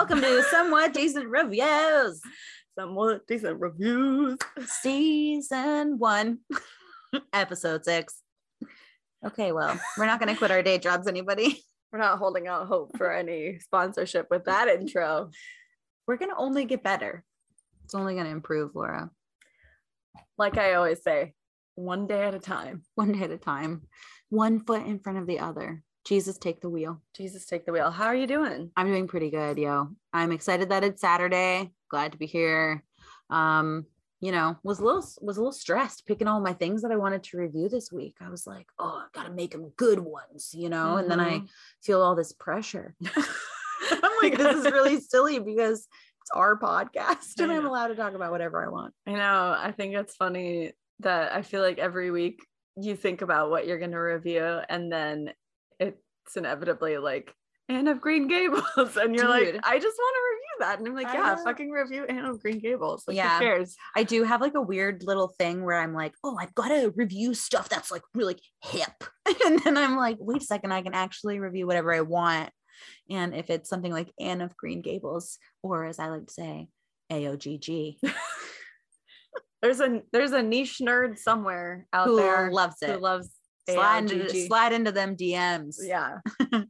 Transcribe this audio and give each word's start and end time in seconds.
Welcome 0.00 0.22
to 0.22 0.42
Somewhat 0.44 0.94
Decent 0.94 1.28
Reviews, 1.28 2.22
Somewhat 2.74 3.26
decent 3.26 3.60
reviews. 3.60 4.38
Season 4.64 5.98
One, 5.98 6.38
Episode 7.34 7.84
Six. 7.84 8.22
Okay, 9.26 9.52
well, 9.52 9.78
we're 9.98 10.06
not 10.06 10.18
going 10.18 10.32
to 10.32 10.38
quit 10.38 10.52
our 10.52 10.62
day 10.62 10.78
jobs, 10.78 11.06
anybody. 11.06 11.62
We're 11.92 11.98
not 11.98 12.16
holding 12.16 12.48
out 12.48 12.66
hope 12.66 12.96
for 12.96 13.12
any 13.12 13.58
sponsorship 13.58 14.28
with 14.30 14.46
that 14.46 14.68
intro. 14.68 15.32
We're 16.06 16.16
going 16.16 16.30
to 16.30 16.36
only 16.38 16.64
get 16.64 16.82
better. 16.82 17.22
It's 17.84 17.94
only 17.94 18.14
going 18.14 18.24
to 18.24 18.32
improve, 18.32 18.74
Laura, 18.74 19.10
Like 20.38 20.56
I 20.56 20.72
always 20.74 21.02
say, 21.02 21.34
one 21.74 22.06
day 22.06 22.22
at 22.22 22.34
a 22.34 22.38
time. 22.38 22.84
one 22.94 23.12
day 23.12 23.24
at 23.24 23.30
a 23.30 23.36
time, 23.36 23.82
one 24.30 24.60
foot 24.60 24.86
in 24.86 25.00
front 25.00 25.18
of 25.18 25.26
the 25.26 25.40
other. 25.40 25.82
Jesus, 26.10 26.38
take 26.38 26.60
the 26.60 26.68
wheel. 26.68 27.00
Jesus, 27.14 27.46
take 27.46 27.64
the 27.64 27.70
wheel. 27.70 27.92
How 27.92 28.06
are 28.06 28.16
you 28.16 28.26
doing? 28.26 28.72
I'm 28.76 28.88
doing 28.88 29.06
pretty 29.06 29.30
good, 29.30 29.58
yo. 29.58 29.90
I'm 30.12 30.32
excited 30.32 30.70
that 30.70 30.82
it's 30.82 31.00
Saturday. 31.00 31.70
Glad 31.88 32.10
to 32.10 32.18
be 32.18 32.26
here. 32.26 32.82
Um, 33.30 33.86
you 34.20 34.32
know, 34.32 34.56
was 34.64 34.80
a 34.80 34.84
little 34.84 35.04
was 35.22 35.36
a 35.36 35.40
little 35.40 35.52
stressed 35.52 36.08
picking 36.08 36.26
all 36.26 36.40
my 36.40 36.52
things 36.52 36.82
that 36.82 36.90
I 36.90 36.96
wanted 36.96 37.22
to 37.22 37.38
review 37.38 37.68
this 37.68 37.92
week. 37.92 38.16
I 38.20 38.28
was 38.28 38.44
like, 38.44 38.66
oh, 38.80 39.04
I 39.04 39.06
gotta 39.14 39.32
make 39.32 39.52
them 39.52 39.70
good 39.76 40.00
ones, 40.00 40.50
you 40.52 40.68
know. 40.68 40.96
And 40.96 41.08
then 41.08 41.20
I 41.20 41.42
feel 41.80 42.02
all 42.02 42.16
this 42.16 42.32
pressure. 42.32 42.96
I'm 43.16 44.12
like, 44.20 44.36
this 44.36 44.56
is 44.56 44.64
really 44.64 44.98
silly 45.08 45.38
because 45.38 45.86
it's 46.22 46.30
our 46.34 46.58
podcast 46.58 47.38
and 47.38 47.52
I'm 47.52 47.66
allowed 47.66 47.88
to 47.88 47.94
talk 47.94 48.14
about 48.14 48.32
whatever 48.32 48.66
I 48.66 48.68
want. 48.68 48.94
I 49.06 49.12
know. 49.12 49.56
I 49.56 49.72
think 49.76 49.94
it's 49.94 50.16
funny 50.16 50.72
that 50.98 51.32
I 51.32 51.42
feel 51.42 51.62
like 51.62 51.78
every 51.78 52.10
week 52.10 52.44
you 52.76 52.96
think 52.96 53.22
about 53.22 53.50
what 53.50 53.68
you're 53.68 53.78
going 53.78 53.92
to 53.92 53.98
review, 53.98 54.60
and 54.68 54.90
then 54.90 55.32
it's 56.30 56.36
inevitably 56.36 56.98
like 56.98 57.34
Anne 57.68 57.88
of 57.88 58.00
Green 58.00 58.28
Gables, 58.28 58.62
and 58.96 59.14
you're 59.14 59.28
like, 59.28 59.58
I 59.62 59.78
just 59.78 59.98
want 59.98 60.16
to 60.16 60.22
review 60.30 60.56
that, 60.60 60.78
and 60.78 60.88
I'm 60.88 60.94
like, 60.94 61.06
yeah, 61.12 61.34
know. 61.34 61.44
fucking 61.44 61.70
review 61.70 62.04
Anne 62.04 62.24
of 62.24 62.40
Green 62.40 62.58
Gables. 62.58 63.04
Like, 63.06 63.16
Yeah. 63.16 63.38
who 63.38 63.44
cares? 63.44 63.76
I 63.96 64.02
do 64.02 64.24
have 64.24 64.40
like 64.40 64.54
a 64.54 64.60
weird 64.62 65.02
little 65.04 65.28
thing 65.38 65.64
where 65.64 65.78
I'm 65.78 65.94
like, 65.94 66.14
oh, 66.24 66.36
I've 66.40 66.54
got 66.54 66.68
to 66.68 66.92
review 66.96 67.34
stuff 67.34 67.68
that's 67.68 67.90
like 67.90 68.02
really 68.14 68.38
hip. 68.64 69.04
And 69.46 69.58
then 69.60 69.76
I'm 69.78 69.96
like, 69.96 70.16
wait 70.18 70.42
a 70.42 70.44
second, 70.44 70.72
I 70.72 70.82
can 70.82 70.92
actually 70.92 71.38
review 71.38 71.66
whatever 71.66 71.94
I 71.94 72.02
want. 72.02 72.50
And 73.08 73.34
if 73.34 73.48
it's 73.48 73.68
something 73.68 73.92
like 73.92 74.10
Anne 74.20 74.40
of 74.42 74.56
Green 74.56 74.82
Gables, 74.82 75.38
or 75.62 75.84
as 75.86 75.98
I 75.98 76.08
like 76.08 76.26
to 76.26 76.32
say, 76.32 76.68
AOGG, 77.10 77.96
There's 79.62 79.80
a 79.80 80.02
there's 80.10 80.32
a 80.32 80.42
niche 80.42 80.78
nerd 80.82 81.18
somewhere 81.18 81.86
out 81.92 82.06
there 82.06 82.14
who 82.14 82.16
there 82.16 82.50
loves 82.50 82.76
who 82.80 82.96
loves 82.96 83.30
Slide 83.74 84.10
into, 84.10 84.46
slide 84.46 84.72
into 84.72 84.92
them 84.92 85.16
DMs. 85.16 85.76
Yeah. 85.82 86.18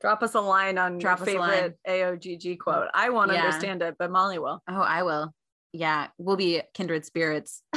Drop 0.00 0.22
us 0.22 0.34
a 0.34 0.40
line 0.40 0.78
on 0.78 0.98
Drop 0.98 1.18
your 1.20 1.26
favorite 1.26 1.78
AOGG 1.88 2.58
quote. 2.58 2.88
I 2.94 3.10
won't 3.10 3.32
Yeah. 3.32 3.44
understand 3.44 3.82
it, 3.82 3.96
but 3.98 4.10
Molly 4.10 4.38
will. 4.38 4.62
Oh, 4.68 4.80
I 4.80 5.02
will. 5.02 5.32
Yeah, 5.72 6.08
we'll 6.18 6.36
be 6.36 6.62
kindred 6.74 7.04
spirits. 7.04 7.62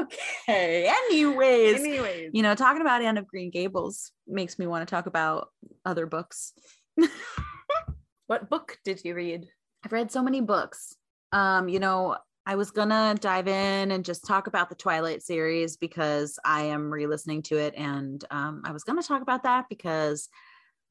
okay. 0.00 0.86
Anyways, 0.88 1.80
Anyways, 1.80 2.30
you 2.32 2.42
know, 2.42 2.54
talking 2.54 2.82
about 2.82 3.02
Anne 3.02 3.18
of 3.18 3.26
Green 3.26 3.50
Gables 3.50 4.12
makes 4.26 4.58
me 4.58 4.66
want 4.66 4.86
to 4.86 4.90
talk 4.90 5.06
about 5.06 5.48
other 5.84 6.06
books. 6.06 6.52
what 8.26 8.48
book 8.50 8.78
did 8.84 9.04
you 9.04 9.14
read? 9.14 9.46
I've 9.84 9.92
read 9.92 10.10
so 10.10 10.22
many 10.22 10.40
books. 10.40 10.94
Um, 11.32 11.68
you 11.68 11.80
know, 11.80 12.16
I 12.44 12.56
was 12.56 12.70
gonna 12.72 13.14
dive 13.20 13.46
in 13.46 13.92
and 13.92 14.04
just 14.04 14.26
talk 14.26 14.46
about 14.48 14.68
the 14.68 14.74
Twilight 14.74 15.22
series 15.22 15.76
because 15.76 16.38
I 16.44 16.62
am 16.64 16.92
re-listening 16.92 17.42
to 17.44 17.56
it, 17.58 17.74
and 17.76 18.24
um, 18.30 18.62
I 18.64 18.72
was 18.72 18.82
gonna 18.84 19.02
talk 19.02 19.22
about 19.22 19.44
that 19.44 19.66
because, 19.68 20.28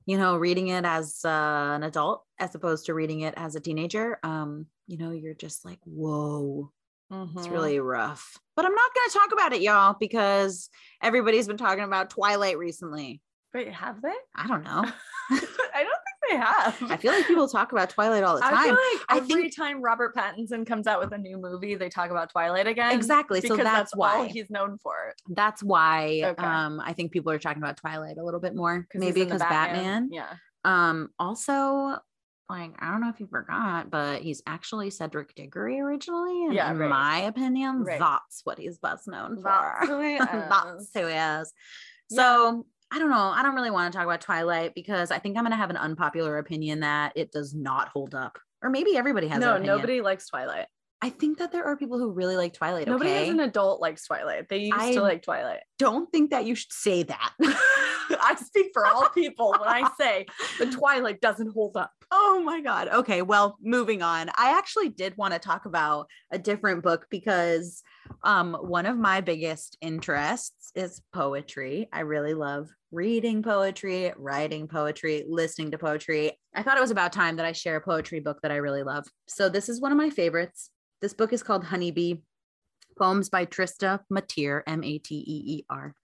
you 0.05 0.17
know, 0.17 0.37
reading 0.37 0.69
it 0.69 0.85
as 0.85 1.19
uh, 1.25 1.73
an 1.75 1.83
adult 1.83 2.23
as 2.39 2.55
opposed 2.55 2.85
to 2.85 2.93
reading 2.93 3.21
it 3.21 3.33
as 3.35 3.55
a 3.55 3.59
teenager, 3.59 4.17
um, 4.23 4.67
you 4.87 4.97
know, 4.97 5.11
you're 5.11 5.33
just 5.33 5.65
like, 5.65 5.79
whoa, 5.83 6.71
it's 7.11 7.47
Mhm. 7.47 7.51
really 7.51 7.79
rough. 7.79 8.37
But 8.55 8.65
I'm 8.65 8.73
not 8.73 8.91
gonna 8.95 9.09
talk 9.25 9.33
about 9.33 9.53
it, 9.53 9.61
y'all, 9.61 9.95
because 9.99 10.69
everybody's 11.01 11.47
been 11.47 11.57
talking 11.57 11.83
about 11.83 12.09
Twilight 12.09 12.57
recently. 12.57 13.21
Wait, 13.53 13.73
have 13.73 14.01
they? 14.01 14.13
I 14.33 14.47
don't 14.47 14.63
know. 14.63 14.85
I 15.29 15.83
don't 15.83 16.00
they 16.31 16.37
have. 16.37 16.77
I 16.91 16.97
feel 16.97 17.11
like 17.13 17.27
people 17.27 17.47
talk 17.47 17.71
about 17.71 17.89
Twilight 17.89 18.23
all 18.23 18.37
the 18.37 18.45
I 18.45 18.49
time. 18.49 18.63
feel 18.63 18.73
like 18.73 19.05
I 19.09 19.17
every 19.17 19.41
think- 19.43 19.55
time 19.55 19.81
Robert 19.81 20.15
Pattinson 20.15 20.65
comes 20.65 20.87
out 20.87 20.99
with 20.99 21.11
a 21.13 21.17
new 21.17 21.37
movie, 21.37 21.75
they 21.75 21.89
talk 21.89 22.09
about 22.11 22.29
Twilight 22.31 22.67
again. 22.67 22.91
Exactly. 22.93 23.41
So 23.41 23.49
Because 23.55 23.63
that's, 23.63 23.93
all 23.93 23.99
why. 23.99 24.27
he's 24.27 24.49
known 24.49 24.77
for. 24.77 25.13
that's 25.29 25.61
why 25.63 26.21
Okay. 26.23 26.43
um 26.43 26.79
I 26.83 26.93
think 26.93 27.11
people 27.11 27.31
are 27.31 27.39
talking 27.39 27.61
about 27.61 27.77
Twilight 27.77 28.17
a 28.17 28.23
little 28.23 28.39
bit 28.39 28.55
more. 28.55 28.87
Maybe 28.93 29.23
because 29.23 29.41
Batman. 29.41 30.09
Yeah. 30.11 30.33
Um 30.65 31.09
also 31.19 31.97
like 32.49 32.71
I 32.79 32.91
don't 32.91 32.99
know 33.01 33.09
if 33.09 33.19
you 33.19 33.27
forgot, 33.27 33.89
but 33.89 34.21
he's 34.21 34.41
actually 34.45 34.89
Cedric 34.89 35.33
Diggory 35.35 35.79
originally. 35.79 36.45
And 36.45 36.53
Yeah, 36.53 36.69
in 36.71 36.77
right. 36.77 36.89
my 36.89 37.17
opinion, 37.21 37.83
Right. 37.83 37.99
that's 37.99 38.41
what 38.43 38.59
he's 38.59 38.77
best 38.77 39.07
known 39.07 39.37
for. 39.37 39.43
That's 39.43 39.87
who 39.87 40.01
he 40.01 40.17
that's 40.19 40.81
is. 40.83 40.91
who 40.93 41.07
he 41.07 41.13
is. 41.13 41.53
So 42.09 42.65
I 42.91 42.99
don't 42.99 43.09
know. 43.09 43.15
I 43.17 43.41
don't 43.41 43.55
really 43.55 43.71
want 43.71 43.91
to 43.91 43.97
talk 43.97 44.05
about 44.05 44.21
Twilight 44.21 44.75
because 44.75 45.11
I 45.11 45.19
think 45.19 45.37
I'm 45.37 45.43
gonna 45.43 45.55
have 45.55 45.69
an 45.69 45.77
unpopular 45.77 46.37
opinion 46.37 46.81
that 46.81 47.13
it 47.15 47.31
does 47.31 47.53
not 47.53 47.87
hold 47.87 48.13
up. 48.13 48.37
Or 48.61 48.69
maybe 48.69 48.97
everybody 48.97 49.27
has 49.27 49.39
No, 49.39 49.57
nobody 49.57 50.01
likes 50.01 50.27
Twilight. 50.27 50.67
I 51.01 51.09
think 51.09 51.39
that 51.39 51.51
there 51.51 51.63
are 51.63 51.75
people 51.75 51.97
who 51.97 52.11
really 52.11 52.35
like 52.35 52.53
Twilight. 52.53 52.87
Nobody 52.87 53.09
okay? 53.09 53.23
as 53.23 53.29
an 53.29 53.39
adult 53.39 53.81
likes 53.81 54.05
Twilight. 54.05 54.49
They 54.49 54.57
used 54.57 54.75
I- 54.77 54.93
to 54.93 55.01
like 55.01 55.23
Twilight. 55.23 55.61
don't 55.79 56.11
think 56.11 56.29
that 56.29 56.45
you 56.45 56.53
should 56.53 56.71
say 56.71 57.03
that. 57.03 57.33
I 58.21 58.35
speak 58.35 58.71
for 58.73 58.85
all 58.85 59.09
people 59.09 59.51
when 59.51 59.67
I 59.67 59.89
say 59.97 60.25
the 60.59 60.67
Twilight 60.67 61.21
doesn't 61.21 61.53
hold 61.53 61.77
up. 61.77 61.91
Oh 62.11 62.41
my 62.43 62.61
God. 62.61 62.89
Okay. 62.89 63.21
Well, 63.21 63.57
moving 63.61 64.01
on. 64.01 64.29
I 64.37 64.57
actually 64.57 64.89
did 64.89 65.15
want 65.17 65.33
to 65.33 65.39
talk 65.39 65.65
about 65.65 66.07
a 66.29 66.37
different 66.37 66.83
book 66.83 67.07
because 67.09 67.81
um, 68.23 68.53
one 68.53 68.85
of 68.85 68.97
my 68.97 69.21
biggest 69.21 69.77
interests 69.81 70.71
is 70.75 71.01
poetry. 71.13 71.87
I 71.91 72.01
really 72.01 72.33
love 72.33 72.69
reading 72.91 73.41
poetry, 73.41 74.11
writing 74.17 74.67
poetry, 74.67 75.23
listening 75.27 75.71
to 75.71 75.77
poetry. 75.77 76.37
I 76.53 76.63
thought 76.63 76.77
it 76.77 76.81
was 76.81 76.91
about 76.91 77.13
time 77.13 77.37
that 77.37 77.45
I 77.45 77.51
share 77.53 77.77
a 77.77 77.81
poetry 77.81 78.19
book 78.19 78.39
that 78.41 78.51
I 78.51 78.57
really 78.57 78.83
love. 78.83 79.05
So, 79.27 79.49
this 79.49 79.69
is 79.69 79.81
one 79.81 79.91
of 79.91 79.97
my 79.97 80.09
favorites. 80.09 80.69
This 81.01 81.13
book 81.13 81.33
is 81.33 81.43
called 81.43 81.63
Honeybee 81.63 82.15
Poems 82.97 83.29
by 83.29 83.45
Trista 83.45 84.01
Mateer, 84.11 84.61
M 84.67 84.83
A 84.83 84.97
T 84.97 85.15
E 85.15 85.43
E 85.57 85.65
R. 85.69 85.95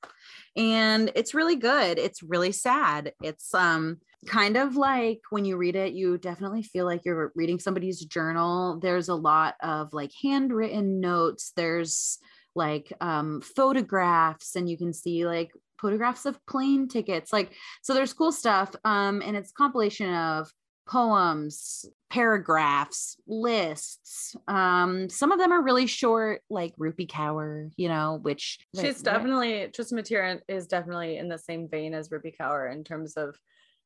And 0.55 1.11
it's 1.15 1.33
really 1.33 1.55
good. 1.55 1.99
It's 1.99 2.23
really 2.23 2.51
sad. 2.51 3.13
It's 3.21 3.53
um 3.53 3.97
kind 4.25 4.57
of 4.57 4.75
like 4.75 5.21
when 5.29 5.45
you 5.45 5.57
read 5.57 5.75
it, 5.75 5.93
you 5.93 6.17
definitely 6.17 6.63
feel 6.63 6.85
like 6.85 7.01
you're 7.05 7.31
reading 7.35 7.59
somebody's 7.59 8.03
journal. 8.03 8.79
There's 8.79 9.09
a 9.09 9.15
lot 9.15 9.55
of 9.61 9.93
like 9.93 10.11
handwritten 10.23 10.99
notes. 10.99 11.51
There's 11.55 12.17
like 12.55 12.91
um 13.01 13.41
photographs 13.41 14.55
and 14.55 14.67
you 14.67 14.77
can 14.77 14.91
see 14.91 15.27
like 15.27 15.51
photographs 15.79 16.25
of 16.25 16.43
plane 16.45 16.87
tickets. 16.87 17.31
Like 17.33 17.51
so 17.81 17.93
there's 17.93 18.13
cool 18.13 18.31
stuff. 18.31 18.75
Um 18.83 19.21
and 19.25 19.35
it's 19.37 19.51
compilation 19.51 20.13
of 20.13 20.51
poems, 20.87 21.85
paragraphs, 22.09 23.17
lists. 23.27 24.35
Um, 24.47 25.09
some 25.09 25.33
of 25.33 25.39
them 25.39 25.51
are 25.51 25.61
really 25.61 25.85
short, 25.85 26.41
like 26.49 26.73
Rupi 26.77 27.05
Kaur, 27.07 27.71
you 27.75 27.89
know, 27.89 28.19
which 28.21 28.59
She's 28.79 29.01
definitely 29.01 29.67
Trista 29.77 29.93
Mateer 29.93 30.39
is 30.47 30.65
definitely 30.67 31.17
in 31.17 31.27
the 31.27 31.37
same 31.37 31.67
vein 31.67 31.93
as 31.93 32.07
Rupi 32.07 32.33
Kaur 32.39 32.71
in 32.71 32.83
terms 32.85 33.15
of 33.17 33.37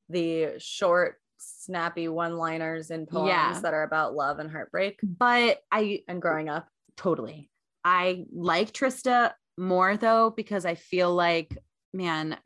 the 0.10 0.50
short, 0.60 1.16
snappy 1.40 2.08
one-liners 2.08 2.92
in 2.92 3.08
poems 3.08 3.30
Yeah. 3.30 3.60
that 3.64 3.74
are 3.74 3.82
about 3.84 4.14
love 4.14 4.38
and 4.38 4.52
heartbreak 4.52 5.00
but 5.02 5.58
I 5.72 6.04
and 6.08 6.22
growing 6.22 6.50
up. 6.50 6.68
totally. 6.98 7.50
I 7.84 8.26
like 8.32 8.74
Trista 8.74 9.32
more 9.58 9.98
though 9.98 10.30
because 10.30 10.66
I 10.68 10.76
feel 10.76 11.12
like, 11.16 11.58
man, 11.94 12.38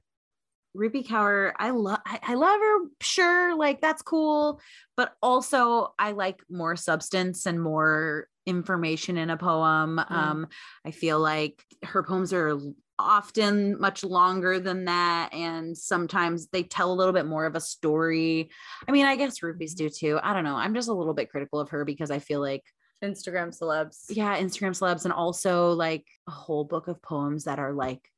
Rupi 0.75 1.08
Kaur, 1.08 1.54
I 1.58 1.70
love 1.70 2.00
I, 2.06 2.20
I 2.22 2.34
love 2.34 2.60
her, 2.60 2.78
sure, 3.02 3.56
like 3.56 3.80
that's 3.81 4.02
cool, 4.02 4.60
but 4.98 5.14
also 5.22 5.94
I 5.98 6.12
like 6.12 6.42
more 6.50 6.75
substance 6.75 7.46
and 7.46 7.62
more 7.62 8.28
information 8.46 9.18
in 9.18 9.30
a 9.30 9.38
poem. 9.38 10.00
Um, 10.00 10.48
I 10.86 10.92
feel 10.92 11.20
like 11.20 11.64
her 11.84 12.04
poems 12.04 12.34
are 12.34 12.60
often 13.00 13.80
much 13.80 14.04
longer 14.04 14.60
than 14.60 14.86
that, 14.86 15.34
and 15.34 15.78
sometimes 15.78 16.48
they 16.48 16.64
tell 16.64 16.92
a 16.92 16.96
little 16.96 17.14
bit 17.14 17.25
more 17.25 17.46
of 17.46 17.56
a 17.56 17.62
story. 17.62 18.50
I 18.88 18.92
mean, 18.92 19.06
I 19.06 19.16
guess 19.16 19.40
Rupi's 19.40 19.75
do 19.75 19.90
too. 19.90 20.20
I 20.22 20.34
don't 20.34 20.44
know. 20.44 20.56
I'm 20.56 20.75
just 20.75 20.90
a 20.90 20.94
little 20.94 21.14
bit 21.14 21.30
critical 21.30 21.60
of 21.62 21.70
her 21.70 21.86
because 21.86 22.12
I 22.12 22.20
feel 22.20 22.42
like 22.42 22.64
Instagram 23.04 23.56
celebs. 23.56 24.06
yeah 24.10 24.40
instagram 24.40 24.72
celebs 24.72 25.04
and 25.04 25.14
also 25.14 25.74
like 25.74 26.08
a 26.28 26.31
whole 26.31 26.64
book 26.64 26.88
of 26.88 27.02
poems 27.02 27.44
that 27.44 27.60
are 27.60 27.74
like 27.74 28.10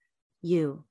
you 0.41 0.83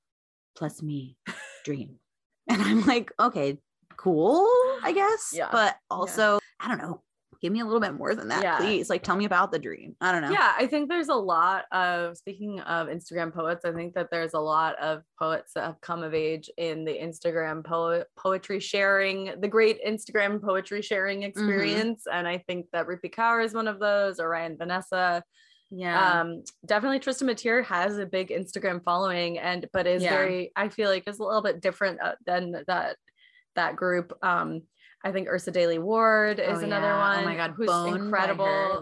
plus 0.57 0.81
me 0.81 1.15
dream 1.63 1.99
and 2.49 2.61
i'm 2.61 2.85
like 2.85 3.11
okay 3.19 3.57
cool 3.95 4.45
i 4.83 4.91
guess 4.93 5.31
Yeah. 5.33 5.49
but 5.51 5.75
also 5.89 6.39
i 6.59 6.67
don't 6.67 6.81
know 6.81 7.01
give 7.41 7.53
me 7.53 7.59
a 7.59 7.65
little 7.65 7.79
bit 7.79 7.93
more 7.93 8.15
than 8.15 8.27
that, 8.29 8.43
Yeah. 8.43 8.57
please. 8.57 8.89
Like, 8.89 9.03
tell 9.03 9.15
me 9.15 9.25
about 9.25 9.51
the 9.51 9.59
dream. 9.59 9.95
I 10.01 10.11
don't 10.11 10.21
know. 10.21 10.31
Yeah, 10.31 10.53
I 10.57 10.67
think 10.67 10.89
there's 10.89 11.09
a 11.09 11.15
lot 11.15 11.65
of 11.71 12.17
speaking 12.17 12.59
of 12.61 12.87
Instagram 12.87 13.33
poets, 13.33 13.65
I 13.65 13.71
think 13.71 13.93
that 13.93 14.09
there's 14.11 14.33
a 14.33 14.39
lot 14.39 14.77
of 14.79 15.03
poets 15.19 15.53
that 15.53 15.63
have 15.63 15.81
come 15.81 16.03
of 16.03 16.13
age 16.13 16.49
in 16.57 16.85
the 16.85 16.97
Instagram 16.97 17.63
po- 17.63 18.03
poetry 18.17 18.59
sharing, 18.59 19.39
the 19.39 19.47
great 19.47 19.79
Instagram 19.85 20.41
poetry 20.41 20.81
sharing 20.81 21.19
mm-hmm. 21.19 21.29
experience. 21.29 22.03
And 22.11 22.27
I 22.27 22.39
think 22.39 22.67
that 22.73 22.87
Rupi 22.87 23.13
Kaur 23.13 23.43
is 23.43 23.53
one 23.53 23.67
of 23.67 23.79
those, 23.79 24.19
or 24.19 24.29
Ryan 24.29 24.57
Vanessa. 24.57 25.23
Yeah. 25.69 26.21
Um, 26.21 26.43
definitely 26.65 26.99
Trista 26.99 27.23
Mateer 27.23 27.63
has 27.65 27.97
a 27.97 28.05
big 28.05 28.29
Instagram 28.29 28.83
following 28.83 29.37
and 29.39 29.67
but 29.73 29.85
is 29.87 30.01
Yeah. 30.03 30.11
very, 30.11 30.51
I 30.55 30.69
feel 30.69 30.89
like 30.89 31.03
is 31.07 31.19
a 31.19 31.23
little 31.23 31.41
bit 31.41 31.61
different 31.61 32.01
uh, 32.01 32.15
than 32.25 32.63
that 32.67 32.95
that 33.55 33.75
group. 33.75 34.13
Um, 34.23 34.61
I 35.03 35.11
think 35.11 35.27
Yrsa 35.27 35.51
Daley-Ward 35.53 36.39
is 36.39 36.59
Oh, 36.59 36.63
another 36.63 36.87
yeah. 36.87 36.97
one. 37.15 37.19
Oh 37.19 37.25
my 37.25 37.35
god, 37.35 37.53
who's 37.55 37.67
Bone 37.67 37.95
incredible. 37.95 38.81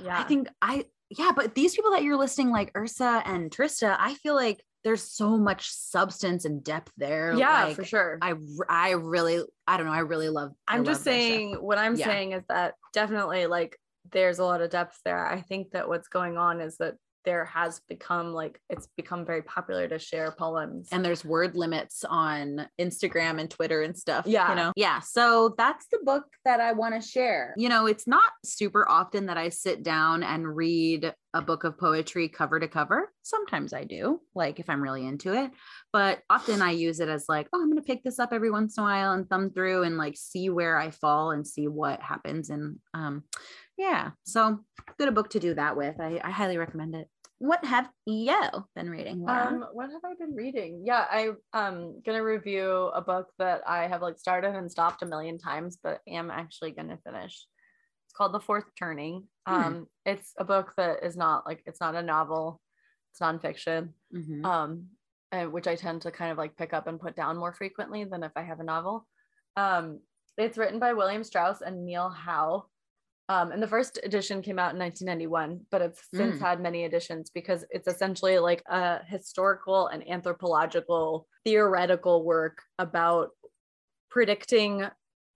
Yeah. 0.00 0.18
I 0.20 0.22
think 0.24 0.48
I 0.62 0.84
yeah, 1.10 1.32
but 1.34 1.54
these 1.54 1.74
people 1.74 1.92
that 1.92 2.02
you're 2.02 2.16
listing, 2.18 2.50
like 2.50 2.72
Yrsa 2.74 3.22
and 3.24 3.50
Trista, 3.50 3.96
I 3.98 4.14
feel 4.14 4.34
like 4.34 4.62
there's 4.84 5.02
so 5.02 5.36
much 5.38 5.70
substance 5.70 6.44
and 6.44 6.62
depth 6.62 6.92
there. 6.96 7.34
yeah, 7.36 7.64
like, 7.64 7.76
for 7.76 7.84
sure. 7.84 8.18
I 8.22 8.34
I 8.68 8.90
really 8.92 9.42
I 9.66 9.76
don't 9.76 9.86
know. 9.86 9.92
I 9.92 10.00
really 10.00 10.28
love. 10.28 10.52
I 10.68 10.74
I'm 10.74 10.78
love 10.80 10.86
just 10.86 11.04
saying 11.04 11.54
what 11.54 11.78
I'm 11.78 11.96
Yeah. 11.96 12.06
saying 12.06 12.32
is 12.32 12.44
that 12.48 12.74
definitely 12.92 13.46
like 13.46 13.78
there's 14.12 14.38
a 14.38 14.44
lot 14.44 14.60
of 14.60 14.70
depth 14.70 14.98
there. 15.04 15.26
I 15.26 15.40
think 15.40 15.70
that 15.72 15.88
what's 15.88 16.08
going 16.08 16.36
on 16.36 16.60
is 16.60 16.76
that 16.78 16.94
there 17.24 17.44
has 17.44 17.80
become 17.88 18.32
like 18.32 18.58
it's 18.70 18.88
become 18.96 19.26
very 19.26 19.42
popular 19.42 19.86
to 19.88 19.98
share 19.98 20.32
poems. 20.32 20.88
and 20.92 21.04
there's 21.04 21.24
word 21.24 21.54
limits 21.54 22.04
on 22.08 22.66
Instagram 22.80 23.38
and 23.38 23.50
Twitter 23.50 23.82
and 23.82 23.96
stuff. 23.96 24.26
Yeah. 24.26 24.48
You 24.48 24.54
know? 24.56 24.72
Yeah. 24.76 25.00
So 25.00 25.54
that's 25.58 25.86
the 25.92 25.98
book 26.04 26.24
that 26.46 26.60
I 26.60 26.72
want 26.72 26.94
to 26.94 27.06
share. 27.06 27.54
You 27.58 27.68
know, 27.68 27.86
it's 27.86 28.06
not 28.06 28.32
super 28.44 28.88
often 28.88 29.26
that 29.26 29.36
I 29.36 29.50
sit 29.50 29.82
down 29.82 30.22
and 30.22 30.56
read 30.56 31.12
a 31.34 31.42
book 31.42 31.64
of 31.64 31.78
poetry 31.78 32.28
cover 32.28 32.58
to 32.58 32.68
cover. 32.68 33.12
Sometimes 33.22 33.72
I 33.72 33.84
do, 33.84 34.20
like 34.34 34.60
if 34.60 34.70
I'm 34.70 34.82
really 34.82 35.06
into 35.06 35.34
it. 35.34 35.50
But 35.92 36.20
often 36.30 36.62
I 36.62 36.70
use 36.70 37.00
it 37.00 37.08
as 37.08 37.26
like, 37.28 37.48
oh, 37.52 37.60
I'm 37.60 37.70
going 37.70 37.76
to 37.76 37.86
pick 37.86 38.02
this 38.02 38.18
up 38.18 38.32
every 38.32 38.50
once 38.50 38.78
in 38.78 38.82
a 38.82 38.86
while 38.86 39.12
and 39.12 39.28
thumb 39.28 39.50
through 39.50 39.82
and 39.82 39.98
like 39.98 40.16
see 40.16 40.48
where 40.48 40.78
I 40.78 40.90
fall 40.90 41.32
and 41.32 41.46
see 41.46 41.68
what 41.68 42.00
happens. 42.00 42.48
And 42.50 42.78
um, 42.94 43.24
yeah. 43.76 44.10
So 44.24 44.60
good 44.98 45.08
a 45.08 45.12
book 45.12 45.30
to 45.30 45.40
do 45.40 45.54
that 45.54 45.76
with. 45.76 46.00
I, 46.00 46.20
I 46.24 46.30
highly 46.30 46.56
recommend 46.56 46.94
it. 46.94 47.08
What 47.40 47.64
have 47.64 47.88
you 48.04 48.34
been 48.74 48.90
reading? 48.90 49.24
Um, 49.28 49.64
what 49.72 49.90
have 49.90 50.04
I 50.04 50.14
been 50.18 50.34
reading? 50.34 50.82
Yeah, 50.84 51.06
I 51.08 51.30
um 51.52 52.02
gonna 52.04 52.24
review 52.24 52.90
a 52.92 53.00
book 53.00 53.28
that 53.38 53.62
I 53.64 53.86
have 53.86 54.02
like 54.02 54.18
started 54.18 54.56
and 54.56 54.68
stopped 54.68 55.02
a 55.02 55.06
million 55.06 55.38
times, 55.38 55.78
but 55.80 56.00
am 56.08 56.32
actually 56.32 56.72
gonna 56.72 56.98
finish. 57.04 57.46
It's 58.06 58.12
called 58.16 58.34
The 58.34 58.40
Fourth 58.40 58.64
Turning. 58.76 59.28
Hmm. 59.48 59.54
Um, 59.54 59.86
it's 60.04 60.32
a 60.38 60.44
book 60.44 60.74
that 60.76 61.02
is 61.04 61.16
not 61.16 61.46
like 61.46 61.62
it's 61.66 61.80
not 61.80 61.94
a 61.94 62.02
novel, 62.02 62.60
it's 63.10 63.20
nonfiction. 63.20 63.94
Mhm. 64.14 64.44
um 64.44 64.86
and 65.32 65.52
which 65.52 65.66
i 65.66 65.74
tend 65.76 66.00
to 66.02 66.10
kind 66.10 66.32
of 66.32 66.38
like 66.38 66.56
pick 66.56 66.72
up 66.72 66.86
and 66.86 66.98
put 67.00 67.14
down 67.16 67.36
more 67.36 67.52
frequently 67.52 68.02
than 68.04 68.22
if 68.22 68.32
i 68.36 68.42
have 68.42 68.60
a 68.60 68.64
novel 68.64 69.06
um 69.56 70.00
it's 70.38 70.56
written 70.56 70.78
by 70.78 70.92
william 70.94 71.22
strauss 71.22 71.60
and 71.60 71.84
neil 71.84 72.08
howe 72.08 72.64
um 73.28 73.52
and 73.52 73.62
the 73.62 73.66
first 73.68 73.98
edition 74.04 74.40
came 74.40 74.58
out 74.58 74.72
in 74.72 74.78
1991 74.78 75.60
but 75.70 75.82
it's 75.82 76.00
since 76.14 76.36
Mm. 76.36 76.40
had 76.40 76.60
many 76.62 76.84
editions 76.84 77.28
because 77.28 77.64
it's 77.70 77.88
essentially 77.88 78.38
like 78.38 78.62
a 78.70 79.04
historical 79.04 79.88
and 79.88 80.08
anthropological 80.08 81.26
theoretical 81.44 82.24
work 82.24 82.62
about 82.78 83.28
predicting 84.10 84.86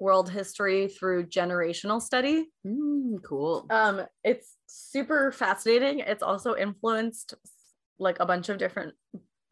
world 0.02 0.28
history 0.28 0.88
through 0.88 1.26
generational 1.26 2.02
study. 2.02 2.50
Mm, 2.66 3.22
cool. 3.22 3.66
um 3.70 3.96
it's 4.24 4.56
super 4.66 5.30
fascinating. 5.30 6.00
It's 6.00 6.24
also 6.30 6.56
influenced 6.56 7.34
like 7.98 8.18
a 8.18 8.26
bunch 8.26 8.48
of 8.48 8.58
different 8.58 8.94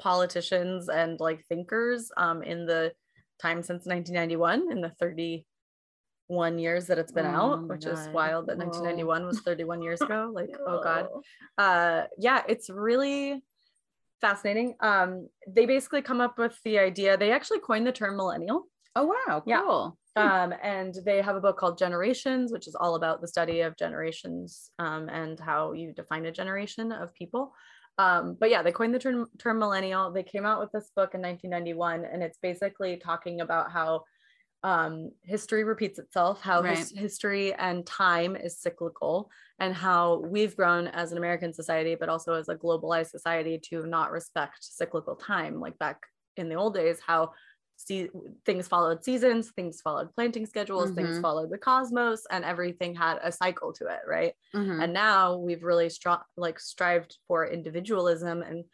politicians 0.01 0.89
and 0.89 1.21
like 1.21 1.45
thinkers 1.49 2.11
um 2.17 2.43
in 2.43 2.67
the 2.67 2.93
time 3.41 3.63
since 3.63 3.87
1991 3.87 4.73
in 4.73 4.81
the 4.81 4.91
31 4.99 6.59
years 6.59 6.87
that 6.89 6.99
it's 6.99 7.13
been 7.13 7.27
Oh 7.27 7.41
out 7.41 7.69
which 7.69 7.87
is 7.87 8.09
wild 8.13 8.49
that 8.49 8.57
Whoa. 8.59 8.65
1991 8.65 9.27
was 9.27 9.41
31 9.41 9.83
years 9.83 10.01
ago. 10.01 10.31
Like 10.39 10.51
oh 10.67 10.81
god. 10.83 11.07
Uh 11.59 12.07
yeah 12.19 12.43
it's 12.49 12.69
really 12.71 13.43
fascinating. 14.21 14.75
Um 14.81 15.29
they 15.47 15.67
basically 15.67 16.03
come 16.03 16.21
up 16.21 16.39
with 16.39 16.57
the 16.65 16.79
idea 16.79 17.17
they 17.17 17.31
actually 17.31 17.61
coined 17.61 17.87
the 17.87 17.93
term 17.93 18.17
millennial. 18.17 18.65
Oh 18.97 19.07
wow, 19.15 19.43
Yeah. 19.47 19.61
cool. 19.63 19.99
Hmm. 20.17 20.27
um, 20.27 20.55
and 20.63 20.95
they 21.05 21.23
have 21.23 21.37
a 21.37 21.41
book 21.41 21.57
called 21.57 21.79
Generations, 21.79 22.53
which 22.53 22.67
is 22.67 22.75
all 22.75 22.97
about 22.97 23.21
the 23.21 23.29
study 23.29 23.61
of 23.61 23.77
generations 23.77 24.71
um, 24.79 25.09
and 25.09 25.39
how 25.39 25.73
you 25.73 25.93
define 25.93 26.27
a 26.27 26.33
generation 26.33 26.91
of 26.93 27.15
people. 27.15 27.53
Um, 27.99 28.37
but 28.41 28.51
yeah, 28.51 28.63
they 28.63 28.73
coined 28.73 28.95
the 28.95 28.99
term, 28.99 29.27
term 29.39 29.59
millennial. 29.59 30.11
They 30.11 30.23
came 30.23 30.47
out 30.47 30.59
with 30.59 30.73
this 30.73 30.91
book 30.97 31.15
in 31.15 31.21
1991, 31.21 32.05
and 32.05 32.23
it's 32.23 32.39
basically 32.43 32.97
talking 32.97 33.41
about 33.41 33.71
how 33.71 34.05
um, 34.63 35.11
history 35.23 35.65
repeats 35.65 35.99
itself, 35.99 36.41
how 36.41 36.63
his- 36.63 36.93
history 36.93 37.55
and 37.55 37.87
time 37.87 38.37
is 38.37 38.59
cyclical, 38.59 39.31
and 39.59 39.75
how 39.75 40.23
we've 40.27 40.57
grown 40.57 40.89
as 40.89 41.13
an 41.13 41.19
American 41.19 41.53
society, 41.53 41.95
but 41.95 42.09
also 42.09 42.35
as 42.35 42.49
a 42.49 42.55
globalized 42.55 43.11
society, 43.11 43.61
to 43.71 43.87
not 43.87 44.11
respect 44.11 44.59
cyclical 44.61 45.17
time. 45.17 45.61
Like 45.61 45.79
back 45.79 45.99
in 46.37 46.49
the 46.49 46.57
old 46.57 46.75
days, 46.75 46.99
how 47.07 47.33
see 47.87 48.09
things 48.47 48.69
followed 48.69 49.05
seasons, 49.05 49.51
things 49.53 49.81
followed 49.81 50.13
planting 50.15 50.47
schedules, 50.47 50.93
things 50.93 51.19
Mhm. 51.19 51.27
followed 51.27 51.51
the 51.51 51.59
cosmos, 51.59 52.25
and 52.31 52.45
everything 52.45 52.95
had 52.95 53.19
a 53.23 53.33
cycle 53.33 53.73
to 53.75 53.87
it, 53.87 54.01
right? 54.07 54.35
Mhm. 54.55 54.83
And 54.83 54.93
now 54.93 55.37
we've 55.37 55.65
really 55.65 55.89
stri- 55.89 56.23
like 56.37 56.61
strived 56.61 57.19
for 57.27 57.47
individualism 57.47 58.43
and 58.43 58.65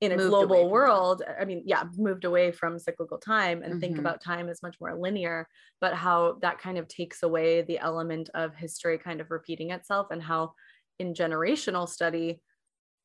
in 0.00 0.12
a 0.12 0.18
Moved 0.18 0.40
global 0.40 0.70
world, 0.70 1.22
I 1.38 1.44
mean, 1.44 1.62
yeah, 1.66 1.84
moved 1.96 2.24
away 2.24 2.52
from 2.52 2.78
cyclical 2.78 3.18
time 3.18 3.62
and 3.62 3.78
think 3.78 3.98
Mhm. 3.98 3.98
about 3.98 4.22
time 4.22 4.48
as 4.48 4.62
much 4.62 4.76
more 4.80 4.96
linear, 4.98 5.46
but 5.80 5.94
how 5.94 6.38
that 6.40 6.58
kind 6.58 6.78
of 6.78 6.88
takes 6.88 7.22
away 7.22 7.60
the 7.62 7.78
element 7.78 8.30
of 8.34 8.54
history 8.54 8.96
kind 8.96 9.20
of 9.20 9.30
repeating 9.30 9.70
itself 9.72 10.06
and 10.10 10.22
how 10.22 10.54
in 10.98 11.12
generational 11.12 11.86
study, 11.86 12.40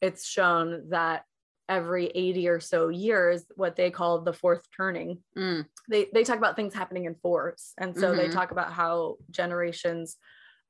it's 0.02 0.28
shown 0.28 0.90
that 0.90 1.26
every 1.70 2.08
80 2.08 2.48
or 2.48 2.60
so 2.60 2.90
years, 2.90 3.46
what 3.56 3.76
they 3.76 3.92
call 3.92 4.22
the 4.22 4.34
fourth 4.34 4.64
turning, 4.76 5.24
Mm, 5.38 5.66
they 5.90 6.08
they 6.14 6.24
talk 6.24 6.38
about 6.38 6.56
things 6.56 6.74
happening 6.74 7.06
in 7.06 7.16
fours 7.16 7.74
and 7.78 7.98
so 7.98 8.16
they 8.16 8.28
Mhm. 8.28 8.32
talk 8.32 8.52
about 8.52 8.72
how 8.74 9.18
generations 9.32 10.18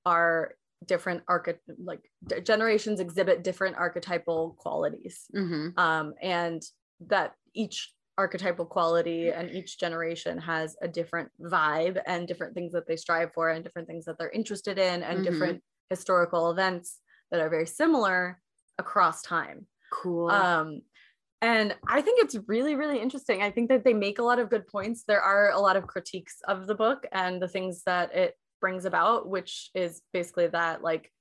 are 0.05 0.55
different 0.85 1.23
archi- 1.27 1.59
like 1.77 2.01
d- 2.27 2.41
generations 2.41 2.99
exhibit 2.99 3.43
different 3.43 3.75
archetypal 3.77 4.55
qualities 4.59 5.25
mhm. 5.33 5.77
um 5.77 6.13
and 6.21 6.61
that 6.99 7.35
each 7.53 7.93
archetypal 8.17 8.65
quality 8.65 9.29
and 9.31 9.51
each 9.51 9.79
generation 9.79 10.37
has 10.37 10.75
a 10.81 10.87
different 10.87 11.31
vibe 11.41 12.01
and 12.05 12.27
different 12.27 12.53
things 12.53 12.73
that 12.73 12.87
they 12.87 12.95
strive 12.95 13.31
for 13.33 13.49
and 13.49 13.63
different 13.63 13.87
things 13.87 14.05
that 14.05 14.17
they're 14.17 14.29
interested 14.29 14.77
in 14.77 15.03
and 15.03 15.19
Mhm. 15.19 15.23
different 15.23 15.63
historical 15.89 16.51
events 16.51 16.99
that 17.31 17.41
are 17.41 17.49
very 17.49 17.67
similar 17.67 18.41
across 18.77 19.21
time 19.21 19.67
Cool. 20.01 20.29
um 20.29 20.81
and 21.41 21.75
i 21.87 22.01
think 22.01 22.23
it's 22.23 22.35
really 22.47 22.75
really 22.75 22.99
interesting 22.99 23.41
i 23.41 23.51
think 23.51 23.69
that 23.69 23.83
they 23.83 23.93
make 23.93 24.19
a 24.19 24.23
lot 24.23 24.39
of 24.39 24.49
good 24.49 24.67
points 24.67 25.03
there 25.07 25.21
are 25.21 25.51
a 25.51 25.59
lot 25.59 25.75
of 25.75 25.87
critiques 25.87 26.37
of 26.47 26.67
the 26.67 26.75
book 26.75 27.05
and 27.11 27.41
the 27.41 27.47
things 27.47 27.83
that 27.85 28.13
it 28.15 28.35
brings 28.61 28.85
about 28.85 29.27
which 29.29 29.69
is 29.73 30.01
basically 30.13 30.47
that 30.47 30.81
like 30.81 31.11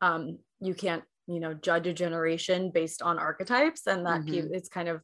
um 0.00 0.38
you 0.60 0.74
can't 0.74 1.04
you 1.26 1.40
know 1.40 1.54
judge 1.54 1.86
a 1.86 1.92
generation 1.92 2.70
based 2.70 3.02
on 3.02 3.18
archetypes 3.18 3.86
and 3.86 4.06
that 4.06 4.26
pe- 4.26 4.42
Mhm. 4.42 4.52
it's 4.52 4.68
kind 4.68 4.88
of 4.88 5.00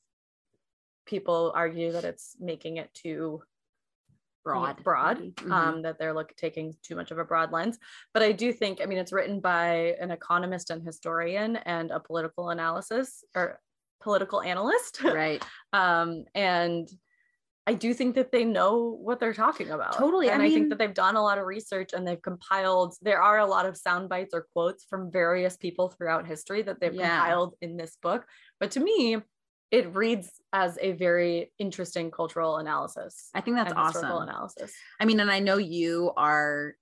people 1.06 1.52
argue 1.54 1.92
that 1.92 2.04
it's 2.04 2.36
making 2.38 2.76
it 2.76 2.92
too 2.92 3.42
broad. 4.44 4.82
broad. 4.82 5.18
Mhm. 5.18 5.50
um 5.52 5.82
that 5.82 5.98
they're 5.98 6.14
look 6.14 6.34
taking 6.36 6.74
too 6.82 6.96
much 6.96 7.10
of 7.10 7.18
a 7.18 7.24
broad 7.24 7.52
lens 7.52 7.78
but 8.14 8.22
i 8.22 8.32
do 8.32 8.52
think 8.52 8.80
i 8.82 8.86
mean 8.86 8.98
it's 8.98 9.12
written 9.12 9.40
by 9.40 9.94
an 10.00 10.10
economist 10.10 10.70
and 10.70 10.82
historian 10.82 11.56
and 11.56 11.90
a 11.90 12.00
political 12.00 12.50
analysis 12.50 13.24
or 13.34 13.60
political 14.00 14.40
analyst 14.40 15.02
right. 15.02 15.44
um 15.72 16.24
and 16.34 16.88
i 17.66 17.74
do 17.74 17.92
think 17.92 18.14
that 18.14 18.32
they 18.32 18.44
know 18.44 18.96
what 19.02 19.20
they're 19.20 19.34
talking 19.34 19.70
about 19.70 19.92
Totally, 19.92 20.30
and 20.30 20.40
i, 20.40 20.44
mean- 20.46 20.54
think 20.54 20.68
that 20.70 20.78
they've 20.78 20.94
done 20.94 21.16
a 21.16 21.22
lot 21.22 21.36
of 21.38 21.44
research 21.44 21.90
and 21.92 22.06
they've 22.06 22.22
compiled 22.22 22.94
there 23.02 23.20
are 23.20 23.38
a 23.40 23.46
lot 23.46 23.66
of 23.66 23.76
sound 23.76 24.08
bites 24.08 24.32
or 24.32 24.46
quotes 24.54 24.84
from 24.88 25.10
various 25.12 25.56
people 25.56 25.88
throughout 25.90 26.26
history 26.26 26.62
that 26.62 26.80
they've 26.80 26.94
Yeah. 26.94 27.18
compiled 27.18 27.54
in 27.60 27.76
this 27.76 27.96
book 28.00 28.24
but 28.60 28.70
to 28.72 28.80
me 28.80 29.18
it 29.70 29.94
reads 29.94 30.30
as 30.52 30.78
a 30.80 30.92
very 30.92 31.52
interesting 31.58 32.10
cultural 32.10 32.56
analysis 32.58 33.30
I 33.34 33.40
think 33.40 33.56
that's 33.56 33.72
awesome. 33.74 34.04
analysis 34.10 34.72
I 35.00 35.04
mean, 35.04 35.20
and 35.20 35.30
I 35.30 35.40
know 35.40 35.58
you 35.58 36.12
are 36.16 36.74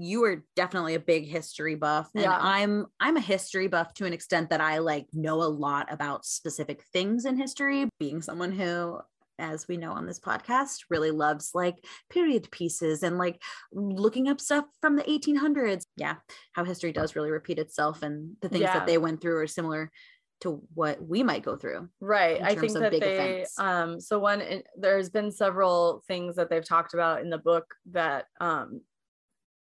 you 0.00 0.22
are 0.24 0.44
definitely 0.54 0.94
a 0.94 1.00
big 1.00 1.26
history 1.26 1.74
buff 1.74 2.08
and 2.14 2.22
Yeah. 2.22 2.38
i'm 2.40 2.86
i'm 3.00 3.16
a 3.16 3.20
history 3.20 3.66
buff 3.66 3.94
to 3.94 4.04
an 4.06 4.12
extent 4.12 4.50
that 4.50 4.60
i 4.60 4.78
like 4.78 5.06
know 5.12 5.42
a 5.42 5.50
lot 5.50 5.92
about 5.92 6.24
specific 6.24 6.84
things 6.92 7.24
in 7.24 7.36
history 7.36 7.88
being 7.98 8.22
someone 8.22 8.52
who 8.52 9.00
as 9.40 9.68
we 9.68 9.76
know 9.76 9.92
on 9.92 10.04
this 10.04 10.18
podcast, 10.18 10.78
really 10.90 11.12
loves 11.12 11.52
like 11.54 11.84
period 12.10 12.48
pieces 12.50 13.04
and 13.04 13.18
like 13.18 13.40
looking 13.72 14.28
up 14.28 14.40
stuff 14.40 14.64
from 14.80 14.96
the 14.96 15.04
1800s. 15.04 15.84
Yeah, 15.96 16.16
how 16.54 16.64
history 16.64 16.90
does 16.90 17.14
really 17.14 17.30
repeat 17.30 17.60
itself 17.60 18.02
and 18.02 18.32
the 18.42 18.48
things 18.48 18.62
Yeah. 18.62 18.74
that 18.80 18.86
they 18.88 18.98
went 18.98 19.20
through 19.20 19.36
are 19.38 19.46
similar 19.46 19.92
to 20.40 20.62
what 20.74 21.00
we 21.06 21.22
might 21.22 21.42
go 21.44 21.56
through. 21.56 21.88
right 22.00 22.40
i 22.42 22.54
think 22.54 22.72
that 22.74 22.92
big 22.92 23.00
they 23.00 23.14
events. 23.14 23.58
um 23.58 24.00
so 24.00 24.18
one 24.18 24.40
in- 24.40 24.62
there's 24.76 25.10
been 25.10 25.30
several 25.30 26.02
things 26.06 26.36
that 26.36 26.48
they've 26.50 26.64
talked 26.64 26.94
about 26.94 27.20
in 27.20 27.30
the 27.30 27.38
book 27.38 27.66
that 27.90 28.26
um 28.40 28.80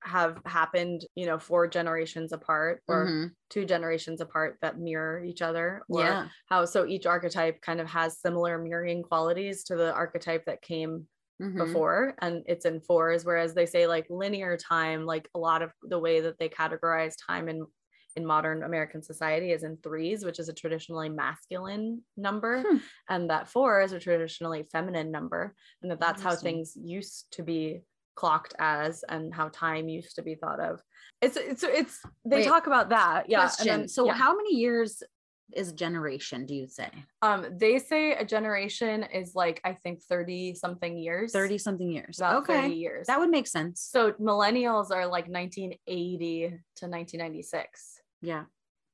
have 0.04 0.40
happened 0.46 1.02
you 1.16 1.26
know 1.26 1.40
four 1.40 1.68
generations 1.68 2.32
apart 2.32 2.84
or 2.88 3.06
Mhm. 3.08 3.32
two 3.50 3.66
generations 3.66 4.22
apart 4.22 4.58
that 4.62 4.78
mirror 4.78 5.24
each 5.24 5.42
other 5.42 5.82
or 5.90 6.02
Yeah. 6.02 6.28
how 6.48 6.66
so 6.66 6.86
each 6.86 7.06
archetype 7.08 7.62
kind 7.62 7.82
of 7.82 7.88
has 7.88 8.20
similar 8.22 8.58
mirroring 8.60 9.02
qualities 9.04 9.64
to 9.66 9.76
the 9.76 9.92
archetype 9.94 10.46
that 10.46 10.62
came 10.62 11.08
Mhm. 11.42 11.58
before 11.58 12.16
and 12.20 12.44
it's 12.48 12.66
in 12.66 12.80
fours 12.82 13.26
whereas 13.26 13.54
they 13.56 13.66
say 13.66 13.88
like 13.88 14.06
linear 14.10 14.56
time 14.58 15.06
like 15.06 15.28
a 15.36 15.40
lot 15.40 15.62
of 15.64 15.72
the 15.84 16.00
way 16.00 16.22
that 16.22 16.38
they 16.40 16.50
categorize 16.50 17.16
time 17.28 17.50
in 17.50 17.66
in 18.18 18.26
modern 18.26 18.64
american 18.64 19.02
society 19.12 19.50
is 19.58 19.64
in 19.64 19.78
threes 19.86 20.20
which 20.26 20.40
is 20.40 20.50
a 20.50 20.54
traditionally 20.62 21.10
masculine 21.10 22.02
number 22.28 22.54
Hmm. 22.68 22.78
and 23.14 23.30
that 23.30 23.48
four 23.54 23.82
is 23.82 23.94
a 23.94 24.00
traditionally 24.00 24.64
feminine 24.74 25.10
number 25.18 25.42
and 25.82 25.90
that 25.92 26.00
that's 26.00 26.22
how 26.22 26.36
things 26.36 26.68
used 26.98 27.20
to 27.38 27.42
be 27.44 27.64
clocked 28.16 28.54
as 28.60 29.04
and 29.14 29.34
how 29.34 29.48
time 29.66 29.88
used 30.00 30.16
to 30.16 30.24
be 30.24 30.36
thought 30.36 30.60
of 30.70 30.82
it's 31.22 31.38
it's 31.52 31.64
it's 31.64 31.96
they 32.26 32.38
Wait. 32.38 32.48
talk 32.54 32.66
about 32.68 32.90
that 32.90 33.30
yeah 33.30 33.50
and 33.60 33.70
then- 33.70 33.88
so 33.88 34.02
yeah. 34.08 34.14
how 34.24 34.36
many 34.36 34.54
years 34.56 34.92
is 35.54 35.70
a 35.72 35.76
generation, 35.86 36.46
do 36.46 36.54
you 36.62 36.68
say? 36.68 36.90
um 37.22 37.40
they 37.64 37.76
say 37.80 38.02
a 38.24 38.26
generation 38.36 39.04
is 39.22 39.34
like 39.34 39.62
i 39.64 39.72
think 39.84 40.02
30 40.04 40.54
something 40.56 40.98
years 40.98 41.32
30 41.32 41.58
something 41.58 41.90
years. 41.98 42.20
about 42.20 42.36
okay. 42.44 42.62
30 42.64 42.74
years 42.76 43.08
That 43.08 43.20
would 43.22 43.30
make 43.38 43.48
sense. 43.48 43.76
So 43.94 44.12
millennials 44.32 44.92
are 44.92 45.06
like 45.18 45.28
1980 45.30 46.50
to 46.80 46.86
1996. 46.88 48.02
Yeah. 48.22 48.46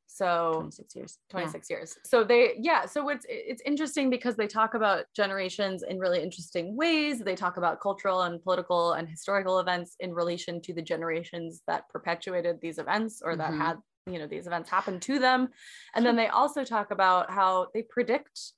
So 0.05 0.51
26 0.59 0.95
years. 0.95 1.17
Yeah. 1.29 1.31
26 1.31 1.69
years. 1.71 1.97
So 2.05 2.23
they 2.23 2.53
yeah, 2.59 2.85
so 2.85 3.09
it's 3.09 3.25
it's 3.29 3.61
interesting 3.65 4.09
because 4.11 4.35
they 4.35 4.45
talk 4.47 4.75
about 4.75 5.05
generations 5.15 5.81
in 5.83 5.97
really 5.97 6.21
interesting 6.21 6.75
ways. 6.75 7.19
They 7.19 7.35
talk 7.35 7.57
about 7.57 7.81
cultural 7.81 8.21
and 8.23 8.43
political 8.43 8.93
and 8.93 9.09
historical 9.09 9.59
events 9.59 9.95
in 9.99 10.13
relation 10.13 10.61
to 10.63 10.73
the 10.73 10.83
generations 10.83 11.63
that 11.67 11.89
perpetuated 11.89 12.59
these 12.61 12.77
events 12.77 13.21
or 13.23 13.35
that 13.37 13.51
Mhm. 13.51 13.57
had, 13.57 13.77
you 14.05 14.19
know, 14.19 14.27
these 14.27 14.45
events 14.45 14.69
happen 14.69 14.99
to 14.99 15.17
them. 15.17 15.49
And 15.95 16.05
then 16.05 16.15
they 16.15 16.27
also 16.27 16.63
talk 16.63 16.91
about 16.91 17.31
how 17.31 17.69
they 17.73 17.81
predict 17.81 18.53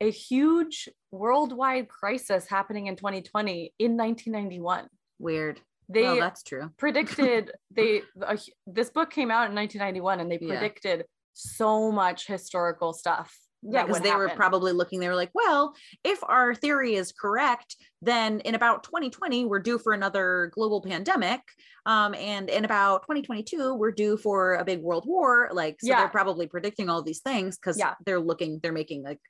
a 0.00 0.10
huge 0.10 0.88
worldwide 1.12 1.88
crisis 1.88 2.46
happening 2.46 2.86
in 2.88 2.96
2020 2.96 3.74
in 3.78 3.96
1991. 3.96 4.88
Weird. 5.18 5.60
They 5.88 6.02
well, 6.02 6.16
that's 6.20 6.42
true. 6.42 6.70
predicted 6.76 7.52
they 7.70 8.02
hu- 8.20 8.36
this 8.66 8.90
book 8.90 9.10
came 9.10 9.30
out 9.30 9.48
in 9.48 9.54
1991 9.54 10.20
and 10.20 10.30
they 10.30 10.38
Yeah. 10.40 10.48
predicted 10.58 11.06
so 11.34 11.90
much 11.92 12.26
historical 12.26 12.92
stuff 12.92 13.36
Yeah, 13.62 13.84
because 13.86 14.02
they 14.02 14.14
were 14.14 14.28
probably 14.30 14.72
looking, 14.72 15.00
they 15.00 15.08
were 15.08 15.16
like, 15.16 15.30
well, 15.34 15.74
if 16.04 16.22
our 16.22 16.54
theory 16.54 16.94
is 16.94 17.12
correct, 17.12 17.76
then 18.00 18.40
in 18.40 18.54
about 18.54 18.84
2020, 18.84 19.46
we're 19.46 19.58
due 19.58 19.78
for 19.78 19.92
another 19.92 20.50
global 20.54 20.80
pandemic. 20.80 21.40
Um, 21.84 22.14
and 22.14 22.48
in 22.50 22.64
about 22.64 23.02
2022, 23.02 23.74
we're 23.74 23.90
due 23.90 24.16
for 24.16 24.54
a 24.54 24.64
big 24.64 24.80
world 24.82 25.04
war. 25.06 25.48
Like, 25.52 25.80
so 25.80 25.88
Yeah. 25.88 26.00
they're 26.00 26.08
probably 26.08 26.46
predicting 26.46 26.88
all 26.88 27.02
these 27.02 27.20
things 27.20 27.56
because 27.56 27.78
Yeah. 27.78 27.94
they're 28.06 28.20
looking, 28.20 28.60
they're 28.62 28.72
making 28.72 29.02
like 29.02 29.20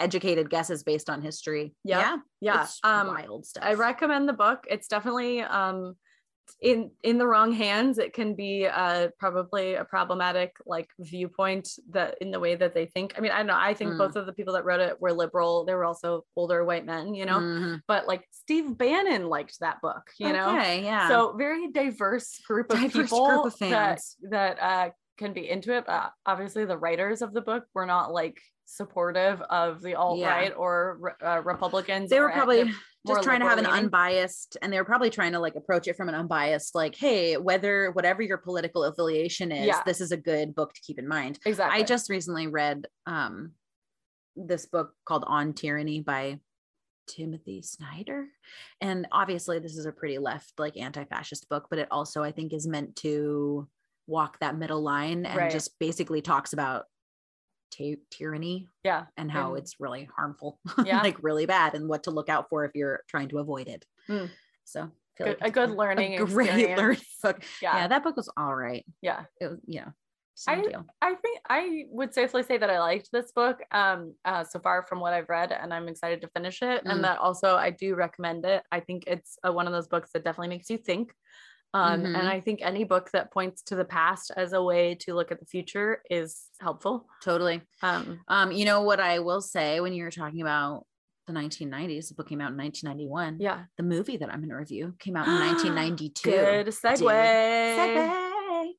educated 0.00 0.48
guesses 0.48 0.82
based 0.82 1.10
on 1.10 1.20
history. 1.20 1.74
Yep. 1.84 2.00
Yeah. 2.00 2.16
yeah 2.40 2.62
It's 2.62 2.78
um 2.84 3.08
wild 3.08 3.44
stuff. 3.46 3.64
i 3.64 3.74
recommend 3.74 4.28
the 4.28 4.32
book 4.34 4.66
it's 4.70 4.88
definitely 4.88 5.40
um 5.42 5.96
in 6.60 6.90
in 7.02 7.18
the 7.18 7.26
wrong 7.26 7.52
hands 7.52 7.98
it 7.98 8.12
can 8.14 8.34
be 8.34 8.66
uh 8.66 9.08
probably 9.18 9.74
a 9.74 9.84
problematic 9.84 10.56
like 10.64 10.88
viewpoint 11.00 11.68
that 11.90 12.16
in 12.20 12.30
the 12.30 12.40
way 12.40 12.54
that 12.54 12.72
they 12.72 12.86
think 12.86 13.12
i 13.16 13.20
mean 13.20 13.30
i 13.32 13.38
don't 13.38 13.46
know 13.48 13.58
i 13.58 13.74
think 13.74 13.92
Mm. 13.92 13.98
both 13.98 14.16
of 14.16 14.26
the 14.26 14.32
people 14.32 14.54
that 14.54 14.64
wrote 14.64 14.80
it 14.80 15.00
were 15.00 15.12
liberal 15.12 15.64
they 15.64 15.74
were 15.74 15.84
also 15.84 16.24
older 16.36 16.64
white 16.64 16.86
men 16.86 17.14
you 17.14 17.26
know 17.26 17.40
Mhm. 17.40 17.80
but 17.86 18.06
like 18.06 18.26
steve 18.30 18.78
bannon 18.78 19.28
liked 19.28 19.58
that 19.60 19.80
book 19.82 20.10
you 20.18 20.32
know 20.32 20.52
yeah. 20.52 21.08
so 21.08 21.34
very 21.36 21.68
diverse 21.72 22.40
group 22.46 22.70
of 22.72 22.78
Diverse 22.80 23.10
people 23.10 23.26
group 23.26 23.46
of 23.46 23.58
that 23.58 23.68
fans. 23.98 24.16
that 24.30 24.58
uh, 24.60 24.90
can 25.16 25.32
be 25.32 25.48
into 25.48 25.76
it. 25.76 25.84
but 25.86 26.12
obviously, 26.26 26.64
the 26.64 26.76
writers 26.78 27.22
of 27.22 27.32
the 27.32 27.40
book 27.40 27.64
were 27.74 27.86
not 27.86 28.12
like 28.12 28.38
supportive 28.68 29.40
of 29.42 29.80
the 29.80 29.94
alt 29.94 30.20
right 30.20 30.52
or 30.56 31.14
uh, 31.24 31.40
Republicans. 31.44 32.10
they 32.10 32.18
were 32.18 32.30
probably 32.30 32.64
just 33.06 33.22
trying 33.22 33.38
to 33.38 33.46
have 33.46 33.58
an 33.58 33.66
unbiased 33.66 34.56
and 34.60 34.72
they 34.72 34.76
were 34.78 34.84
probably 34.84 35.08
trying 35.08 35.30
to 35.30 35.38
like 35.38 35.54
approach 35.54 35.86
it 35.86 35.94
from 35.96 36.08
an 36.08 36.16
unbiased 36.16 36.74
like 36.74 36.96
hey 36.96 37.36
whether 37.36 37.92
whatever 37.92 38.22
your 38.22 38.38
political 38.38 38.82
affiliation 38.82 39.52
is 39.52 39.66
Yeah. 39.68 39.82
this 39.86 40.00
is 40.00 40.10
a 40.10 40.16
good 40.16 40.52
book 40.56 40.74
to 40.74 40.80
keep 40.80 40.98
in 40.98 41.06
mind 41.06 41.38
exactly. 41.46 41.80
i 41.80 41.84
just 41.84 42.10
recently 42.10 42.48
read 42.48 42.88
um 43.06 43.52
this 44.34 44.66
book 44.66 44.90
called 45.04 45.22
on 45.28 45.52
tyranny 45.52 46.00
by 46.00 46.40
timothy 47.06 47.62
snyder 47.62 48.26
and 48.80 49.06
obviously 49.12 49.60
this 49.60 49.76
is 49.76 49.86
a 49.86 49.92
pretty 49.92 50.18
left 50.18 50.54
like 50.58 50.76
anti-fascist 50.76 51.48
book 51.48 51.68
but 51.70 51.78
it 51.78 51.86
also 51.92 52.20
i 52.24 52.32
think 52.32 52.52
is 52.52 52.66
meant 52.66 52.96
to 52.96 53.68
walk 54.06 54.38
that 54.40 54.56
middle 54.56 54.82
line 54.82 55.26
and 55.26 55.36
Right. 55.38 55.50
just 55.50 55.78
basically 55.78 56.22
talks 56.22 56.52
about 56.52 56.84
ty- 57.76 57.96
tyranny 58.10 58.68
yeah, 58.84 59.06
and 59.16 59.30
how 59.30 59.54
it's 59.54 59.80
really 59.80 60.08
harmful, 60.16 60.58
Yeah. 60.84 61.00
like 61.02 61.22
really 61.22 61.46
bad, 61.46 61.74
and 61.74 61.88
what 61.88 62.04
to 62.04 62.10
look 62.10 62.28
out 62.28 62.48
for 62.48 62.64
if 62.64 62.72
you're 62.74 63.00
trying 63.08 63.28
to 63.28 63.38
avoid 63.38 63.68
it. 63.68 63.84
Mm. 64.08 64.30
So, 64.64 64.90
good, 65.18 65.38
like 65.40 65.48
a 65.48 65.50
good 65.50 65.70
learning 65.70 66.20
a 66.20 66.24
great 66.26 66.48
experience. 66.48 66.78
learning 66.80 67.00
book. 67.22 67.42
Yeah. 67.62 67.76
Yeah, 67.78 67.88
that 67.88 68.04
book 68.04 68.16
was 68.16 68.30
all 68.36 68.54
right. 68.54 68.84
yeah. 69.02 69.24
It 69.40 69.46
was, 69.50 69.58
you 69.66 69.80
know, 69.80 69.92
deal. 70.68 70.84
I 71.00 71.14
think 71.14 71.40
I 71.48 71.84
would 71.90 72.12
safely 72.12 72.42
say 72.42 72.58
that 72.58 72.68
I 72.68 72.78
liked 72.78 73.10
this 73.10 73.32
book 73.32 73.60
um 73.70 74.14
uh, 74.24 74.44
so 74.44 74.58
far 74.60 74.84
from 74.86 75.00
what 75.00 75.12
I've 75.14 75.28
read, 75.28 75.50
and 75.50 75.72
I'm 75.72 75.88
excited 75.88 76.20
to 76.20 76.28
finish 76.28 76.60
it. 76.62 76.84
Mm. 76.84 76.90
And 76.92 77.04
that 77.04 77.18
also 77.18 77.56
I 77.56 77.70
do 77.70 77.94
recommend 77.94 78.44
it. 78.44 78.62
I 78.70 78.80
think 78.80 79.04
it's 79.06 79.38
uh 79.46 79.52
one 79.52 79.66
of 79.66 79.72
those 79.72 79.88
books 79.88 80.10
that 80.12 80.24
definitely 80.24 80.48
makes 80.48 80.68
you 80.70 80.76
think. 80.78 81.12
Um, 81.74 82.02
Mhm. 82.02 82.18
And 82.18 82.28
I 82.28 82.40
think 82.40 82.60
any 82.62 82.84
book 82.84 83.10
that 83.12 83.32
points 83.32 83.62
to 83.64 83.76
the 83.76 83.84
past 83.84 84.30
as 84.36 84.52
a 84.52 84.62
way 84.62 84.94
to 85.00 85.14
look 85.14 85.30
at 85.30 85.40
the 85.40 85.46
future 85.46 86.02
is 86.10 86.44
helpful. 86.60 87.06
Totally. 87.22 87.60
Um, 87.82 88.20
Um, 88.28 88.52
you 88.52 88.64
know 88.64 88.82
what 88.82 89.00
I 89.00 89.18
will 89.18 89.40
say 89.42 89.80
when 89.80 89.92
you 89.92 90.04
were 90.04 90.10
talking 90.10 90.40
about 90.40 90.86
the 91.26 91.32
1990s, 91.32 92.08
the 92.08 92.14
book 92.14 92.28
came 92.28 92.40
out 92.40 92.52
in 92.52 92.56
1991. 92.56 93.38
yeah, 93.40 93.64
The 93.76 93.82
movie 93.82 94.16
that 94.16 94.30
I'm 94.30 94.38
going 94.40 94.50
to 94.50 94.56
review 94.56 94.94
came 95.00 95.16
out 95.16 95.26
in 95.28 95.34
1992. 95.34 96.30
good 96.30 96.66
segue. 96.68 97.00
Segue. 97.76 98.72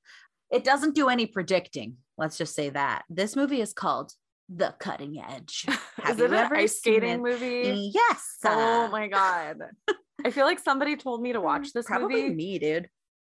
It 0.50 0.64
doesn't 0.64 0.96
do 0.96 1.10
any 1.10 1.26
predicting. 1.26 1.98
Let's 2.18 2.38
just 2.38 2.56
say 2.56 2.70
that. 2.70 3.04
This 3.10 3.36
movie 3.36 3.60
is 3.62 3.74
called 3.74 4.14
The 4.50 4.74
Cutting 4.80 5.20
Edge. 5.22 5.66
Have 5.98 6.12
Is 6.16 6.20
you 6.20 6.26
it 6.26 6.32
an 6.32 6.38
ever 6.38 6.56
ice 6.56 6.78
skating 6.80 7.10
it? 7.10 7.20
movie? 7.22 7.92
Yes. 7.94 8.38
Oh 8.46 8.88
my 8.88 9.08
god. 9.08 9.58
I 10.26 10.32
feel 10.32 10.46
like 10.46 10.60
somebody 10.60 10.96
told 10.96 11.22
me 11.22 11.34
to 11.34 11.42
watch 11.42 11.70
mm, 11.70 11.74
this 11.74 11.86
Probably 11.86 12.24
movie. 12.24 12.36
me, 12.36 12.60
dude. 12.60 12.90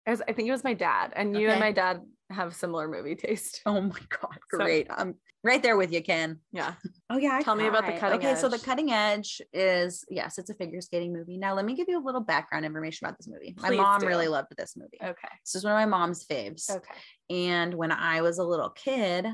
Was- 0.07 0.23
I 0.27 0.33
think 0.33 0.49
it 0.49 0.53
was 0.53 0.65
my 0.65 0.75
dad, 0.75 1.13
and 1.15 1.37
you 1.37 1.49
and 1.49 1.61
my 1.61 1.73
dad 1.73 2.01
have 2.31 2.55
similar 2.55 2.89
movie 2.89 3.15
taste. 3.15 3.63
Oh 3.67 3.81
my 3.81 3.99
god, 4.09 4.39
So- 4.51 4.59
great. 4.59 4.89
I'm 4.91 5.15
right 5.45 5.63
there 5.63 5.77
with 5.77 5.93
you, 5.93 6.03
Ken. 6.03 6.41
Yeah. 6.53 6.75
Oh 7.11 7.19
yeah. 7.19 7.37
I 7.37 7.43
Tell 7.43 7.55
me 7.55 7.67
about 7.67 7.85
the 7.87 7.93
cried. 7.93 8.01
Cutting 8.01 8.19
Okay, 8.19 8.35
so 8.35 8.49
the 8.49 8.59
cutting 8.59 8.93
edge 8.93 9.41
is 9.53 10.05
yes, 10.11 10.39
it's 10.39 10.51
a 10.51 10.55
figure 10.55 10.81
skating 10.81 11.13
movie. 11.13 11.37
Now 11.37 11.55
let 11.55 11.65
me 11.65 11.75
give 11.75 11.89
you 11.89 11.99
a 11.99 12.05
little 12.05 12.21
background 12.21 12.65
information 12.65 13.07
about 13.07 13.19
this 13.19 13.29
movie. 13.29 13.55
My 13.61 13.71
mom 13.71 14.01
do. 14.01 14.07
really 14.07 14.29
loved 14.29 14.49
this 14.57 14.77
movie. 14.77 14.99
Okay. 15.03 15.29
This 15.45 15.55
is 15.55 15.65
one 15.65 15.73
of 15.73 15.79
my 15.79 15.87
mom's 15.87 16.25
faves. 16.27 16.71
Okay. 16.71 16.95
And 17.31 17.75
when 17.75 17.93
I 17.93 18.23
was 18.23 18.39
a 18.39 18.45
little 18.45 18.71
kid, 18.71 19.27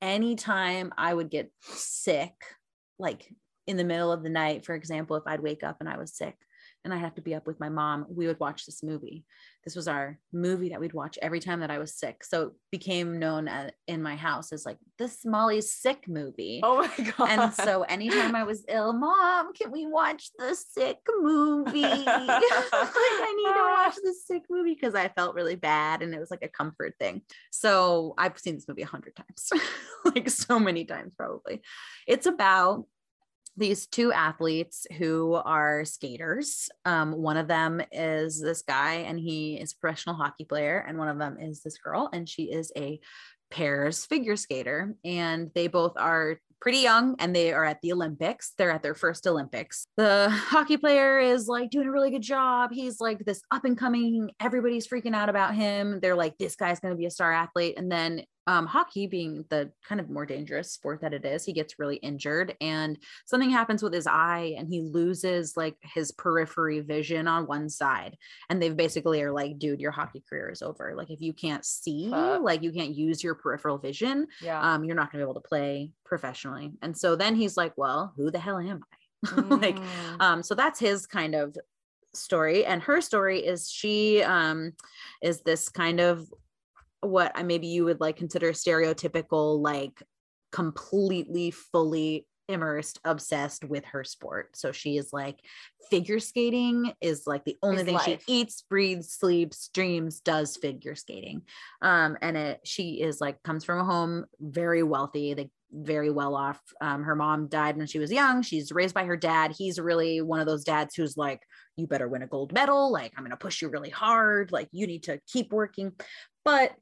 anytime 0.00 0.92
I 0.96 1.12
would 1.12 1.30
get 1.30 1.50
sick, 1.62 2.32
like 2.98 3.28
in 3.66 3.76
the 3.76 3.84
middle 3.84 4.12
of 4.12 4.22
the 4.22 4.30
night, 4.30 4.64
for 4.64 4.74
example, 4.74 5.16
if 5.16 5.24
I'd 5.26 5.40
wake 5.40 5.64
up 5.64 5.76
and 5.80 5.88
I 5.88 5.98
was 5.98 6.14
sick 6.16 6.36
and 6.86 6.94
I'd 6.94 6.98
have 6.98 7.16
to 7.16 7.20
be 7.20 7.34
up 7.34 7.48
with 7.48 7.58
my 7.58 7.68
mom, 7.68 8.06
we 8.08 8.28
would 8.28 8.38
watch 8.38 8.64
this 8.64 8.80
movie. 8.80 9.24
This 9.64 9.74
was 9.74 9.88
our 9.88 10.20
movie 10.32 10.68
that 10.68 10.78
we'd 10.78 10.92
watch 10.92 11.18
every 11.20 11.40
time 11.40 11.58
that 11.58 11.70
I 11.70 11.78
was 11.78 11.98
sick. 11.98 12.22
So 12.22 12.42
it 12.42 12.52
became 12.70 13.18
known 13.18 13.48
as, 13.48 13.72
in 13.88 14.04
my 14.04 14.14
house 14.14 14.52
as 14.52 14.64
like 14.64 14.78
this 14.96 15.24
Molly's 15.24 15.68
sick 15.68 16.06
movie. 16.06 16.60
Oh 16.62 16.76
my 16.76 17.04
god. 17.18 17.28
And 17.28 17.52
so 17.52 17.82
anytime 17.82 18.36
I 18.36 18.44
was 18.44 18.64
ill, 18.68 18.92
mom, 18.92 19.52
can 19.52 19.72
we 19.72 19.84
watch 19.84 20.30
the 20.38 20.54
sick 20.54 20.98
movie? 21.18 21.80
like 21.82 22.06
I 22.06 23.34
need 23.36 23.52
to 23.52 23.74
watch 23.76 23.96
the 23.96 24.14
sick 24.24 24.44
movie 24.48 24.74
because 24.74 24.94
I 24.94 25.08
felt 25.08 25.34
really 25.34 25.56
bad 25.56 26.02
and 26.02 26.14
it 26.14 26.20
was 26.20 26.30
like 26.30 26.44
a 26.44 26.48
comfort 26.48 26.94
thing. 27.00 27.22
So 27.50 28.14
I've 28.16 28.38
seen 28.38 28.54
this 28.54 28.68
movie 28.68 28.82
a 28.82 28.86
hundred 28.86 29.16
times, 29.16 29.50
like 30.04 30.30
so 30.30 30.60
many 30.60 30.84
times 30.84 31.14
probably. 31.16 31.62
It's 32.06 32.26
about 32.26 32.86
these 33.56 33.86
two 33.86 34.12
athletes 34.12 34.86
who 34.98 35.34
are 35.34 35.84
skaters. 35.84 36.68
Um, 36.84 37.12
one 37.12 37.36
of 37.36 37.48
them 37.48 37.80
is 37.92 38.40
this 38.40 38.62
guy, 38.62 38.94
and 38.96 39.18
he 39.18 39.56
is 39.56 39.72
a 39.72 39.78
professional 39.78 40.14
hockey 40.14 40.44
player, 40.44 40.84
and 40.86 40.98
one 40.98 41.08
of 41.08 41.18
them 41.18 41.38
is 41.40 41.62
this 41.62 41.78
girl, 41.78 42.10
and 42.12 42.28
she 42.28 42.44
is 42.44 42.72
a 42.76 43.00
pairs 43.50 44.04
figure 44.04 44.36
skater. 44.36 44.94
And 45.04 45.50
they 45.54 45.68
both 45.68 45.92
are 45.96 46.38
pretty 46.60 46.78
young 46.78 47.14
and 47.18 47.34
they 47.34 47.52
are 47.52 47.64
at 47.64 47.80
the 47.82 47.92
Olympics. 47.92 48.52
They're 48.56 48.70
at 48.70 48.82
their 48.82 48.94
first 48.94 49.26
Olympics. 49.26 49.86
The 49.96 50.28
hockey 50.32 50.76
player 50.76 51.18
is 51.18 51.48
like 51.48 51.70
doing 51.70 51.86
a 51.86 51.92
really 51.92 52.10
good 52.10 52.22
job. 52.22 52.70
He's 52.72 53.00
like 53.00 53.24
this 53.24 53.42
up 53.50 53.64
and 53.64 53.78
coming, 53.78 54.30
everybody's 54.40 54.88
freaking 54.88 55.14
out 55.14 55.28
about 55.28 55.54
him. 55.54 56.00
They're 56.00 56.16
like, 56.16 56.38
this 56.38 56.56
guy's 56.56 56.80
going 56.80 56.92
to 56.94 56.98
be 56.98 57.06
a 57.06 57.10
star 57.10 57.32
athlete. 57.32 57.74
And 57.78 57.90
then 57.90 58.22
um, 58.46 58.66
hockey 58.66 59.06
being 59.06 59.44
the 59.50 59.70
kind 59.88 60.00
of 60.00 60.08
more 60.08 60.24
dangerous 60.24 60.70
sport 60.72 61.00
that 61.00 61.12
it 61.12 61.24
is, 61.24 61.44
he 61.44 61.52
gets 61.52 61.78
really 61.78 61.96
injured 61.96 62.54
and 62.60 62.98
something 63.24 63.50
happens 63.50 63.82
with 63.82 63.92
his 63.92 64.06
eye 64.06 64.54
and 64.56 64.68
he 64.68 64.80
loses 64.82 65.56
like 65.56 65.76
his 65.82 66.12
periphery 66.12 66.80
vision 66.80 67.26
on 67.26 67.46
one 67.46 67.68
side. 67.68 68.16
And 68.48 68.62
they've 68.62 68.76
basically 68.76 69.20
are 69.22 69.32
like, 69.32 69.58
dude, 69.58 69.80
your 69.80 69.90
hockey 69.90 70.22
career 70.28 70.48
is 70.50 70.62
over. 70.62 70.94
Like, 70.96 71.10
if 71.10 71.20
you 71.20 71.32
can't 71.32 71.64
see, 71.64 72.10
Fuck. 72.10 72.42
like, 72.42 72.62
you 72.62 72.70
can't 72.72 72.94
use 72.94 73.22
your 73.24 73.34
peripheral 73.34 73.78
vision, 73.78 74.26
Yeah. 74.40 74.60
um, 74.60 74.84
you're 74.84 74.96
not 74.96 75.10
going 75.10 75.20
to 75.20 75.26
be 75.26 75.30
able 75.30 75.40
to 75.40 75.48
play 75.48 75.90
professionally. 76.04 76.72
And 76.82 76.96
so 76.96 77.16
then 77.16 77.34
he's 77.34 77.56
like, 77.56 77.72
well, 77.76 78.12
who 78.16 78.30
the 78.30 78.38
hell 78.38 78.58
am 78.58 78.82
I? 78.92 79.40
like, 79.56 79.76
Mm. 79.76 80.20
um, 80.20 80.42
so 80.42 80.54
that's 80.54 80.78
his 80.78 81.06
kind 81.06 81.34
of 81.34 81.56
story. 82.14 82.64
And 82.64 82.80
her 82.82 83.00
story 83.00 83.40
is 83.40 83.70
she 83.70 84.22
um, 84.22 84.72
is 85.22 85.40
this 85.42 85.68
kind 85.68 86.00
of 86.00 86.28
what 87.06 87.32
I 87.34 87.42
maybe 87.42 87.68
you 87.68 87.84
would 87.84 88.00
like 88.00 88.16
consider 88.16 88.52
stereotypical, 88.52 89.60
like 89.60 90.02
completely 90.52 91.50
fully 91.50 92.26
immersed, 92.48 93.00
obsessed 93.04 93.64
with 93.64 93.84
her 93.86 94.04
sport. 94.04 94.56
So 94.56 94.72
she 94.72 94.96
is 94.96 95.12
like 95.12 95.40
figure 95.90 96.20
skating 96.20 96.92
is 97.00 97.26
like 97.26 97.44
the 97.44 97.56
only 97.62 97.84
thing 97.84 97.94
life. 97.94 98.04
she 98.04 98.18
eats, 98.26 98.62
breathes, 98.62 99.10
sleeps, 99.10 99.68
dreams, 99.74 100.20
does 100.20 100.56
figure 100.56 100.94
skating. 100.94 101.42
Um, 101.82 102.16
and 102.22 102.36
it 102.36 102.60
she 102.64 103.00
is 103.02 103.20
like 103.20 103.42
comes 103.42 103.64
from 103.64 103.80
a 103.80 103.84
home 103.84 104.26
very 104.40 104.82
wealthy. 104.82 105.34
They 105.34 105.50
very 105.72 106.10
well 106.10 106.34
off. 106.34 106.60
Um, 106.80 107.02
her 107.02 107.16
mom 107.16 107.48
died 107.48 107.76
when 107.76 107.86
she 107.86 107.98
was 107.98 108.12
young. 108.12 108.42
She's 108.42 108.72
raised 108.72 108.94
by 108.94 109.04
her 109.04 109.16
dad. 109.16 109.54
He's 109.56 109.80
really 109.80 110.20
one 110.20 110.40
of 110.40 110.46
those 110.46 110.64
dads 110.64 110.94
who's 110.94 111.16
like, 111.16 111.42
you 111.76 111.86
better 111.86 112.08
win 112.08 112.22
a 112.22 112.26
gold 112.26 112.52
medal. 112.52 112.90
Like, 112.92 113.12
I'm 113.16 113.24
going 113.24 113.32
to 113.32 113.36
push 113.36 113.60
you 113.60 113.68
really 113.68 113.90
hard. 113.90 114.52
Like, 114.52 114.68
you 114.72 114.86
need 114.86 115.02
to 115.04 115.20
keep 115.26 115.52
working. 115.52 115.92
But 116.44 116.72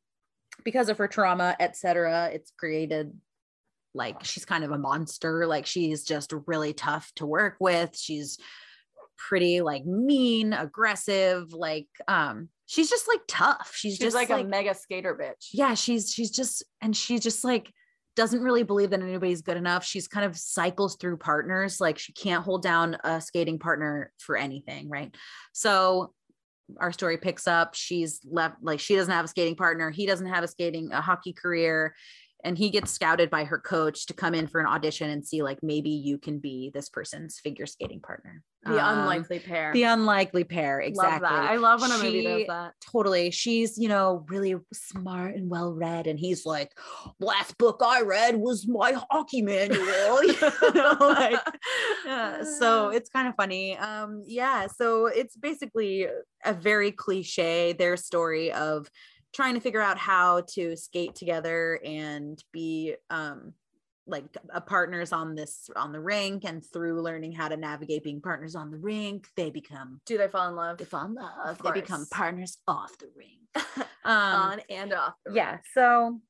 because 0.65 0.89
of 0.89 0.99
her 0.99 1.09
trauma, 1.09 1.57
etc., 1.59 2.31
it's 2.33 2.53
created 2.59 3.13
like 3.95 4.25
she's 4.25 4.45
kind 4.45 4.65
of 4.65 4.71
a 4.71 4.79
monster. 4.79 5.47
Like, 5.47 5.67
she's 5.67 6.05
just 6.05 6.33
really 6.47 6.73
tough 6.73 7.13
to 7.17 7.27
work 7.27 7.57
with. 7.61 7.97
She's 7.97 8.39
pretty 9.17 9.61
like 9.61 9.85
mean, 9.85 10.53
aggressive. 10.53 11.53
Like, 11.53 11.89
um, 12.09 12.49
she's 12.67 12.91
just 12.91 13.07
like 13.09 13.21
tough. 13.29 13.73
She's, 13.75 13.93
She's 13.93 13.99
just 14.01 14.15
like, 14.17 14.31
like 14.31 14.45
a 14.45 14.49
mega 14.49 14.75
skater 14.75 15.17
bitch. 15.21 15.49
yeah 15.53 15.75
she's 15.75 16.13
she's 16.13 16.31
just 16.31 16.65
and 16.81 16.97
she 16.97 17.19
just 17.19 17.45
like 17.45 17.71
doesn't 18.17 18.43
really 18.43 18.63
believe 18.63 18.91
that 18.91 19.03
anybody's 19.03 19.43
good 19.43 19.57
enough 19.57 19.85
she's 19.85 20.07
kind 20.09 20.25
of 20.25 20.37
cycles 20.37 20.97
through 20.97 21.17
partners 21.17 21.81
like 21.81 21.99
she 21.99 22.13
can't 22.13 22.45
hold 22.45 22.63
down 22.63 22.97
a 23.05 23.21
skating 23.21 23.59
partner 23.59 24.13
for 24.19 24.37
anything 24.37 24.89
right 24.89 25.15
so 25.53 26.13
our 26.79 26.93
story 26.93 27.17
picks 27.19 27.47
up 27.47 27.75
she's 27.75 28.21
left 28.25 28.57
like 28.63 28.81
she 28.81 28.97
doesn't 28.97 29.13
have 29.13 29.25
a 29.25 29.29
skating 29.29 29.55
partner 29.55 29.91
he 29.91 30.07
doesn't 30.07 30.27
have 30.27 30.45
a 30.45 30.49
skating 30.49 30.91
a 30.93 31.01
hockey 31.01 31.33
career 31.33 31.95
and 32.45 32.57
he 32.59 32.71
gets 32.71 32.93
scouted 32.93 33.31
by 33.31 33.45
her 33.45 33.59
coach 33.59 34.07
to 34.07 34.13
come 34.15 34.35
in 34.35 34.47
for 34.47 34.61
an 34.61 34.67
audition 34.67 35.11
and 35.11 35.27
see 35.27 35.43
like 35.43 35.59
maybe 35.63 35.91
you 35.91 36.19
can 36.19 36.39
be 36.39 36.71
this 36.75 36.89
person's 36.91 37.41
figure 37.41 37.67
skating 37.67 38.01
partner 38.01 38.43
The 38.65 38.79
Um, 38.85 38.99
unlikely 39.01 39.39
pair. 39.41 39.73
the 39.73 39.83
unlikely 39.85 40.45
pair 40.45 40.81
exactly 40.81 41.29
Love 41.29 41.43
that. 41.43 41.51
I 41.51 41.57
love 41.57 41.81
when 41.81 41.91
a 41.91 41.99
movie 41.99 42.23
does 42.23 42.47
that. 42.49 42.73
totally 42.81 43.31
she's 43.31 43.79
you 43.79 43.89
know 43.89 44.25
really 44.29 44.55
smart 44.73 45.35
and 45.37 45.49
well 45.51 45.73
read 45.73 46.07
and 46.07 46.19
he's 46.19 46.45
like 46.47 46.71
last 47.19 47.57
book 47.59 47.81
i 47.85 48.03
read 48.03 48.37
was 48.37 48.67
my 48.69 48.93
hockey 49.11 49.43
manual 49.43 50.23
you 50.25 50.35
know 50.75 50.97
like 51.01 51.41
yeah, 52.07 52.43
so 52.59 52.89
it's 52.91 53.09
kind 53.11 53.27
of 53.29 53.35
funny 53.37 53.77
um 53.79 54.23
yeah 54.27 54.67
so 54.67 55.07
it's 55.07 55.37
basically 55.37 56.07
a 56.45 56.53
very 56.53 56.91
cliche 56.93 57.73
their 57.73 57.97
story 57.97 58.53
of 58.53 58.87
trying 59.35 59.55
to 59.55 59.61
figure 59.61 59.81
out 59.81 59.99
how 59.99 60.43
to 60.55 60.77
skate 60.77 61.15
together 61.15 61.81
and 61.85 62.43
be 62.53 62.95
um 63.11 63.53
like 64.07 64.25
a 64.53 64.61
partners 64.61 65.13
on 65.13 65.35
this 65.35 65.71
on 65.77 65.91
the 65.93 66.01
rink 66.01 66.45
and 66.45 66.63
through 66.73 67.01
learning 67.01 67.33
how 67.33 67.49
to 67.49 67.57
navigate 67.57 68.05
being 68.05 68.21
partners 68.21 68.55
on 68.55 68.71
the 68.71 68.77
rink 68.79 69.27
they 69.37 69.51
become 69.51 70.01
Do 70.07 70.19
they 70.19 70.29
fall 70.29 70.49
in 70.49 70.57
love? 70.57 70.79
they 70.79 70.85
fall 70.85 71.07
in 71.07 71.15
love 71.15 71.59
they 71.65 71.73
become 71.73 72.07
partners 72.11 72.59
off 72.69 72.97
the 72.99 73.09
rink 73.17 73.41
um 74.05 74.15
on 74.53 74.61
and 74.69 74.93
off. 74.93 75.15
the 75.25 75.33
yeah 75.35 75.53
ring. 75.53 75.61
so 75.73 76.21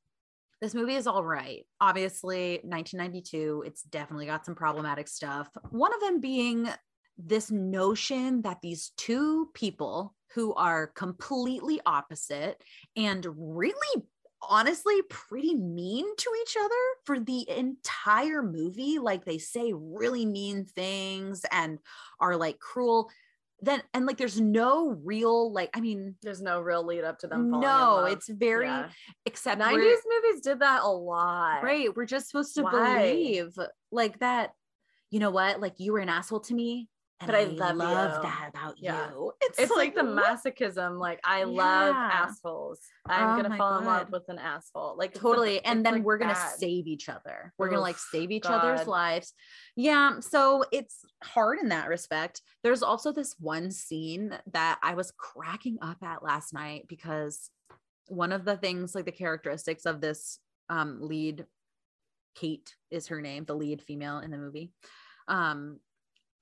this 0.61 0.73
movie 0.73 0.95
is 0.95 1.05
all 1.05 1.23
right 1.23 1.65
obviously 1.81 2.61
1992 2.63 3.63
it's 3.67 3.81
definitely 3.83 4.25
got 4.25 4.45
some 4.45 4.55
problematic 4.55 5.07
stuff 5.09 5.49
one 5.69 5.93
of 5.93 5.99
them 5.99 6.21
being 6.21 6.69
this 7.17 7.51
notion 7.51 8.41
that 8.43 8.61
these 8.61 8.91
two 8.97 9.49
people 9.53 10.14
who 10.35 10.53
are 10.53 10.87
completely 10.87 11.79
opposite 11.85 12.61
and 12.95 13.25
really 13.37 14.03
honestly 14.47 15.01
pretty 15.09 15.55
mean 15.55 16.05
to 16.17 16.29
each 16.43 16.55
other 16.59 16.75
for 17.05 17.19
the 17.19 17.49
entire 17.49 18.43
movie 18.43 18.99
like 18.99 19.25
they 19.25 19.37
say 19.39 19.71
really 19.73 20.25
mean 20.25 20.65
things 20.65 21.45
and 21.51 21.79
are 22.19 22.35
like 22.35 22.59
cruel 22.59 23.09
then 23.61 23.81
and 23.93 24.05
like 24.05 24.17
there's 24.17 24.39
no 24.39 24.89
real 25.03 25.51
like 25.51 25.69
i 25.73 25.79
mean 25.79 26.15
There's 26.21 26.41
no 26.41 26.59
real 26.59 26.85
lead 26.85 27.05
up 27.05 27.17
to 27.19 27.27
them. 27.27 27.49
falling 27.49 27.61
no 27.67 28.05
it's 28.05 28.27
very 28.27 28.67
Yeah. 28.67 28.89
except 29.25 29.59
90s 29.59 29.79
movies 29.79 30.41
did 30.43 30.59
that 30.59 30.83
a 30.83 30.89
lot. 30.91 31.63
right 31.63 31.95
we're 31.95 32.05
just 32.05 32.27
supposed 32.29 32.53
to 32.55 32.63
Why? 32.63 32.97
believe 32.99 33.57
like 33.91 34.19
that 34.19 34.51
you 35.09 35.19
know 35.19 35.31
what 35.31 35.61
like 35.61 35.75
you 35.79 35.93
were 35.93 35.99
an 35.99 36.09
asshole 36.09 36.41
to 36.41 36.53
me 36.53 36.89
and 37.21 37.27
But 37.31 37.35
I 37.35 37.43
love 37.45 37.75
you. 37.77 38.21
that 38.23 38.49
about 38.49 38.75
Yeah. 38.77 39.09
you 39.11 39.31
it's, 39.41 39.57
It's 39.59 39.71
like 39.75 39.95
the 39.95 40.01
masochism. 40.01 40.99
Like 40.99 41.19
I 41.23 41.43
love 41.45 41.95
assholes. 41.95 42.79
I'm 43.05 43.33
Oh 43.33 43.35
gonna 43.41 43.55
fall 43.57 43.77
in 43.79 43.85
love 43.85 44.11
with 44.11 44.27
an 44.27 44.37
asshole. 44.37 44.95
Like 44.97 45.11
it's 45.11 45.19
totally 45.19 45.63
and 45.63 45.85
then 45.85 45.93
like, 45.95 46.03
we're 46.03 46.17
gonna 46.17 46.33
bad. 46.33 46.57
save 46.57 46.87
each 46.87 47.07
other 47.07 47.53
we're 47.57 47.69
gonna 47.69 47.81
like 47.81 47.97
save 47.97 48.31
each 48.31 48.45
other's 48.45 48.85
lives 48.87 49.33
yeah 49.77 50.19
so 50.19 50.63
it's 50.71 51.05
hard 51.23 51.59
in 51.59 51.69
that 51.69 51.87
respect 51.87 52.41
there's 52.63 52.83
also 52.83 53.11
this 53.11 53.35
one 53.39 53.71
scene 53.71 54.37
that 54.51 54.77
i 54.83 54.93
was 54.93 55.11
cracking 55.17 55.77
up 55.81 55.97
at 56.03 56.23
last 56.23 56.53
night 56.53 56.85
because 56.87 57.49
one 58.07 58.31
of 58.31 58.43
the 58.45 58.57
things 58.57 58.93
like 58.95 59.05
the 59.05 59.11
characteristics 59.11 59.85
of 59.85 60.01
this 60.01 60.39
um 60.69 60.97
lead 61.01 61.45
kate 62.35 62.75
is 62.91 63.07
her 63.07 63.21
name 63.21 63.45
the 63.45 63.55
lead 63.55 63.81
female 63.81 64.19
in 64.19 64.31
the 64.31 64.37
movie 64.37 64.71
um 65.27 65.79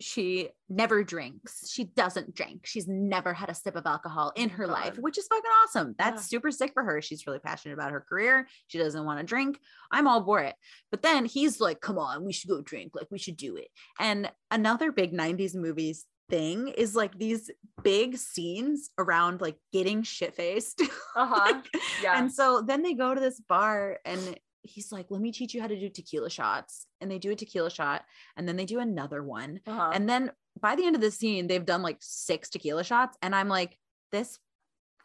she 0.03 0.49
never 0.69 1.03
drinks. 1.03 1.69
She 1.71 1.85
doesn't 1.85 2.35
drink. 2.35 2.65
She's 2.65 2.87
never 2.87 3.33
had 3.33 3.49
a 3.49 3.55
sip 3.55 3.75
of 3.75 3.85
alcohol 3.85 4.31
in 4.35 4.49
her 4.49 4.67
life, 4.67 4.97
which 4.97 5.17
is 5.17 5.27
fucking 5.27 5.43
awesome. 5.63 5.95
That's 5.97 6.21
Yeah. 6.23 6.37
super 6.37 6.51
sick 6.51 6.73
for 6.73 6.83
her. 6.83 7.01
She's 7.01 7.25
really 7.25 7.39
passionate 7.39 7.73
about 7.75 7.91
her 7.91 8.01
career. 8.01 8.47
She 8.67 8.77
doesn't 8.77 9.05
want 9.05 9.19
to 9.19 9.25
drink. 9.25 9.59
I'm 9.91 10.07
all 10.07 10.23
for 10.23 10.39
it. 10.41 10.55
But 10.91 11.01
then 11.01 11.25
he's 11.25 11.59
like, 11.61 11.79
come 11.81 11.97
on, 11.97 12.23
we 12.25 12.33
should 12.33 12.49
go 12.49 12.61
drink. 12.61 12.91
Like, 12.95 13.07
we 13.11 13.19
should 13.19 13.37
do 13.37 13.55
it. 13.55 13.69
And 13.99 14.31
another 14.51 14.91
big 14.91 15.13
90s 15.13 15.55
movies 15.55 16.05
thing 16.29 16.69
is 16.69 16.95
like 16.95 17.17
these 17.19 17.51
big 17.83 18.17
scenes 18.17 18.89
around 18.97 19.41
like 19.41 19.57
getting 19.71 20.03
shit 20.03 20.33
faced. 20.35 20.81
Uh-huh. 21.15 21.61
Yeah. 22.01 22.17
And 22.17 22.31
so 22.33 22.63
then 22.65 22.81
they 22.81 22.95
go 22.95 23.13
to 23.13 23.21
this 23.21 23.39
bar 23.39 23.99
and 24.03 24.35
he's 24.63 24.91
like, 24.91 25.07
let 25.09 25.21
me 25.21 25.31
teach 25.31 25.53
you 25.53 25.61
how 25.61 25.67
to 25.67 25.79
do 25.79 25.89
tequila 25.89 26.29
shots. 26.29 26.87
And 27.01 27.11
they 27.11 27.19
do 27.19 27.31
a 27.31 27.35
tequila 27.35 27.69
shot 27.69 28.03
and 28.35 28.47
then 28.47 28.55
they 28.55 28.65
do 28.65 28.79
another 28.79 29.21
one. 29.21 29.59
Uh-huh. 29.67 29.91
And 29.93 30.09
then 30.09 30.31
by 30.59 30.75
the 30.75 30.85
end 30.85 30.95
of 30.95 31.01
the 31.01 31.11
scene, 31.11 31.47
they've 31.47 31.65
done 31.65 31.81
like 31.81 31.97
six 31.99 32.49
tequila 32.49 32.83
shots. 32.83 33.17
And 33.21 33.35
I'm 33.35 33.49
like, 33.49 33.77
this 34.11 34.39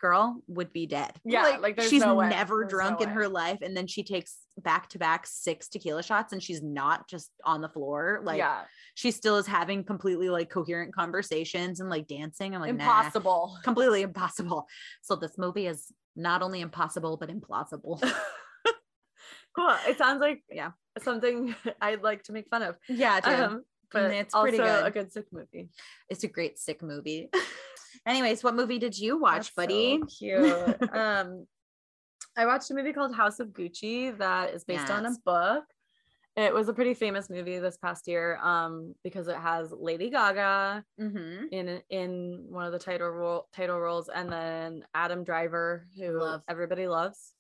girl 0.01 0.43
would 0.47 0.73
be 0.73 0.87
dead. 0.87 1.13
Yeah, 1.25 1.59
like, 1.61 1.77
there's 1.77 1.91
she's 1.91 2.03
no 2.03 2.21
never 2.21 2.61
There's 2.61 2.71
drunk 2.71 3.01
no 3.01 3.05
in 3.05 3.11
way. 3.11 3.15
her 3.17 3.29
life. 3.29 3.59
And 3.63 3.77
then 3.77 3.87
she 3.87 4.05
takes 4.05 4.37
back 4.57 4.89
to 4.91 4.99
back 4.99 5.27
six 5.27 5.69
tequila 5.69 6.03
shots 6.03 6.33
and 6.33 6.43
she's 6.43 6.63
not 6.63 7.09
just 7.09 7.31
on 7.45 7.61
the 7.61 7.69
floor. 7.69 8.21
Like 8.23 8.39
yeah. 8.39 8.63
she 8.95 9.11
still 9.11 9.37
is 9.39 9.47
having 9.47 9.83
completely 9.83 10.31
like 10.31 10.51
coherent 10.51 10.95
conversations 10.95 11.81
and 11.81 11.91
like 11.91 12.07
dancing. 12.07 12.55
I'm 12.55 12.61
like, 12.61 12.75
nah, 12.75 12.85
Impossible. 12.85 13.59
completely 13.65 14.03
impossible. 14.03 14.67
So 15.03 15.17
this 15.17 15.37
movie 15.37 15.67
is 15.67 15.93
not 16.15 16.43
only 16.43 16.61
impossible, 16.61 17.17
but 17.17 17.29
implausible. 17.29 18.01
Cool. 19.59 19.77
It 19.89 19.99
sounds 19.99 20.21
like 20.21 20.43
Yeah. 20.51 20.71
something 21.03 21.55
I'd 21.81 22.03
like 22.03 22.23
to 22.25 22.33
make 22.33 22.49
fun 22.49 22.63
of. 22.63 22.77
yeah. 22.89 23.17
Um, 23.25 23.65
but 23.91 24.11
it's 24.11 24.21
it's 24.21 24.35
also 24.35 24.43
pretty 24.45 24.59
good. 24.59 24.87
a 24.87 24.91
good 24.91 25.13
sick 25.13 25.27
movie. 25.33 25.71
it's 26.09 26.25
a 26.25 26.29
great 26.29 26.59
sick 26.59 26.83
movie. 26.83 27.31
Anyways, 28.07 28.45
what 28.45 28.55
movie 28.55 28.79
did 28.79 28.99
you 28.99 29.19
watch, 29.19 29.55
That's 29.55 29.69
buddy? 29.69 29.99
so 30.01 30.07
cute. 30.07 30.95
um, 30.95 31.47
I 32.37 32.47
watched 32.47 32.71
a 32.71 32.75
movie 32.75 32.93
called 32.93 33.15
House 33.15 33.41
of 33.41 33.49
Gucci 33.49 34.17
that 34.19 34.55
is 34.55 34.65
based 34.65 34.91
on 34.91 35.07
a 35.07 35.15
book. 35.25 35.65
It 36.37 36.55
was 36.55 36.69
a 36.69 36.73
pretty 36.73 36.95
famous 36.95 37.29
movie 37.29 37.59
this 37.59 37.77
past 37.77 38.07
year 38.07 38.39
um, 38.41 38.95
because 39.03 39.27
it 39.27 39.37
has 39.37 39.73
Lady 39.73 40.09
Gaga 40.09 40.85
mm-hmm. 41.01 41.47
in 41.51 41.83
in 41.91 42.45
one 42.49 42.65
of 42.65 42.71
the 42.71 42.79
title 42.79 43.09
role 43.09 43.49
title 43.53 43.81
roles, 43.81 44.09
and 44.09 44.31
then 44.31 44.85
Adam 44.95 45.25
Driver, 45.25 45.89
who 45.99 46.21
Love. 46.21 46.43
everybody 46.49 46.87
loves. 46.87 47.35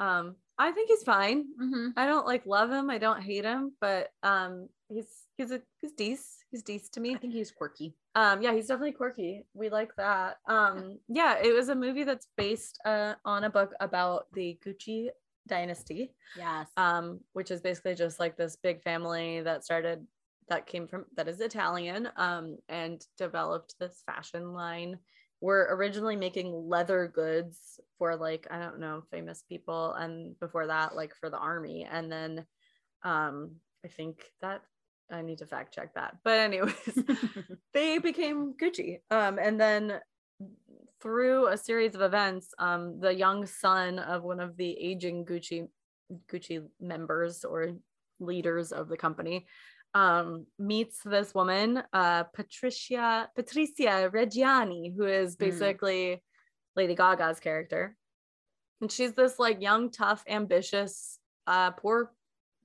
Um, 0.00 0.34
I 0.60 0.72
think 0.72 0.88
he's 0.90 1.02
fine. 1.02 1.46
Mm-hmm. 1.60 1.88
I 1.96 2.06
don't 2.06 2.26
like 2.26 2.44
love 2.44 2.70
him. 2.70 2.90
I 2.90 2.98
don't 2.98 3.22
hate 3.22 3.44
him, 3.44 3.72
but 3.80 4.12
um, 4.22 4.68
he's 4.88 5.06
he's 5.36 5.50
a 5.52 5.62
he's 5.80 5.92
decent. 5.92 6.26
He's 6.50 6.62
decent 6.62 6.92
to 6.92 7.00
me. 7.00 7.14
I 7.14 7.18
think 7.18 7.32
he's 7.32 7.50
quirky. 7.50 7.94
Um, 8.14 8.42
yeah, 8.42 8.52
he's 8.52 8.66
definitely 8.66 8.92
quirky. 8.92 9.46
We 9.54 9.70
like 9.70 9.96
that. 9.96 10.36
Um, 10.48 10.98
yeah, 11.08 11.36
it 11.42 11.54
was 11.54 11.70
a 11.70 11.74
movie 11.74 12.04
that's 12.04 12.26
based 12.36 12.78
uh 12.84 13.14
on 13.24 13.44
a 13.44 13.50
book 13.50 13.72
about 13.80 14.26
the 14.34 14.58
Gucci 14.64 15.08
dynasty. 15.48 16.12
Yes. 16.36 16.68
um, 16.76 17.20
which 17.32 17.50
is 17.50 17.60
basically 17.60 17.94
just 17.94 18.20
like 18.20 18.36
this 18.36 18.56
big 18.56 18.82
family 18.82 19.40
that 19.40 19.64
started 19.64 20.06
that 20.48 20.66
came 20.66 20.86
from 20.86 21.06
that 21.16 21.28
is 21.28 21.40
Italian 21.40 22.08
um, 22.16 22.58
and 22.68 23.04
developed 23.16 23.76
this 23.78 24.02
fashion 24.04 24.52
line. 24.52 24.98
We 25.40 25.46
were 25.46 25.68
originally 25.72 26.16
making 26.16 26.52
leather 26.52 27.10
goods 27.12 27.80
for 27.98 28.16
like 28.16 28.46
I 28.50 28.58
don't 28.58 28.80
know 28.80 29.02
famous 29.10 29.42
people, 29.48 29.92
and 29.94 30.38
before 30.38 30.66
that 30.66 30.94
like 30.94 31.14
for 31.14 31.30
the 31.30 31.38
army, 31.38 31.86
and 31.90 32.10
then 32.10 32.46
um, 33.02 33.52
I 33.84 33.88
think 33.88 34.24
that 34.42 34.62
I 35.10 35.22
need 35.22 35.38
to 35.38 35.46
fact 35.46 35.74
check 35.74 35.94
that. 35.94 36.16
But 36.24 36.38
anyways, 36.38 36.74
they 37.74 37.98
became 37.98 38.54
Gucci. 38.60 39.00
Um, 39.10 39.38
and 39.38 39.60
then 39.60 40.00
through 41.00 41.48
a 41.48 41.56
series 41.56 41.94
of 41.94 42.02
events, 42.02 42.48
um, 42.58 43.00
the 43.00 43.14
young 43.14 43.46
son 43.46 43.98
of 43.98 44.22
one 44.22 44.40
of 44.40 44.56
the 44.56 44.70
aging 44.78 45.24
Gucci 45.24 45.68
Gucci 46.30 46.66
members 46.80 47.44
or 47.44 47.76
leaders 48.18 48.72
of 48.72 48.88
the 48.88 48.96
company 48.96 49.46
um, 49.94 50.46
meets 50.58 51.02
this 51.04 51.34
woman, 51.34 51.82
uh, 51.92 52.24
Patricia 52.24 53.28
Patricia 53.34 54.10
Reggiani, 54.12 54.94
who 54.94 55.04
is 55.04 55.36
Mm. 55.36 55.38
basically 55.38 56.22
Lady 56.76 56.94
Gaga's 56.94 57.40
character, 57.40 57.96
and 58.80 58.90
she's 58.90 59.14
this 59.14 59.38
like 59.38 59.60
young, 59.60 59.90
tough, 59.90 60.22
ambitious, 60.28 61.18
uh, 61.46 61.72
poor 61.72 62.12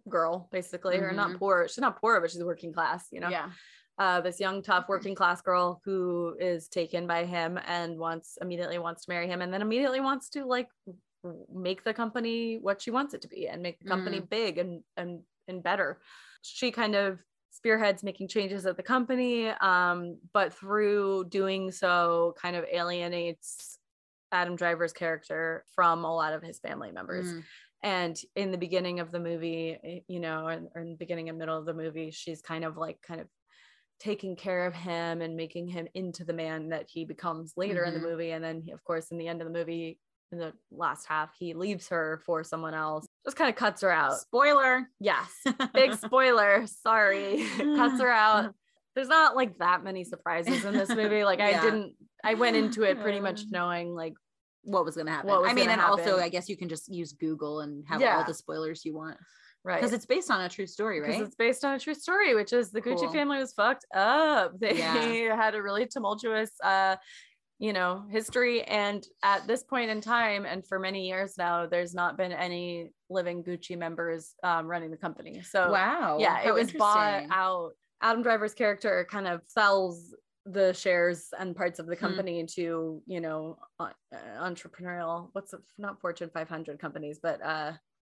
girl, 0.07 0.47
basically, 0.51 0.97
or 0.97 1.13
not 1.13 1.31
Mhm. 1.31 1.39
poor. 1.39 1.67
She's 1.67 1.79
not 1.79 1.99
poor, 1.99 2.21
but 2.21 2.29
she's 2.29 2.43
working 2.43 2.71
class, 2.71 3.07
you 3.11 3.19
know 3.19 3.29
Yeah. 3.29 3.51
uh, 3.97 4.21
this 4.21 4.39
young, 4.39 4.61
tough, 4.61 4.87
working 4.89 5.15
class 5.15 5.41
girl 5.41 5.81
who 5.85 6.35
is 6.39 6.67
taken 6.67 7.07
by 7.07 7.25
him 7.25 7.57
and 7.65 7.97
wants 7.97 8.37
immediately 8.41 8.77
wants 8.77 9.05
to 9.05 9.11
marry 9.11 9.27
him, 9.27 9.41
and 9.41 9.51
then 9.53 9.61
immediately 9.63 9.99
wants 10.01 10.29
to 10.31 10.45
like 10.45 10.69
make 11.49 11.83
the 11.83 11.93
company 11.93 12.59
what 12.59 12.81
she 12.83 12.91
wants 12.91 13.13
it 13.15 13.21
to 13.21 13.27
be 13.27 13.47
and 13.47 13.63
make 13.63 13.79
the 13.79 13.85
company 13.85 14.19
big 14.19 14.59
and 14.59 14.83
and 14.95 15.23
and 15.47 15.63
better. 15.63 16.01
She 16.41 16.71
kind 16.71 16.95
of 16.95 17.19
spearheads 17.51 18.03
making 18.03 18.27
changes 18.27 18.65
at 18.65 18.77
the 18.77 18.83
company, 18.83 19.47
um, 19.49 20.19
but 20.33 20.53
through 20.53 21.25
doing 21.29 21.71
so, 21.71 22.35
kind 22.41 22.55
of 22.55 22.65
alienates 22.65 23.79
Adam 24.31 24.55
Driver's 24.55 24.93
character 24.93 25.63
from 25.73 26.03
a 26.03 26.13
lot 26.13 26.33
of 26.33 26.41
his 26.43 26.59
family 26.59 26.91
members 26.91 27.31
Mm. 27.31 27.43
and 27.83 28.17
in 28.35 28.51
the 28.51 28.57
beginning 28.57 28.99
of 28.99 29.11
the 29.11 29.19
movie 29.19 30.03
you 30.07 30.19
know 30.19 30.47
and 30.47 30.67
or 30.75 30.81
in 30.81 30.91
the 30.91 30.97
beginning 30.97 31.29
and 31.29 31.37
middle 31.37 31.57
of 31.57 31.65
the 31.65 31.73
movie 31.73 32.09
she's 32.11 32.41
kind 32.41 32.65
of 32.65 32.75
like 32.77 33.01
kind 33.01 33.21
of 33.21 33.27
taking 33.99 34.35
care 34.35 34.65
of 34.65 34.73
him 34.73 35.21
and 35.21 35.35
making 35.37 35.67
him 35.67 35.87
into 35.93 36.25
the 36.25 36.33
man 36.33 36.69
that 36.69 36.87
he 36.89 37.05
becomes 37.05 37.53
later 37.55 37.83
in 37.85 37.93
Mhm. 37.93 38.01
the 38.01 38.07
movie 38.09 38.31
and 38.31 38.43
then 38.43 38.61
he- 38.61 38.71
of 38.71 38.83
course 38.83 39.11
in 39.11 39.17
the 39.17 39.27
end 39.27 39.41
of 39.41 39.47
the 39.47 39.53
movie 39.53 39.99
in 40.35 40.39
the 40.39 40.53
last 40.71 41.05
half 41.07 41.31
he 41.39 41.53
leaves 41.53 41.87
her 41.87 42.21
for 42.25 42.43
someone 42.43 42.73
else 42.73 43.05
just 43.25 43.37
kind 43.37 43.49
of 43.49 43.55
cuts 43.55 43.81
her 43.81 43.91
out 43.91 44.13
Spoiler. 44.19 44.87
yes 44.99 45.29
big 45.73 45.93
spoiler 46.05 46.65
sorry 46.67 47.45
cuts 47.57 48.01
her 48.01 48.11
out 48.11 48.53
there's 48.95 49.07
not 49.07 49.35
like 49.35 49.57
that 49.59 49.83
many 49.83 50.03
surprises 50.03 50.65
in 50.65 50.73
this 50.73 50.89
movie 50.89 51.23
like 51.23 51.39
i 51.39 51.59
didn't 51.61 51.93
i 52.23 52.33
went 52.33 52.55
into 52.55 52.83
it 52.83 52.99
pretty 53.01 53.19
much 53.19 53.43
knowing 53.51 53.93
like 53.95 54.13
what 54.67 54.83
was 54.83 54.95
gonna 54.95 55.11
happen. 55.11 55.29
What 55.29 55.43
was 55.43 55.51
I 55.51 55.53
mean, 55.53 55.69
and 55.69 55.79
also. 55.79 56.17
I 56.17 56.27
guess 56.27 56.49
you 56.49 56.57
can 56.57 56.69
just 56.69 56.91
use 56.91 57.13
Google 57.13 57.59
and 57.59 57.85
have 57.87 58.01
Yeah. 58.01 58.17
all 58.17 58.23
the 58.23 58.33
spoilers 58.33 58.83
you 58.83 58.95
want 58.95 59.15
right 59.63 59.79
because 59.79 59.93
it's 59.93 60.07
based 60.07 60.31
on 60.31 60.41
a 60.41 60.49
true 60.49 60.65
story, 60.65 60.99
because 61.01 61.17
right? 61.17 61.23
it's 61.27 61.35
based 61.35 61.63
on 61.63 61.75
a 61.75 61.79
true 61.79 61.93
story, 61.93 62.33
which 62.33 62.51
is 62.51 62.71
the 62.71 62.81
Gucci 62.81 63.01
Cool. 63.01 63.13
family 63.13 63.37
was 63.37 63.53
fucked 63.53 63.85
up. 63.93 64.59
They 64.59 64.79
Yeah. 64.79 65.35
had 65.35 65.53
a 65.53 65.61
really 65.61 65.85
tumultuous, 65.85 66.49
uh, 66.63 66.95
you 67.59 67.71
know, 67.73 68.03
history, 68.09 68.63
and 68.63 69.05
at 69.23 69.47
this 69.47 69.63
point 69.63 69.89
in 69.89 70.01
time, 70.01 70.45
and 70.45 70.65
for 70.67 70.77
many 70.79 71.07
years 71.07 71.37
now, 71.37 71.65
there's 71.65 71.93
not 71.93 72.17
been 72.17 72.31
any 72.31 72.91
living 73.09 73.43
Gucci 73.43 73.77
members 73.77 74.33
um, 74.43 74.67
running 74.67 74.91
the 74.91 74.97
company. 74.97 75.41
So 75.41 75.71
wow. 75.71 76.17
yeah, 76.19 76.41
it 76.45 76.53
was 76.53 76.71
bought 76.71 77.23
out. 77.29 77.71
Adam 78.01 78.21
Driver's 78.23 78.53
character 78.53 79.07
kind 79.09 79.27
of 79.27 79.41
sells 79.47 80.13
the 80.45 80.73
shares 80.73 81.29
and 81.39 81.55
parts 81.55 81.79
of 81.79 81.87
the 81.87 81.95
Hmm. 81.95 82.01
company 82.05 82.45
to 82.45 83.01
you 83.07 83.19
know 83.19 83.57
uh, 83.79 83.89
entrepreneurial 84.39 85.29
what's 85.33 85.53
it 85.53 85.59
not 85.79 85.99
fortune 85.99 86.29
500 86.31 86.77
companies 86.79 87.19
but 87.21 87.41
uh 87.43 87.71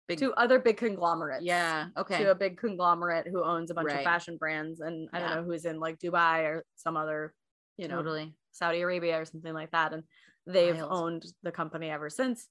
Big- 0.09 0.19
to 0.19 0.33
other 0.35 0.59
big 0.59 0.77
conglomerates 0.77 1.45
Yeah. 1.45 1.87
Okay. 1.97 2.19
to 2.19 2.31
a 2.31 2.35
big 2.35 2.59
conglomerate 2.59 3.27
who 3.29 3.45
owns 3.45 3.71
a 3.71 3.75
bunch 3.75 3.93
of 3.93 4.03
fashion 4.03 4.37
brands 4.39 4.81
and 4.81 5.09
I 5.13 5.19
don't 5.21 5.31
know 5.31 5.43
who's 5.45 5.65
in 5.65 5.79
like 5.81 5.99
Dubai 5.99 6.45
or 6.45 6.65
some 6.77 6.97
other, 6.97 7.35
you 7.77 7.89
know, 7.89 7.97
totally. 7.97 8.33
Saudi 8.57 8.81
Arabia 8.81 9.21
or 9.21 9.25
something 9.25 9.53
like 9.55 9.71
that. 9.73 9.93
And 9.93 10.03
they've 10.47 10.77
Wild. 10.77 10.89
owned 10.93 11.27
the 11.43 11.53
company 11.53 11.91
ever 11.91 12.11
since. 12.11 12.49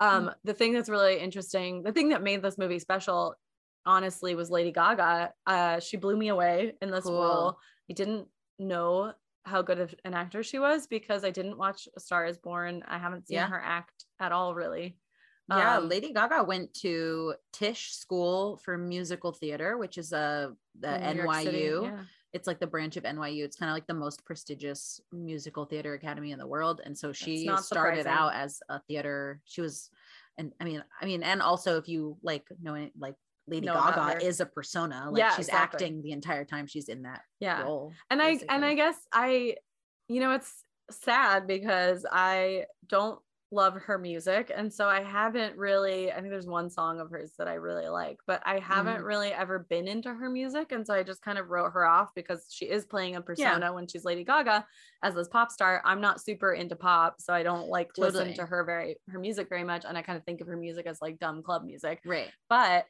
Um, 0.00 0.30
the 0.44 0.54
thing 0.54 0.72
that's 0.72 0.88
really 0.88 1.18
interesting, 1.18 1.82
the 1.82 1.92
thing 1.92 2.10
that 2.10 2.22
made 2.22 2.40
this 2.42 2.56
movie 2.58 2.78
special, 2.78 3.34
honestly, 3.84 4.34
was 4.34 4.50
Lady 4.50 4.70
Gaga. 4.70 5.32
Uh, 5.46 5.80
she 5.80 5.96
blew 5.96 6.16
me 6.16 6.28
away 6.28 6.74
in 6.80 6.90
this 6.90 7.04
Cool. 7.04 7.20
role. 7.20 7.58
I 7.90 7.94
didn't 7.94 8.28
know 8.58 9.12
how 9.44 9.62
good 9.62 9.80
of 9.80 9.94
an 10.04 10.14
actor 10.14 10.42
she 10.42 10.58
was 10.58 10.86
because 10.86 11.24
I 11.24 11.30
didn't 11.30 11.58
watch 11.58 11.88
A 11.96 12.00
Star 12.00 12.26
is 12.26 12.38
Born. 12.38 12.84
I 12.86 12.98
haven't 12.98 13.26
seen 13.28 13.36
Yeah. 13.36 13.48
her 13.48 13.60
act 13.60 14.04
at 14.20 14.30
all, 14.30 14.54
really. 14.54 14.96
Yeah, 15.48 15.78
Um, 15.78 15.88
Lady 15.88 16.12
Gaga 16.12 16.44
went 16.44 16.74
to 16.82 17.34
Tisch 17.54 17.94
School 17.94 18.58
for 18.58 18.76
Musical 18.76 19.32
Theater, 19.32 19.78
which 19.78 19.96
is 19.96 20.12
a 20.12 20.54
the 20.78 20.94
in 20.96 21.16
City, 21.16 21.22
NYU. 21.70 21.82
yeah. 21.84 22.04
It's 22.32 22.46
like 22.46 22.60
the 22.60 22.66
branch 22.66 22.96
of 22.96 23.04
NYU. 23.04 23.44
It's 23.44 23.56
kind 23.56 23.70
of 23.70 23.74
like 23.74 23.86
the 23.86 23.94
most 23.94 24.24
prestigious 24.24 25.00
musical 25.12 25.64
theater 25.64 25.94
academy 25.94 26.32
in 26.32 26.38
the 26.38 26.46
world. 26.46 26.80
And 26.84 26.96
so 26.96 27.12
she 27.12 27.44
started 27.56 27.62
surprising. 27.62 28.06
out 28.12 28.34
as 28.34 28.60
a 28.68 28.80
theater. 28.88 29.40
She 29.44 29.60
was, 29.60 29.90
and 30.36 30.52
I 30.60 30.64
mean, 30.64 30.84
I 31.00 31.06
mean, 31.06 31.22
and 31.22 31.40
also 31.40 31.78
if 31.78 31.88
you 31.88 32.18
like 32.22 32.46
knowing 32.60 32.90
like 32.98 33.14
Lady 33.46 33.66
Gaga 33.66 34.24
is 34.24 34.40
a 34.40 34.46
persona. 34.46 35.08
Like 35.10 35.20
Yeah, 35.20 35.30
she's 35.36 35.48
exactly. 35.48 35.76
acting 35.86 36.02
the 36.02 36.12
entire 36.12 36.44
time 36.44 36.66
she's 36.66 36.88
in 36.88 37.02
that 37.02 37.22
Yeah. 37.40 37.62
role. 37.62 37.92
and 38.10 38.20
i 38.20 38.38
and 38.50 38.64
i 38.64 38.74
guess 38.74 38.96
i 39.12 39.56
you 40.08 40.20
know 40.20 40.32
it's 40.32 40.64
sad 40.90 41.46
because 41.46 42.04
i 42.10 42.64
don't 42.86 43.18
love 43.50 43.74
her 43.74 43.96
music 43.96 44.52
and 44.54 44.70
so 44.70 44.86
i 44.88 45.00
haven't 45.02 45.56
really 45.56 46.12
i 46.12 46.16
think 46.16 46.28
there's 46.28 46.46
one 46.46 46.68
song 46.68 47.00
of 47.00 47.08
hers 47.10 47.32
that 47.38 47.48
i 47.48 47.54
really 47.54 47.88
like 47.88 48.18
but 48.26 48.42
i 48.44 48.58
haven't 48.58 48.98
Mhm. 49.00 49.04
really 49.06 49.32
ever 49.32 49.60
been 49.70 49.88
into 49.88 50.12
her 50.12 50.28
music 50.28 50.70
and 50.70 50.86
so 50.86 50.92
i 50.92 51.02
just 51.02 51.22
kind 51.22 51.38
of 51.38 51.48
wrote 51.48 51.70
her 51.70 51.86
off 51.86 52.10
because 52.14 52.46
she 52.50 52.66
is 52.66 52.84
playing 52.84 53.16
a 53.16 53.22
persona 53.22 53.72
when 53.72 53.86
she's 53.88 54.04
lady 54.04 54.22
gaga 54.22 54.66
as 55.02 55.14
this 55.14 55.28
pop 55.28 55.50
star 55.50 55.80
i'm 55.86 56.00
not 56.02 56.20
super 56.20 56.52
into 56.52 56.76
pop 56.76 57.22
so 57.22 57.32
i 57.32 57.42
don't 57.42 57.68
like 57.68 57.88
listen 57.96 58.34
to 58.34 58.44
her 58.44 58.64
very 58.64 58.96
her 59.08 59.18
music 59.18 59.48
very 59.48 59.64
much 59.64 59.86
and 59.88 59.96
i 59.96 60.02
kind 60.02 60.18
of 60.18 60.24
think 60.24 60.42
of 60.42 60.46
her 60.46 60.56
music 60.56 60.84
as 60.86 61.00
like 61.00 61.18
dumb 61.18 61.42
club 61.42 61.64
music 61.64 62.00
Right. 62.04 62.30
but 62.50 62.84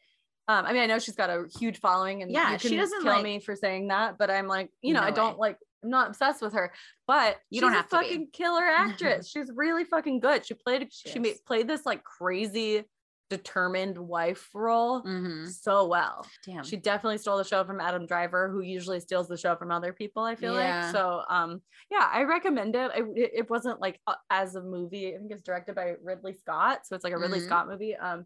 um, 0.50 0.64
I 0.64 0.72
mean, 0.72 0.80
I 0.80 0.86
know 0.86 0.98
she's 0.98 1.14
got 1.14 1.28
a 1.28 1.44
huge 1.58 1.78
following, 1.78 2.22
and 2.22 2.32
Yeah, 2.32 2.52
you 2.54 2.58
she 2.58 2.68
can 2.70 2.78
doesn't, 2.78 3.02
kill 3.02 3.12
like- 3.12 3.22
me 3.22 3.38
for 3.38 3.54
saying 3.54 3.88
that, 3.88 4.16
but 4.16 4.30
I'm 4.30 4.46
like, 4.46 4.70
you 4.80 4.94
know, 4.94 5.02
I 5.02 5.10
don't 5.10 5.34
way. 5.38 5.48
like, 5.50 5.58
I'm 5.82 5.90
not 5.90 6.08
obsessed 6.08 6.42
with 6.42 6.52
her, 6.54 6.72
but 7.06 7.36
You 7.50 7.60
don't 7.60 7.70
she's 7.70 7.74
a 7.74 7.80
have 7.82 7.90
be. 7.90 7.96
fucking 7.96 8.28
killer 8.32 8.64
actress. 8.66 9.28
she's 9.28 9.50
really 9.54 9.84
fucking 9.84 10.20
good. 10.20 10.44
She 10.46 10.54
played, 10.54 10.88
She 10.92 11.10
she, 11.10 11.34
played 11.46 11.68
this 11.68 11.86
like 11.86 12.02
crazy, 12.04 12.84
determined 13.30 13.98
wife 13.98 14.48
role 14.54 15.02
Mhm. 15.02 15.46
so 15.48 15.86
well. 15.86 16.26
Damn. 16.46 16.64
She 16.64 16.76
definitely 16.78 17.18
stole 17.18 17.36
the 17.36 17.44
show 17.44 17.62
from 17.62 17.78
Adam 17.80 18.06
Driver, 18.06 18.48
who 18.48 18.62
usually 18.62 19.00
steals 19.00 19.28
the 19.28 19.36
show 19.36 19.54
from 19.54 19.70
other 19.70 19.92
people. 19.92 20.22
I 20.22 20.34
feel 20.34 20.54
Yeah. 20.54 20.84
like 20.86 20.92
so. 20.92 21.22
Um, 21.28 21.60
yeah, 21.90 22.08
I 22.10 22.22
recommend 22.22 22.74
it. 22.74 22.90
I, 22.90 23.00
it. 23.14 23.30
it 23.34 23.50
wasn't 23.50 23.80
like 23.82 24.00
uh, 24.06 24.14
as 24.30 24.54
a 24.54 24.62
movie. 24.62 25.14
I 25.14 25.18
think 25.18 25.30
it's 25.30 25.42
directed 25.42 25.74
by 25.74 25.96
Ridley 26.02 26.32
Scott, 26.32 26.86
so 26.86 26.94
it's 26.96 27.04
like 27.04 27.12
a 27.12 27.18
Ridley 27.18 27.40
Mhm. 27.40 27.44
Scott 27.46 27.68
movie. 27.68 27.94
Um, 27.94 28.24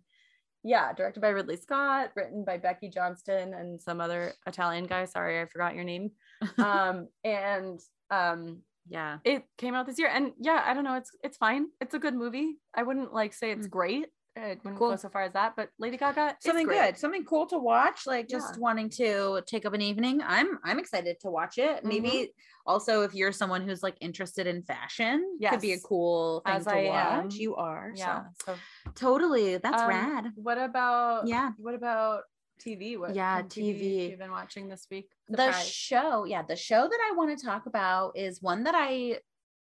yeah, 0.65 0.93
directed 0.93 1.21
by 1.21 1.29
Ridley 1.29 1.57
Scott, 1.57 2.11
written 2.15 2.45
by 2.45 2.57
Becky 2.59 2.89
Johnston 2.89 3.55
and 3.55 3.81
some 3.81 4.01
other 4.01 4.33
Italian 4.47 4.85
guy. 4.87 5.05
Sorry, 5.07 5.41
I 5.41 5.47
forgot 5.47 5.75
your 5.75 5.85
name. 5.85 6.11
Um, 6.59 7.07
and 7.23 7.79
um, 8.11 8.63
yeah. 8.89 9.19
it 9.25 9.45
came 9.59 9.75
out 9.77 9.87
this 9.87 9.99
year, 9.99 10.09
and 10.13 10.33
yeah, 10.41 10.61
I 10.67 10.75
don't 10.75 10.83
know. 10.85 10.97
It's 10.97 11.11
it's 11.23 11.37
fine. 11.37 11.67
It's 11.81 11.95
a 11.95 12.01
good 12.01 12.15
movie. 12.15 12.57
I 12.75 12.83
wouldn't 12.83 13.13
like 13.15 13.33
say 13.33 13.53
it's 13.53 13.67
Mm. 13.69 13.71
great. 13.71 14.07
I 14.37 14.57
wouldn't 14.65 14.79
Cool. 14.79 14.91
go 14.91 14.97
so 14.97 15.11
far 15.11 15.23
as 15.23 15.33
that, 15.35 15.55
but 15.57 15.69
Lady 15.79 15.99
Gaga, 15.99 16.37
something 16.41 16.67
good 16.67 16.97
something 16.97 17.25
cool 17.25 17.47
to 17.47 17.59
watch 17.59 18.07
like 18.07 18.29
just 18.29 18.55
Yeah. 18.55 18.61
wanting 18.61 18.89
to 18.91 19.43
take 19.47 19.67
up 19.67 19.75
an 19.75 19.83
evening 19.83 20.21
i'm 20.27 20.59
i'm 20.65 20.79
excited 20.79 21.21
to 21.21 21.31
watch 21.31 21.59
it 21.59 21.85
maybe 21.85 22.09
Mm-hmm. 22.09 22.25
also 22.67 23.03
if 23.03 23.15
you're 23.15 23.33
someone 23.33 23.61
who's 23.63 23.83
like 23.83 23.97
interested 24.01 24.47
in 24.47 24.63
fashion 24.63 25.39
could 25.49 25.61
be 25.61 25.73
a 25.75 25.81
cool 25.81 26.41
thing 26.47 26.55
As 26.55 26.65
to 26.65 26.71
I 26.73 26.85
watch 26.89 27.35
am. 27.35 27.41
you 27.41 27.57
are 27.57 27.93
Yeah. 27.95 28.23
So, 28.47 28.55
so 28.55 28.59
totally 28.95 29.59
that's 29.59 29.83
um, 29.83 29.89
rad 29.89 30.25
What 30.37 30.57
about 30.59 31.27
yeah 31.29 31.51
What 31.59 31.75
about 31.75 32.23
TV? 32.65 32.99
What 32.99 33.15
Yeah, 33.15 33.41
of 33.41 33.49
TV. 33.49 34.11
you've 34.11 34.19
been 34.19 34.31
watching 34.31 34.69
this 34.69 34.87
week? 34.91 35.11
the 35.29 35.53
show 35.53 36.25
yeah 36.25 36.43
the 36.43 36.57
show 36.57 36.89
that 36.89 36.99
i 37.11 37.15
want 37.17 37.37
to 37.39 37.45
talk 37.45 37.67
about 37.67 38.17
is 38.17 38.41
one 38.41 38.65
that 38.65 38.75
i 38.77 39.19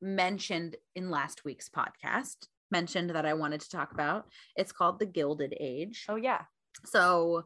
mentioned 0.02 0.76
in 0.94 1.10
last 1.10 1.44
week's 1.44 1.68
podcast 1.68 2.46
mentioned 2.70 3.10
that 3.10 3.26
I 3.26 3.34
wanted 3.34 3.60
to 3.62 3.70
talk 3.70 3.92
about. 3.92 4.26
It's 4.56 4.72
called 4.72 4.98
The 4.98 5.06
Gilded 5.06 5.54
Age. 5.58 6.06
Oh 6.08 6.16
yeah. 6.16 6.42
So 6.84 7.44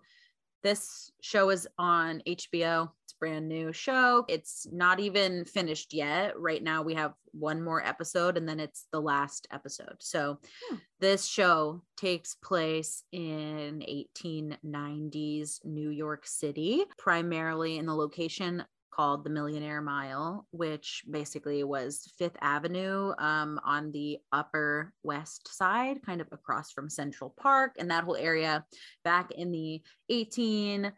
this 0.62 1.10
show 1.20 1.50
is 1.50 1.68
on 1.78 2.22
HBO. 2.26 2.90
It's 3.04 3.12
a 3.12 3.16
brand 3.20 3.48
new 3.48 3.70
show. 3.72 4.24
It's 4.28 4.66
not 4.72 4.98
even 4.98 5.44
finished 5.44 5.92
yet. 5.92 6.38
Right 6.40 6.62
now 6.62 6.82
we 6.82 6.94
have 6.94 7.12
one 7.32 7.62
more 7.62 7.84
episode 7.84 8.38
and 8.38 8.48
then 8.48 8.60
it's 8.60 8.86
the 8.92 9.00
last 9.00 9.46
episode. 9.50 9.96
So 10.00 10.38
Hmm. 10.70 10.76
this 11.00 11.26
show 11.26 11.82
takes 11.98 12.34
place 12.36 13.02
in 13.12 13.82
1890s 13.86 15.60
New 15.64 15.90
York 15.90 16.26
City, 16.26 16.84
primarily 16.96 17.76
in 17.78 17.86
the 17.86 17.94
location 17.94 18.64
called 18.94 19.24
the 19.24 19.30
Millionaire 19.30 19.82
Mile, 19.82 20.46
which 20.52 21.02
basically 21.10 21.64
was 21.64 22.12
Fifth 22.18 22.36
Avenue 22.40 23.12
um, 23.18 23.58
on 23.64 23.90
the 23.92 24.18
upper 24.32 24.92
west 25.02 25.48
side, 25.52 26.02
kind 26.06 26.20
of 26.20 26.28
across 26.30 26.70
from 26.70 26.88
Central 26.88 27.34
Park 27.36 27.72
and 27.78 27.90
that 27.90 28.04
whole 28.04 28.16
area 28.16 28.64
back 29.02 29.30
in 29.32 29.50
the 29.50 29.82
18 30.10 30.92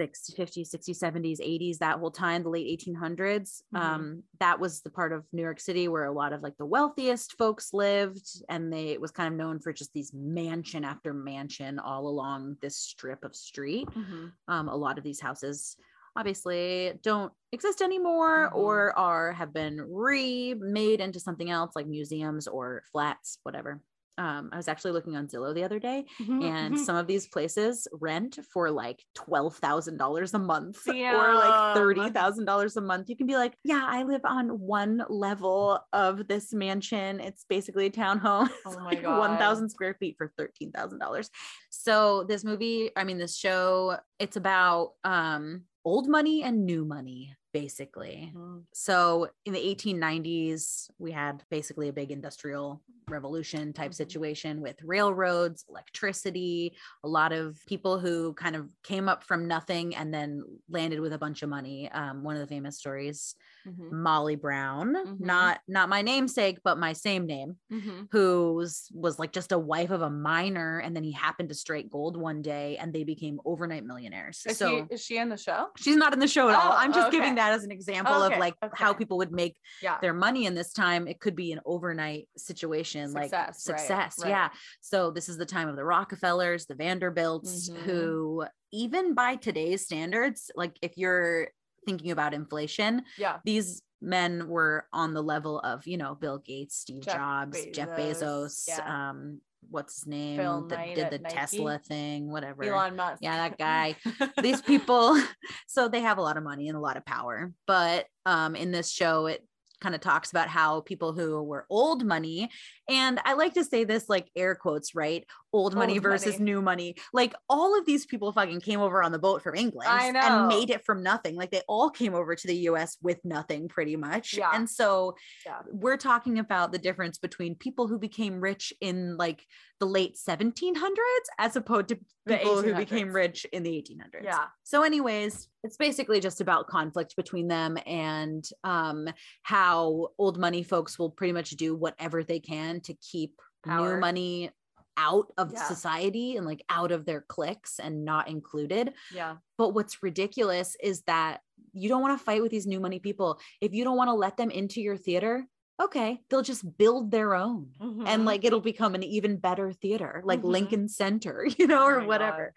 60s 0.00 0.34
50s 0.36 0.74
60s 0.74 0.98
70s 1.00 1.40
80s 1.40 1.78
that 1.78 1.98
whole 1.98 2.10
time 2.10 2.42
the 2.42 2.48
late 2.50 2.66
1800s 2.80 3.62
Mhm. 3.72 3.78
um 3.80 4.22
that 4.40 4.58
was 4.58 4.80
the 4.82 4.90
part 4.90 5.12
of 5.12 5.24
new 5.32 5.42
york 5.42 5.60
city 5.60 5.86
where 5.86 6.04
a 6.04 6.12
lot 6.12 6.32
of 6.32 6.42
like 6.42 6.56
the 6.58 6.66
wealthiest 6.66 7.34
folks 7.38 7.72
lived 7.72 8.26
and 8.48 8.72
they 8.72 8.88
it 8.88 9.00
was 9.00 9.12
kind 9.12 9.32
of 9.32 9.38
known 9.38 9.60
for 9.60 9.72
just 9.72 9.92
these 9.92 10.12
mansion 10.12 10.84
after 10.84 11.14
mansion 11.14 11.78
all 11.78 12.08
along 12.08 12.56
this 12.60 12.76
strip 12.76 13.24
of 13.24 13.34
street 13.36 13.86
Mhm. 13.90 14.32
um, 14.48 14.68
a 14.68 14.76
lot 14.76 14.98
of 14.98 15.04
these 15.04 15.20
houses 15.20 15.76
obviously 16.18 16.92
don't 17.02 17.32
exist 17.52 17.80
anymore 17.80 18.50
Mhm. 18.52 18.56
or 18.62 18.98
are 18.98 19.32
have 19.32 19.52
been 19.54 19.76
remade 19.80 21.00
into 21.00 21.20
something 21.20 21.48
else 21.50 21.72
like 21.76 21.86
museums 21.86 22.46
or 22.46 22.82
flats 22.92 23.38
whatever 23.44 23.80
um, 24.18 24.50
i 24.52 24.56
was 24.56 24.66
actually 24.68 24.90
looking 24.92 25.16
on 25.16 25.28
zillow 25.28 25.54
the 25.54 25.62
other 25.62 25.78
day 25.78 26.04
and 26.42 26.74
Mhm. 26.74 26.78
some 26.86 26.96
of 26.96 27.06
these 27.06 27.28
places 27.28 27.86
rent 27.92 28.38
for 28.52 28.68
like 28.70 29.00
$12,000 29.14 30.34
a 30.34 30.38
month 30.40 30.78
or 30.88 31.34
like 31.36 31.54
$30,000 31.74 32.76
a 32.76 32.80
month. 32.80 33.08
You 33.08 33.16
can 33.16 33.26
be 33.28 33.36
like, 33.36 33.54
yeah, 33.64 33.84
I 33.88 34.02
live 34.02 34.22
on 34.24 34.58
one 34.58 35.04
level 35.08 35.78
of 35.92 36.26
this 36.26 36.52
mansion. 36.52 37.20
It's 37.20 37.44
basically 37.48 37.86
a 37.86 37.90
townhome. 37.90 38.50
Oh 38.66 38.74
my 38.80 38.94
like 38.94 39.02
God. 39.02 39.18
1,000 39.18 39.70
square 39.70 39.94
feet 40.00 40.16
for 40.18 40.32
$13,000. 40.36 41.30
So 41.70 42.24
this 42.24 42.42
movie, 42.44 42.90
I 42.96 43.04
mean, 43.04 43.18
this 43.18 43.36
show, 43.36 43.98
it's 44.18 44.36
about 44.36 44.94
um, 45.04 45.62
old 45.88 46.08
money 46.08 46.42
and 46.42 46.66
new 46.66 46.84
money, 46.84 47.34
basically. 47.52 48.34
Mhm. 48.34 48.66
So 48.74 49.30
in 49.44 49.52
the 49.52 49.66
1890s, 49.66 50.90
we 50.98 51.12
had 51.12 51.44
basically 51.50 51.88
a 51.88 51.92
big 51.92 52.10
industrial 52.12 52.82
revolution 53.08 53.72
type 53.72 53.94
Mhm. 53.94 53.94
situation 53.94 54.60
with 54.60 54.76
railroads, 54.82 55.64
electricity, 55.68 56.76
a 57.02 57.08
lot 57.08 57.32
of 57.32 57.58
people 57.66 57.98
who 57.98 58.34
kind 58.34 58.54
of 58.54 58.68
came 58.82 59.08
up 59.08 59.24
from 59.24 59.48
nothing 59.48 59.96
and 59.96 60.12
then 60.12 60.44
landed 60.68 61.00
with 61.00 61.14
a 61.14 61.18
bunch 61.18 61.42
of 61.42 61.48
money. 61.48 61.90
Um, 61.90 62.22
one 62.22 62.36
of 62.36 62.40
the 62.40 62.46
famous 62.54 62.76
stories, 62.78 63.34
Mhm. 63.68 63.92
Molly 63.92 64.36
Brown, 64.36 64.94
Mhm. 64.94 65.20
not 65.20 65.60
not 65.68 65.88
my 65.88 66.02
namesake, 66.02 66.58
but 66.64 66.78
my 66.78 66.92
same 66.92 67.26
name, 67.26 67.56
Mhm. 67.70 68.08
who 68.12 68.54
was, 68.54 68.88
was 68.94 69.18
like 69.18 69.32
just 69.32 69.52
a 69.52 69.58
wife 69.58 69.90
of 69.90 70.02
a 70.02 70.10
miner, 70.10 70.78
and 70.78 70.94
then 70.96 71.04
he 71.04 71.12
happened 71.12 71.48
to 71.50 71.54
strike 71.54 71.90
gold 71.90 72.16
one 72.16 72.42
day, 72.42 72.76
and 72.78 72.92
they 72.92 73.04
became 73.04 73.40
overnight 73.44 73.84
millionaires. 73.84 74.42
Is, 74.46 74.58
so 74.58 74.86
is 74.90 75.02
she 75.02 75.18
in 75.18 75.28
the 75.28 75.36
show? 75.36 75.68
she's 75.76 75.96
not 75.96 76.12
in 76.12 76.18
the 76.20 76.28
show 76.28 76.48
at 76.48 76.54
all. 76.54 76.72
Oh, 76.72 76.76
I'm 76.76 76.92
just 76.92 77.08
okay. 77.08 77.18
giving 77.18 77.34
that 77.36 77.52
as 77.52 77.64
an 77.64 77.70
example 77.70 78.14
of 78.14 78.32
Okay, 78.32 78.40
like 78.40 78.54
how 78.74 78.92
people 78.92 79.18
would 79.18 79.32
make 79.32 79.56
Yeah. 79.82 79.98
their 80.00 80.14
money 80.14 80.46
in 80.46 80.54
this 80.54 80.72
time. 80.72 81.06
It 81.06 81.20
could 81.20 81.36
be 81.36 81.52
an 81.52 81.60
overnight 81.64 82.28
situation, 82.36 83.12
like 83.12 83.24
Success, 83.30 83.68
right, 83.68 83.78
success. 83.80 84.18
right. 84.22 84.30
Yeah. 84.30 84.48
So 84.80 85.10
this 85.10 85.28
is 85.28 85.36
the 85.36 85.46
time 85.46 85.68
of 85.68 85.76
the 85.76 85.84
Rockefellers, 85.84 86.66
the 86.66 86.74
Vanderbilts, 86.74 87.68
Mhm. 87.68 87.76
who 87.82 88.44
even 88.70 89.14
by 89.14 89.34
today's 89.36 89.82
standards, 89.84 90.50
like 90.54 90.78
if 90.82 90.96
you're 90.98 91.48
thinking 91.88 92.10
about 92.10 92.34
inflation, 92.34 93.02
Yeah. 93.16 93.38
these 93.44 93.82
men 94.00 94.46
were 94.48 94.86
on 94.92 95.14
the 95.14 95.22
level 95.22 95.58
of, 95.60 95.86
you 95.86 95.96
know, 95.96 96.14
Bill 96.14 96.38
Gates, 96.38 96.76
Steve 96.76 97.02
Jeff 97.02 97.16
Jobs, 97.16 97.66
Jeff 97.72 97.88
Bezos, 97.90 98.20
Bezos, 98.22 98.68
yeah. 98.68 99.08
um, 99.10 99.40
what's 99.70 100.00
his 100.00 100.06
name? 100.06 100.36
Phil 100.38 100.68
that 100.68 100.94
did 100.94 101.10
the 101.10 101.18
Nike. 101.18 101.34
Tesla 101.34 101.80
thing, 101.86 102.30
whatever 102.30 102.62
Elon 102.64 102.94
Musk. 102.96 103.18
Yeah, 103.22 103.36
that 103.48 103.58
guy. 103.68 103.96
these 104.42 104.62
people 104.72 105.20
so 105.66 105.88
they 105.88 106.00
have 106.00 106.18
a 106.18 106.22
lot 106.22 106.36
of 106.36 106.44
money 106.44 106.68
and 106.68 106.76
a 106.76 106.80
lot 106.80 106.96
of 106.96 107.04
power 107.04 107.52
but 107.66 108.06
um 108.26 108.54
in 108.54 108.70
this 108.70 108.90
show 108.90 109.26
it 109.26 109.44
kind 109.80 109.94
of 109.94 110.00
talks 110.00 110.30
about 110.32 110.48
how 110.48 110.80
people 110.80 111.12
who 111.12 111.40
were 111.42 111.64
old 111.70 112.04
money 112.04 112.48
and 112.88 113.20
i 113.24 113.34
like 113.34 113.54
to 113.54 113.62
say 113.62 113.84
this 113.84 114.08
like 114.08 114.28
air 114.34 114.54
quotes 114.56 114.92
right 114.94 115.24
old 115.52 115.74
money 115.74 115.94
Old 115.94 116.02
versus 116.02 116.34
money. 116.38 116.44
new 116.50 116.62
money 116.62 116.96
like 117.12 117.34
all 117.48 117.78
of 117.78 117.86
these 117.86 118.04
people 118.06 118.32
fucking 118.32 118.60
came 118.60 118.80
over 118.80 119.02
on 119.02 119.12
the 119.12 119.18
boat 119.18 119.42
from 119.42 119.54
england 119.54 119.88
and 120.16 120.48
made 120.48 120.70
it 120.70 120.84
from 120.84 121.02
nothing 121.02 121.36
like 121.36 121.50
they 121.50 121.62
all 121.68 121.90
came 121.90 122.14
over 122.14 122.34
to 122.34 122.46
the 122.46 122.54
us 122.56 122.96
with 123.02 123.18
nothing 123.24 123.68
pretty 123.68 123.96
much 123.96 124.34
Yeah. 124.36 124.50
and 124.54 124.68
so 124.68 125.14
Yeah. 125.46 125.60
we're 125.70 125.96
talking 125.96 126.38
about 126.38 126.72
the 126.72 126.78
difference 126.78 127.18
between 127.18 127.54
people 127.54 127.88
who 127.88 127.98
became 127.98 128.40
rich 128.40 128.72
in 128.80 129.16
like 129.16 129.44
the 129.80 129.86
late 129.86 130.16
1700s 130.16 130.96
as 131.38 131.54
opposed 131.56 131.88
to 131.88 131.98
people 132.26 132.60
who 132.62 132.74
became 132.74 133.12
rich 133.12 133.46
in 133.52 133.62
the 133.62 133.70
1800s 133.70 134.24
Yeah. 134.24 134.46
so, 134.64 134.82
anyways, 134.82 135.48
it's 135.62 135.76
basically 135.76 136.20
just 136.20 136.40
about 136.40 136.66
conflict 136.66 137.14
between 137.16 137.46
them 137.48 137.78
and 137.86 138.44
um, 138.64 139.08
how 139.42 140.08
old 140.18 140.38
money 140.38 140.62
folks 140.64 140.98
will 140.98 141.10
pretty 141.10 141.32
much 141.32 141.50
do 141.50 141.74
whatever 141.76 142.22
they 142.24 142.40
can 142.40 142.80
to 142.82 142.94
keep 142.94 143.34
Power. 143.64 143.94
new 143.94 144.00
money 144.00 144.50
out 144.98 145.32
of 145.38 145.52
Yeah. 145.52 145.62
society 145.68 146.36
and 146.36 146.44
like 146.44 146.62
out 146.68 146.90
of 146.92 147.06
their 147.06 147.20
cliques 147.22 147.78
and 147.78 148.04
not 148.04 148.28
included. 148.28 148.92
Yeah. 149.14 149.36
But 149.56 149.70
what's 149.70 150.02
ridiculous 150.02 150.76
is 150.82 151.02
that 151.02 151.40
you 151.72 151.88
don't 151.88 152.02
want 152.02 152.18
to 152.18 152.24
fight 152.24 152.42
with 152.42 152.50
these 152.50 152.66
new 152.66 152.80
money 152.80 152.98
people. 152.98 153.38
If 153.60 153.72
you 153.72 153.84
don't 153.84 153.96
want 153.96 154.08
to 154.08 154.14
let 154.14 154.36
them 154.36 154.50
into 154.50 154.80
your 154.80 154.96
theater, 154.96 155.46
okay, 155.80 156.20
they'll 156.28 156.42
just 156.42 156.76
build 156.76 157.12
their 157.12 157.34
own 157.36 157.70
Mhm. 157.80 158.04
and 158.08 158.24
like 158.24 158.44
it'll 158.44 158.60
become 158.60 158.96
an 158.96 159.04
even 159.04 159.36
better 159.36 159.72
theater 159.72 160.20
like 160.24 160.40
Mhm. 160.42 160.44
lincoln 160.50 160.88
center 160.88 161.46
you 161.58 161.68
know 161.68 161.84
Oh 161.84 161.86
or 161.86 162.04
whatever 162.04 162.52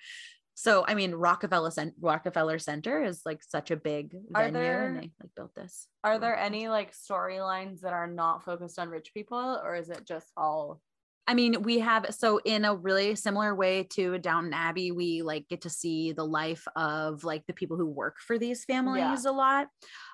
so 0.55 0.83
i 0.87 0.95
mean 0.95 1.13
rockefeller 1.13 1.69
Cen- 1.71 1.93
rockefeller 2.01 2.57
center 2.59 3.03
is 3.03 3.21
like 3.25 3.41
such 3.43 3.69
a 3.71 3.77
big 3.77 4.15
Are 4.33 4.45
venue 4.45 4.59
there- 4.59 4.87
and 4.87 4.97
they 4.97 5.11
like 5.21 5.35
built 5.35 5.53
this 5.53 5.87
Are 6.03 6.17
there 6.17 6.35
any 6.35 6.67
like 6.67 6.93
storylines 6.93 7.81
that 7.81 7.93
are 7.93 8.07
not 8.07 8.43
focused 8.43 8.79
on 8.79 8.89
rich 8.89 9.13
people, 9.13 9.59
or 9.63 9.75
is 9.75 9.89
it 9.91 10.03
just 10.05 10.31
all? 10.35 10.81
I 11.27 11.33
mean, 11.33 11.61
we 11.61 11.79
have 11.79 12.07
so 12.09 12.39
in 12.43 12.65
a 12.65 12.75
really 12.75 13.15
similar 13.15 13.53
way 13.53 13.83
to 13.91 14.17
Downton 14.17 14.53
Abbey, 14.53 14.91
we 14.91 15.21
like 15.21 15.47
get 15.47 15.61
to 15.61 15.69
see 15.69 16.11
the 16.11 16.25
life 16.25 16.67
of 16.75 17.23
like 17.23 17.45
the 17.45 17.53
people 17.53 17.77
who 17.77 17.85
work 17.85 18.17
for 18.19 18.37
these 18.37 18.65
families 18.65 19.25
a 19.25 19.31
lot. 19.31 19.67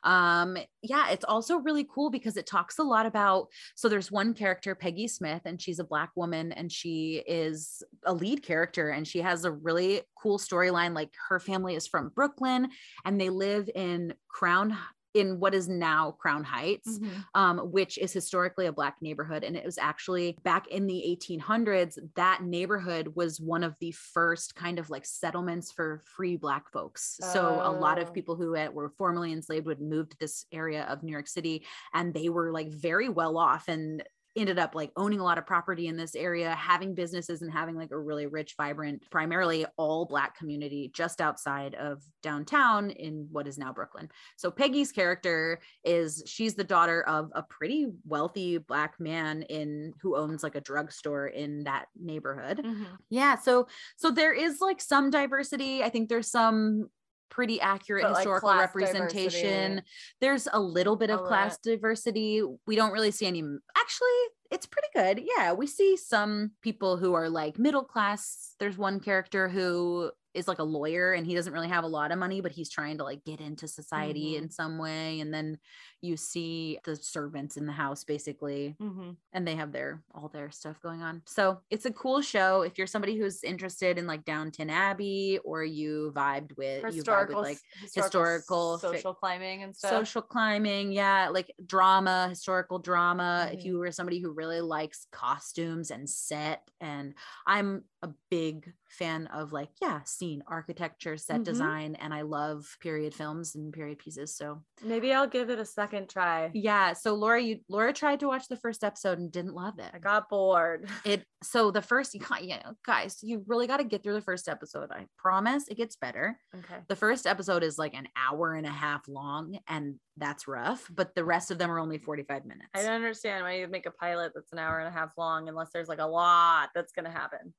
Um, 0.03 0.57
yeah, 0.81 1.09
it's 1.09 1.23
also 1.25 1.57
really 1.57 1.87
cool 1.89 2.09
because 2.09 2.35
it 2.35 2.45
talks 2.45 2.77
a 2.77 2.83
lot 2.83 3.05
about 3.05 3.47
so 3.75 3.87
there's 3.87 4.11
one 4.11 4.33
character, 4.33 4.75
Peggy 4.75 5.07
Smith, 5.07 5.41
and 5.45 5.61
she's 5.61 5.79
a 5.79 5.85
black 5.85 6.11
woman 6.15 6.51
and 6.51 6.71
she 6.71 7.23
is 7.25 7.81
a 8.05 8.13
lead 8.13 8.43
character 8.43 8.89
and 8.89 9.07
she 9.07 9.19
has 9.19 9.45
a 9.45 9.51
really 9.51 10.01
cool 10.21 10.37
storyline. 10.37 10.93
Like 10.93 11.13
her 11.29 11.39
family 11.39 11.75
is 11.75 11.87
from 11.87 12.11
Brooklyn 12.13 12.69
and 13.05 13.19
they 13.19 13.29
live 13.29 13.69
in 13.73 14.13
Crown 14.27 14.77
in 15.19 15.39
what 15.39 15.53
is 15.53 15.67
now 15.67 16.11
Crown 16.11 16.43
Heights 16.43 16.99
um, 17.35 17.59
which 17.71 17.97
is 17.97 18.13
historically 18.13 18.65
a 18.65 18.71
black 18.71 18.95
neighborhood. 19.01 19.43
And 19.43 19.55
it 19.55 19.65
was 19.65 19.77
actually 19.77 20.37
back 20.43 20.67
in 20.67 20.87
the 20.87 21.03
1800s, 21.05 21.97
that 22.15 22.43
neighborhood 22.43 23.13
was 23.15 23.39
one 23.39 23.63
of 23.63 23.75
the 23.79 23.91
first 23.91 24.55
kind 24.55 24.79
of 24.79 24.89
like 24.89 25.05
settlements 25.05 25.71
for 25.71 26.01
free 26.05 26.35
black 26.37 26.69
folks. 26.71 27.17
So 27.21 27.61
a 27.63 27.71
lot 27.71 27.97
Oh. 27.97 28.01
of 28.01 28.13
people 28.13 28.35
who 28.35 28.53
had, 28.53 28.73
were 28.73 28.89
formerly 28.89 29.31
enslaved 29.33 29.65
would 29.65 29.81
move 29.81 30.09
to 30.09 30.17
this 30.19 30.45
area 30.51 30.83
of 30.85 31.03
New 31.03 31.11
York 31.11 31.27
City 31.27 31.65
and 31.93 32.13
they 32.13 32.29
were 32.29 32.51
like 32.51 32.69
very 32.71 33.09
well 33.09 33.37
off 33.37 33.67
and 33.67 34.03
ended 34.37 34.59
up 34.59 34.75
like 34.75 34.91
owning 34.95 35.19
a 35.19 35.23
lot 35.23 35.37
of 35.37 35.45
property 35.45 35.87
in 35.87 35.97
this 35.97 36.15
area 36.15 36.51
having 36.55 36.93
businesses 36.93 37.41
and 37.41 37.51
having 37.51 37.75
like 37.75 37.91
a 37.91 37.97
really 37.97 38.27
rich 38.27 38.53
vibrant 38.57 39.03
primarily 39.09 39.65
all 39.77 40.05
black 40.05 40.37
community 40.37 40.91
just 40.93 41.19
outside 41.21 41.75
of 41.75 42.03
downtown 42.21 42.89
in 42.91 43.27
what 43.31 43.47
is 43.47 43.57
now 43.57 43.73
brooklyn 43.73 44.09
so 44.35 44.51
Peggy's 44.51 44.91
character 44.91 45.59
is 45.83 46.23
she's 46.25 46.55
the 46.55 46.63
daughter 46.63 47.03
of 47.03 47.31
a 47.33 47.43
pretty 47.43 47.87
wealthy 48.05 48.57
black 48.57 48.99
man 48.99 49.43
in 49.43 49.93
who 50.01 50.15
owns 50.15 50.43
like 50.43 50.55
a 50.55 50.61
drugstore 50.61 51.27
in 51.27 51.63
that 51.63 51.87
neighborhood. 51.99 52.59
Mhm. 52.63 52.85
Yeah, 53.09 53.37
so 53.37 53.67
so 53.95 54.11
there 54.11 54.33
is 54.33 54.59
like 54.61 54.81
some 54.81 55.09
diversity. 55.09 55.83
I 55.83 55.89
think 55.89 56.09
there's 56.09 56.29
some 56.29 56.89
pretty 57.29 57.59
accurate 57.61 58.03
But, 58.03 58.15
historical 58.15 58.49
class 58.49 58.75
representation. 58.75 59.71
diversity. 59.75 59.87
There's 60.21 60.47
a 60.51 60.59
little 60.59 60.95
bit 60.95 61.09
of 61.09 61.23
class 61.23 61.57
diversity. 61.57 62.41
We 62.65 62.75
don't 62.75 62.91
really 62.91 63.11
see 63.11 63.25
any 63.25 63.43
actually 63.77 64.09
it's 64.49 64.65
pretty 64.65 64.87
good. 64.93 65.25
Yeah, 65.37 65.53
we 65.53 65.67
see 65.67 65.97
some 65.97 66.51
people 66.61 66.97
who 66.97 67.13
are 67.13 67.29
like 67.29 67.59
middle 67.59 67.83
class. 67.83 68.55
There's 68.59 68.77
one 68.77 68.99
character 68.99 69.49
who 69.49 70.11
is 70.37 70.47
like 70.47 70.59
a 70.59 70.63
lawyer 70.63 71.13
and 71.13 71.25
he 71.27 71.35
doesn't 71.35 71.53
really 71.53 71.67
have 71.69 71.83
a 71.83 71.87
lot 71.87 72.11
of 72.11 72.19
money, 72.19 72.41
but 72.41 72.51
he's 72.53 72.69
trying 72.69 72.97
to 72.99 73.03
like 73.03 73.23
get 73.25 73.41
into 73.41 73.67
society 73.67 74.35
Mhm. 74.35 74.37
in 74.37 74.49
some 74.49 74.77
way. 74.77 75.19
And 75.19 75.33
then 75.33 75.59
you 76.01 76.17
see 76.17 76.79
the 76.85 76.95
servants 76.95 77.57
in 77.57 77.65
the 77.65 77.73
house 77.73 78.03
basically 78.03 78.77
Mhm. 78.79 79.17
and 79.33 79.47
they 79.47 79.55
have 79.55 79.71
their 79.71 80.03
all 80.13 80.29
their 80.29 80.51
stuff 80.51 80.79
going 80.81 81.01
on. 81.01 81.23
So 81.25 81.61
it's 81.69 81.85
a 81.85 81.91
cool 81.93 82.21
show 82.21 82.61
if 82.61 82.77
you're 82.77 82.87
somebody 82.87 83.17
who's 83.17 83.43
interested 83.43 83.97
in 83.97 84.07
like 84.07 84.25
Downton 84.25 84.69
Abbey 84.69 85.39
or 85.43 85.63
you 85.63 86.11
vibed 86.15 86.55
with 86.57 86.89
you 86.89 87.03
vibe 87.03 87.27
historical, 87.27 87.39
with 87.39 87.41
like 87.41 87.61
historical 87.93 88.79
fic- 88.91 89.03
social 89.03 89.13
climbing 89.13 89.63
and 89.63 89.75
stuff. 89.75 89.89
social 89.89 90.21
climbing, 90.21 90.91
yeah, 90.91 91.29
like 91.29 91.51
drama, 91.65 92.27
historical 92.29 92.79
drama. 92.79 93.49
If 93.53 93.63
Mhm. 93.63 93.65
you 93.65 93.77
were 93.77 93.91
somebody 93.91 94.19
who 94.19 94.31
really 94.33 94.61
likes 94.61 95.05
costumes 95.11 95.91
and 95.91 96.09
set 96.09 96.69
and 96.81 97.15
I'm 97.45 97.85
a 98.03 98.09
big 98.29 98.71
fan 98.89 99.25
of 99.27 99.51
like 99.51 99.69
yeah, 99.81 100.01
scene 100.05 100.43
architecture, 100.47 101.17
set 101.17 101.41
Mhm. 101.41 101.43
design 101.43 101.95
and 101.95 102.13
I 102.13 102.21
love 102.21 102.65
period 102.79 103.13
films 103.15 103.55
and 103.55 103.73
period 103.73 103.97
pieces. 103.99 104.35
So 104.35 104.63
Maybe 104.83 105.11
I'll 105.13 105.27
give 105.27 105.49
it 105.49 105.57
a 105.59 105.65
second 105.65 106.07
try. 106.09 106.51
yeah, 106.53 106.93
so 106.93 107.15
Laura 107.15 107.41
you 107.41 107.59
Laura 107.69 107.91
tried 107.93 108.19
to 108.19 108.27
watch 108.27 108.47
the 108.47 108.55
first 108.57 108.83
episode 108.83 109.17
and 109.17 109.31
didn't 109.31 109.55
love 109.55 109.79
it 109.79 109.89
I 109.93 109.99
got 109.99 110.29
bored. 110.29 110.87
it 111.05 111.23
so 111.43 111.71
the 111.71 111.81
first 111.81 112.13
you 112.13 112.19
can't 112.19 112.43
yeah 112.45 112.61
guys 112.85 113.17
you 113.23 113.43
really 113.47 113.67
got 113.67 113.77
to 113.77 113.83
get 113.83 114.03
through 114.03 114.13
the 114.13 114.21
first 114.21 114.47
episode 114.49 114.89
i 114.91 115.05
promise 115.19 115.67
it 115.67 115.75
gets 115.77 115.95
better 115.95 116.35
Okay. 116.55 116.77
the 116.87 116.95
first 116.95 117.27
episode 117.27 117.61
is 117.63 117.77
like 117.77 117.93
an 117.93 118.07
hour 118.15 118.53
and 118.55 118.65
a 118.65 118.71
half 118.71 119.07
long 119.07 119.59
and 119.67 119.99
that's 120.17 120.47
rough 120.47 120.89
but 120.93 121.13
the 121.13 121.23
rest 121.23 121.51
of 121.51 121.59
them 121.59 121.69
are 121.69 121.77
only 121.77 121.99
45 121.99 122.45
minutes 122.45 122.69
I 122.73 122.81
don't 122.81 122.91
understand 122.93 123.43
why 123.43 123.57
you 123.57 123.67
make 123.67 123.85
a 123.85 123.91
pilot 123.91 124.31
that's 124.33 124.51
an 124.51 124.57
hour 124.59 124.79
and 124.79 124.87
a 124.87 124.91
half 124.91 125.13
long 125.17 125.47
unless 125.47 125.69
there's 125.71 125.87
like 125.89 125.99
a 125.99 126.05
lot 126.07 126.69
that's 126.73 126.91
gonna 126.91 127.11
happen. 127.11 127.53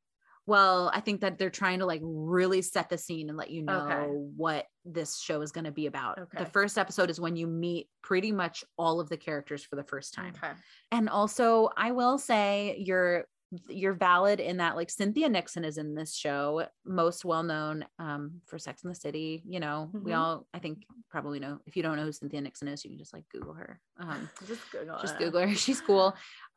Well 0.48 0.90
i 0.94 1.00
think 1.00 1.20
that 1.20 1.38
they're 1.38 1.50
trying 1.50 1.78
to 1.78 1.86
like 1.86 2.00
really 2.02 2.62
set 2.62 2.88
the 2.88 2.96
scene 2.98 3.28
and 3.28 3.36
let 3.38 3.50
you 3.50 3.62
know 3.62 3.84
Okay. 3.84 4.06
what 4.36 4.64
this 4.84 5.18
show 5.20 5.42
is 5.42 5.52
going 5.52 5.66
to 5.66 5.70
be 5.70 5.86
about 5.86 6.18
Okay. 6.18 6.38
the 6.42 6.50
first 6.50 6.78
episode 6.78 7.10
is 7.10 7.20
when 7.20 7.36
you 7.36 7.46
meet 7.46 7.88
pretty 8.02 8.32
much 8.32 8.64
all 8.78 8.98
of 9.00 9.08
the 9.10 9.16
characters 9.18 9.62
for 9.62 9.76
the 9.76 9.84
first 9.84 10.14
time 10.14 10.32
Okay. 10.42 10.52
And 10.90 11.08
also, 11.10 11.68
I 11.76 11.92
will 11.92 12.16
say 12.18 12.76
you're 12.78 13.26
you're 13.68 13.94
valid 13.94 14.40
in 14.40 14.58
that 14.58 14.76
like 14.76 14.90
Cynthia 14.90 15.28
Nixon 15.28 15.64
is 15.64 15.78
in 15.78 15.94
this 15.94 16.14
show, 16.14 16.66
most 16.84 17.24
well 17.24 17.42
known 17.42 17.84
um, 17.98 18.40
for 18.46 18.58
Sex 18.58 18.82
in 18.84 18.88
the 18.90 18.94
City. 18.94 19.42
You 19.46 19.58
know, 19.60 19.90
we 19.92 20.12
Mhm. 20.12 20.18
all 20.18 20.46
I 20.54 20.58
think 20.58 20.84
probably 21.10 21.40
know. 21.40 21.58
If 21.66 21.76
you 21.76 21.82
don't 21.82 21.96
know 21.96 22.04
who 22.04 22.12
Cynthia 22.12 22.40
Nixon 22.42 22.68
is, 22.68 22.84
you 22.84 22.90
can 22.90 22.98
just 22.98 23.12
like 23.14 23.24
Google 23.32 23.54
her. 23.54 23.80
Um, 23.98 24.28
Just 24.46 24.70
Google. 24.72 24.98
just. 25.00 25.18
Google 25.18 25.40
her. 25.46 25.54
She's 25.54 25.80
cool. 25.80 26.14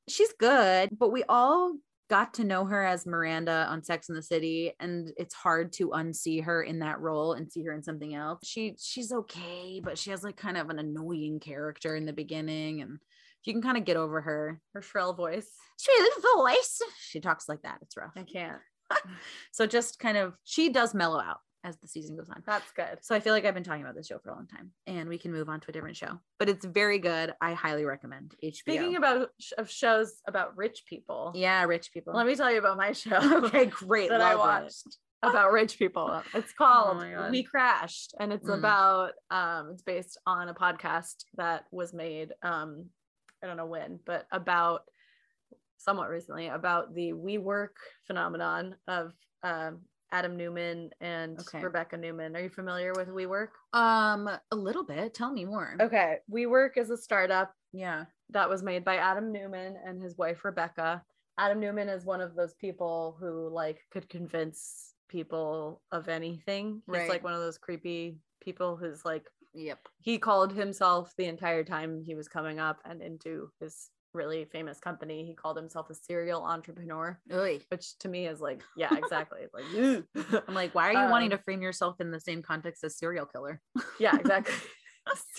She's 0.09 0.33
good, 0.39 0.89
but 0.97 1.11
we 1.11 1.23
all 1.29 1.75
got 2.11 2.33
to 2.33 2.43
know 2.43 2.65
her 2.65 2.83
as 2.83 3.05
Miranda 3.07 3.65
on 3.69 3.81
Sex 3.83 4.09
in 4.09 4.15
the 4.15 4.21
City, 4.21 4.73
and 4.81 5.11
it's 5.17 5.33
hard 5.33 5.71
to 5.73 5.91
unsee 5.91 6.43
her 6.43 6.61
in 6.61 6.79
that 6.79 6.99
role 6.99 7.31
and 7.33 7.49
see 7.49 7.63
her 7.63 7.71
in 7.71 7.81
something 7.81 8.13
else. 8.13 8.41
She 8.43 8.75
she's 8.77 9.13
okay, 9.13 9.79
but 9.81 9.97
she 9.97 10.11
has 10.11 10.21
like 10.21 10.35
kind 10.35 10.57
of 10.57 10.69
an 10.69 10.77
annoying 10.77 11.39
character 11.39 11.95
in 11.95 12.05
the 12.05 12.11
beginning, 12.11 12.81
and 12.81 12.99
if 13.39 13.47
you 13.47 13.53
can 13.53 13.61
kind 13.61 13.77
of 13.77 13.85
get 13.85 13.95
over 13.95 14.19
her 14.19 14.59
Her 14.73 14.81
shrill 14.81 15.13
voice. 15.13 15.47
sweet 15.77 16.11
voice, 16.35 16.81
she 16.99 17.21
talks 17.21 17.47
like 17.47 17.61
that. 17.61 17.79
It's 17.81 17.95
rough. 17.95 18.11
I 18.17 18.23
can't. 18.23 18.59
So 19.53 19.65
just 19.65 19.97
kind 19.99 20.17
of 20.17 20.33
she 20.43 20.67
does 20.69 20.93
mellow 20.93 21.19
out 21.21 21.37
as 21.63 21.77
the 21.77 21.87
season 21.87 22.15
goes 22.15 22.29
on. 22.29 22.41
That's 22.45 22.71
good. 22.71 22.97
So 23.01 23.13
I 23.15 23.19
feel 23.19 23.33
like 23.33 23.45
I've 23.45 23.53
been 23.53 23.63
talking 23.63 23.83
about 23.83 23.95
this 23.95 24.07
show 24.07 24.17
for 24.19 24.29
a 24.29 24.33
long 24.35 24.47
time, 24.47 24.71
and 24.87 25.07
we 25.07 25.17
can 25.17 25.31
move 25.31 25.47
on 25.49 25.59
to 25.61 25.67
a 25.69 25.71
different 25.71 25.95
show. 25.97 26.19
But 26.39 26.49
it's 26.49 26.65
very 26.65 26.99
good. 26.99 27.33
I 27.41 27.53
highly 27.53 27.85
recommend 27.85 28.35
HBO. 28.43 28.55
Speaking 28.55 28.95
about 28.95 29.29
of 29.57 29.69
shows 29.69 30.13
about 30.27 30.57
rich 30.57 30.83
people, 30.87 31.31
yeah, 31.35 31.63
rich 31.65 31.91
people. 31.93 32.13
let 32.13 32.25
me 32.25 32.35
tell 32.35 32.51
you 32.51 32.59
about 32.59 32.77
my 32.77 32.91
show. 32.93 33.17
okay, 33.45 33.65
great. 33.67 34.09
that 34.09 34.21
I 34.21 34.33
love 34.33 34.61
it. 34.61 34.63
watched 34.63 34.97
about 35.23 35.51
rich 35.51 35.77
people. 35.77 36.23
It's 36.33 36.51
called 36.53 36.99
God. 36.99 37.31
WeCrashed, 37.31 38.13
and 38.19 38.33
it's 38.33 38.47
Mm. 38.47 38.57
about 38.57 39.11
um, 39.29 39.69
it's 39.73 39.83
based 39.83 40.19
on 40.25 40.49
a 40.49 40.53
podcast 40.55 41.25
that 41.37 41.65
was 41.71 41.93
made. 41.93 42.33
Um, 42.41 42.85
I 43.43 43.47
don't 43.47 43.57
know 43.57 43.65
when, 43.67 43.99
but 44.05 44.25
about 44.31 44.81
somewhat 45.77 46.09
recently 46.09 46.47
about 46.47 46.93
the 46.93 47.11
WeWork 47.13 47.69
phenomenon 48.05 48.75
of 48.87 49.13
um, 49.43 49.81
Adam 50.11 50.35
Neumann 50.35 50.89
and 50.99 51.39
Okay. 51.39 51.61
Rebecca 51.61 51.97
Neumann. 51.97 52.35
Are 52.35 52.41
you 52.41 52.49
familiar 52.49 52.93
with 52.93 53.07
WeWork? 53.07 53.49
Um, 53.73 54.27
a 54.27 54.55
little 54.55 54.83
bit. 54.83 55.13
Tell 55.13 55.31
me 55.31 55.45
more. 55.45 55.75
Okay, 55.79 56.17
WeWork 56.29 56.77
is 56.77 56.89
a 56.89 56.97
startup 56.97 57.53
Yeah. 57.71 58.05
that 58.29 58.49
was 58.49 58.61
made 58.63 58.83
by 58.83 58.97
Adam 58.97 59.31
Neumann 59.31 59.77
and 59.85 60.01
his 60.01 60.17
wife 60.17 60.43
Rebecca. 60.43 61.03
Adam 61.37 61.59
Neumann 61.59 61.89
is 61.89 62.05
one 62.05 62.21
of 62.21 62.35
those 62.35 62.53
people 62.55 63.15
who 63.19 63.49
like 63.49 63.85
could 63.91 64.09
convince 64.09 64.95
people 65.07 65.81
of 65.91 66.07
anything. 66.09 66.81
He's 66.85 66.93
Right. 66.93 67.09
like 67.09 67.23
one 67.23 67.33
of 67.33 67.39
those 67.39 67.57
creepy 67.57 68.19
people 68.41 68.75
who's 68.75 69.03
like 69.05 69.27
Yep. 69.53 69.87
he 69.99 70.17
called 70.17 70.53
himself 70.53 71.13
the 71.17 71.25
entire 71.25 71.63
time 71.63 72.01
he 72.03 72.15
was 72.15 72.27
coming 72.29 72.59
up 72.59 72.79
and 72.85 73.01
into 73.01 73.51
his 73.59 73.89
really 74.13 74.45
famous 74.45 74.79
company. 74.79 75.25
He 75.25 75.33
called 75.33 75.57
himself 75.57 75.89
a 75.89 75.93
serial 75.95 76.43
entrepreneur, 76.43 77.19
Oy. 77.33 77.59
which 77.69 77.97
to 77.99 78.07
me 78.09 78.27
is 78.27 78.39
like, 78.41 78.61
yeah, 78.77 78.95
exactly. 78.95 79.41
like. 79.53 80.03
I'm 80.47 80.53
like, 80.55 80.73
why 80.75 80.89
are 80.89 81.03
you 81.05 81.09
wanting 81.11 81.31
Um, 81.31 81.37
to 81.37 81.43
frame 81.43 81.61
yourself 81.61 81.99
in 81.99 82.11
the 82.11 82.19
same 82.19 82.41
context 82.41 82.83
as 82.83 82.97
serial 82.97 83.25
killer? 83.25 83.61
yeah, 83.99 84.15
exactly. 84.19 84.53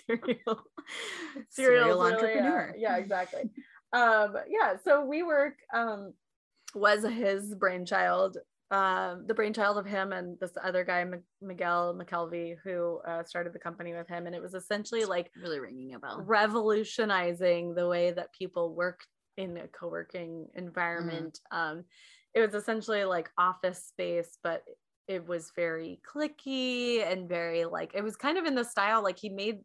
serial 0.09 0.63
serial 1.51 2.01
uh, 2.01 2.07
entrepreneur. 2.13 2.75
yeah, 2.77 2.97
exactly. 2.97 3.43
um, 3.93 4.35
yeah. 4.49 4.75
So 4.85 5.07
WeWork 5.09 5.53
um, 5.75 6.15
was 6.75 7.05
his 7.05 7.55
brainchild, 7.55 8.39
um, 8.73 9.27
the 9.27 9.35
brainchild 9.35 9.77
of 9.77 9.85
him 9.85 10.13
and 10.13 10.41
this 10.41 10.53
other 10.65 10.83
guy, 10.83 11.03
M- 11.03 11.23
Miguel 11.43 11.95
McKelvey, 11.95 12.57
who 12.65 13.01
uh, 13.07 13.23
started 13.23 13.53
the 13.53 13.59
company 13.59 13.93
with 13.93 14.09
him, 14.09 14.27
and 14.27 14.35
it 14.35 14.41
was 14.41 14.55
essentially 14.55 15.05
like 15.05 15.31
really 15.41 15.61
ringing 15.61 15.95
a 15.95 15.99
bell. 15.99 16.25
revolutionizing 16.27 17.75
the 17.75 17.87
way 17.87 18.13
that 18.13 18.33
people 18.33 18.75
work 18.75 19.01
in 19.37 19.59
a 19.59 19.69
co-working 19.69 20.47
environment. 20.55 21.39
Um, 21.51 21.85
it 22.35 22.41
was 22.41 22.55
essentially 22.55 23.05
like 23.05 23.31
office 23.37 23.85
space, 23.85 24.39
but 24.43 24.63
it 25.07 25.29
was 25.29 25.53
very 25.55 26.01
cliquey 26.11 27.07
and 27.07 27.29
very 27.29 27.67
like 27.67 27.93
it 27.95 28.03
was 28.03 28.17
kind 28.17 28.39
of 28.39 28.47
in 28.47 28.55
the 28.55 28.65
style 28.65 29.03
like 29.03 29.19
he 29.19 29.29
made 29.29 29.59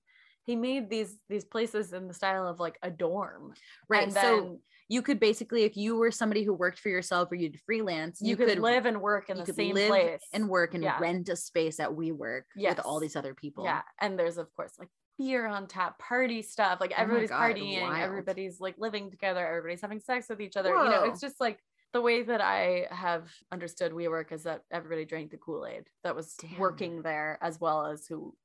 he 0.43 0.55
made 0.55 0.89
these 0.89 1.17
these 1.29 1.45
places 1.45 1.93
in 1.93 2.07
the 2.07 2.13
style 2.13 2.45
of 2.45 2.59
like 2.59 2.77
a 2.83 2.89
dorm. 2.89 3.53
Right. 3.87 4.03
And 4.03 4.13
so 4.13 4.21
then 4.21 4.59
you 4.89 5.01
could 5.01 5.19
basically, 5.19 5.63
if 5.63 5.75
you 5.75 5.95
were 5.97 6.11
somebody 6.11 6.43
who 6.43 6.53
worked 6.53 6.79
for 6.79 6.89
yourself 6.89 7.31
or 7.31 7.35
you'd 7.35 7.59
freelance, 7.65 8.21
you, 8.21 8.37
could, 8.37 8.59
live 8.59 8.85
and 8.85 9.01
work 9.01 9.29
in 9.29 9.37
you 9.37 9.41
the 9.43 9.45
could 9.47 9.55
same 9.55 9.75
live 9.75 9.89
place 9.89 10.21
and 10.33 10.47
work 10.49 10.73
and 10.73 10.83
Yeah. 10.83 10.97
rent 10.99 11.27
a 11.29 11.35
space 11.35 11.79
at 11.79 11.89
WeWork 11.89 12.43
Yes. 12.55 12.77
with 12.77 12.85
all 12.85 12.99
these 12.99 13.15
other 13.15 13.33
people. 13.33 13.63
Yeah, 13.65 13.81
and 13.99 14.17
there's 14.17 14.37
of 14.37 14.53
course 14.55 14.73
like 14.79 14.89
beer 15.17 15.45
on 15.47 15.67
tap, 15.67 15.97
party 15.99 16.41
stuff. 16.41 16.79
Like 16.79 16.91
Oh 16.91 17.01
everybody's 17.01 17.29
God, 17.29 17.55
partying, 17.55 17.81
wild. 17.81 17.99
everybody's 18.01 18.59
like 18.59 18.75
living 18.77 19.09
together, 19.11 19.45
everybody's 19.45 19.81
having 19.81 19.99
sex 19.99 20.29
with 20.29 20.39
each 20.41 20.55
other. 20.55 20.69
You 20.69 20.89
know, 20.89 21.03
it's 21.05 21.19
just 21.21 21.39
like 21.41 21.59
the 21.93 22.01
way 22.01 22.21
that 22.21 22.39
I 22.41 22.87
have 22.91 23.31
understood 23.51 23.91
WeWork 23.93 24.31
is 24.31 24.43
that 24.43 24.61
everybody 24.71 25.05
drank 25.05 25.31
the 25.31 25.37
Kool 25.37 25.65
Aid 25.65 25.85
that 26.03 26.15
was 26.15 26.35
Damn. 26.35 26.59
working 26.59 27.01
there, 27.01 27.39
as 27.41 27.59
well 27.59 27.85
as 27.87 28.05
who 28.07 28.35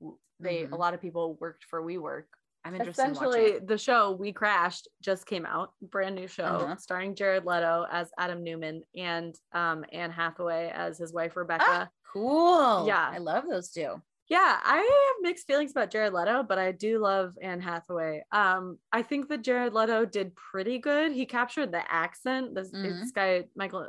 they 0.40 0.62
Mhm. 0.64 0.72
a 0.72 0.76
lot 0.76 0.94
of 0.94 1.00
people 1.00 1.34
worked 1.40 1.64
for 1.64 1.82
WeWork. 1.82 2.24
I'm 2.64 2.74
interested 2.76 3.02
in 3.06 3.10
Essentially, 3.12 3.40
it. 3.56 3.66
the 3.66 3.76
show 3.78 4.16
WeCrashed 4.16 4.86
just 5.02 5.26
came 5.26 5.44
out, 5.44 5.72
brand 5.82 6.14
new 6.14 6.28
show 6.28 6.44
Uh-huh. 6.44 6.76
starring 6.76 7.14
Jared 7.14 7.44
Leto 7.44 7.86
as 7.90 8.10
Adam 8.18 8.42
Neumann 8.44 8.82
and 8.96 9.34
um, 9.52 9.84
Anne 9.92 10.10
Hathaway 10.12 10.70
as 10.74 10.98
his 10.98 11.12
wife 11.12 11.36
Rebecca. 11.36 11.64
Ah, 11.66 11.88
Cool. 12.12 12.86
Yeah. 12.86 13.08
I 13.10 13.18
love 13.18 13.44
those 13.48 13.70
two. 13.70 14.00
Yeah, 14.28 14.58
I 14.62 14.76
have 14.76 15.22
mixed 15.22 15.46
feelings 15.46 15.72
about 15.72 15.90
Jared 15.90 16.12
Leto, 16.12 16.42
but 16.42 16.58
I 16.58 16.70
do 16.72 16.98
love 17.00 17.34
Anne 17.42 17.60
Hathaway. 17.60 18.22
Um, 18.32 18.78
I 18.92 19.02
think 19.02 19.28
that 19.28 19.42
Jared 19.42 19.72
Leto 19.74 20.04
did 20.04 20.34
pretty 20.36 20.78
good. 20.78 21.12
He 21.12 21.26
captured 21.26 21.72
the 21.72 21.82
accent. 21.92 22.54
This, 22.54 22.70
Mhm. 22.70 23.00
this 23.00 23.10
guy, 23.10 23.44
Michael, 23.56 23.88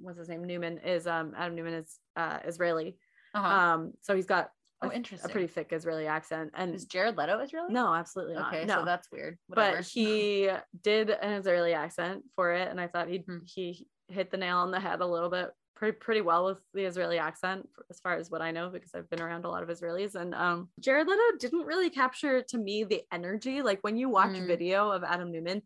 what's 0.00 0.18
his 0.18 0.28
name? 0.28 0.44
Neumann 0.44 0.78
is 0.78 1.06
um 1.06 1.32
Adam 1.36 1.54
Neumann 1.54 1.74
is 1.74 1.98
uh 2.16 2.38
Israeli. 2.44 2.96
Uh-huh. 3.34 3.46
Um, 3.46 3.92
so 4.02 4.14
he's 4.16 4.26
got 4.26 4.50
a, 4.82 4.86
oh, 4.86 4.90
a 4.90 4.92
interesting. 4.92 5.30
pretty 5.30 5.46
thick 5.48 5.68
Israeli 5.72 6.06
accent. 6.06 6.50
And 6.54 6.74
Is 6.74 6.84
Jared 6.84 7.16
Leto 7.16 7.38
Israeli? 7.40 7.72
no, 7.72 7.92
absolutely 7.94 8.34
not. 8.34 8.52
Okay, 8.54 8.64
no, 8.64 8.80
so 8.80 8.84
that's 8.84 9.08
weird. 9.12 9.38
Whatever. 9.48 9.78
but 9.78 9.84
he 9.86 10.50
did 10.82 11.10
an 11.10 11.32
Israeli 11.34 11.72
accent 11.74 12.22
for 12.36 12.52
it, 12.52 12.68
and 12.68 12.80
I 12.80 12.86
thought 12.88 13.08
he 13.08 13.18
Hmm. 13.18 13.38
he 13.44 13.86
hit 14.08 14.30
the 14.30 14.36
nail 14.36 14.58
on 14.58 14.70
the 14.70 14.80
head 14.80 15.00
a 15.00 15.06
little 15.06 15.28
bit, 15.30 15.50
pretty 15.76 15.96
pretty 15.98 16.20
well 16.22 16.46
with 16.46 16.60
the 16.74 16.84
Israeli 16.84 17.18
accent, 17.18 17.68
as 17.90 18.00
far 18.00 18.14
as 18.16 18.30
what 18.30 18.40
I 18.40 18.50
know, 18.52 18.70
because 18.70 18.94
I've 18.94 19.10
been 19.10 19.20
around 19.20 19.44
a 19.44 19.50
lot 19.50 19.62
of 19.62 19.68
Israelis. 19.68 20.14
And 20.14 20.34
um, 20.34 20.68
Jared 20.80 21.06
Leto 21.08 21.22
didn't 21.38 21.66
really 21.66 21.90
capture 21.90 22.42
to 22.42 22.58
me 22.58 22.84
the 22.84 23.02
energy. 23.12 23.62
Like 23.62 23.80
when 23.82 23.96
you 23.96 24.08
watch 24.08 24.30
Mm. 24.36 24.46
video 24.46 24.90
of 24.90 25.04
Adam 25.04 25.30
Neumann, 25.32 25.62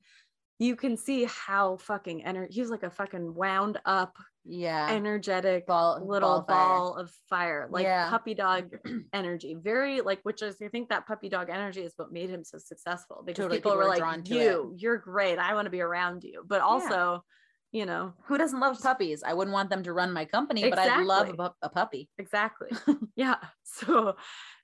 you 0.58 0.74
can 0.76 0.96
see 0.96 1.24
how 1.24 1.76
fucking 1.78 2.24
ener- 2.24 2.50
he's 2.50 2.70
like 2.70 2.82
a 2.82 2.90
fucking 2.90 3.34
wound 3.34 3.78
up, 3.84 4.16
yeah. 4.44 4.88
energetic 4.90 5.66
ball 5.66 6.04
little 6.06 6.40
ball 6.40 6.92
ball 6.92 6.96
of 6.96 7.10
fire, 7.28 7.68
like 7.70 7.84
Yeah. 7.84 8.10
puppy 8.10 8.34
dog 8.34 8.70
energy. 9.12 9.54
Very 9.60 10.00
like, 10.00 10.20
which 10.24 10.42
is 10.42 10.56
I 10.62 10.68
think 10.68 10.88
that 10.88 11.06
puppy 11.06 11.28
dog 11.28 11.48
energy 11.50 11.82
is 11.82 11.92
what 11.96 12.12
made 12.12 12.30
him 12.30 12.44
so 12.44 12.58
successful 12.58 13.22
because 13.24 13.42
Totally, 13.42 13.58
people, 13.58 13.72
people 13.72 13.82
were 13.84 13.88
like, 13.88 13.98
drawn 13.98 14.22
to 14.24 14.34
"You, 14.34 14.74
you're 14.76 14.98
great. 14.98 15.38
I 15.38 15.54
want 15.54 15.66
to 15.66 15.70
be 15.70 15.80
around 15.80 16.24
you." 16.24 16.44
But 16.46 16.60
also, 16.60 17.24
you 17.70 17.86
know, 17.86 18.14
Who 18.26 18.36
doesn't 18.36 18.58
love 18.60 18.80
puppies? 18.80 19.22
I 19.22 19.32
wouldn't 19.34 19.54
want 19.54 19.70
them 19.70 19.82
to 19.84 19.92
run 19.92 20.12
my 20.12 20.24
company, 20.24 20.68
but 20.68 20.78
I'd 20.78 21.04
love 21.04 21.34
a, 21.38 21.52
a 21.62 21.68
puppy. 21.68 22.08
exactly. 22.18 22.70
yeah. 23.16 23.36
So 23.64 24.16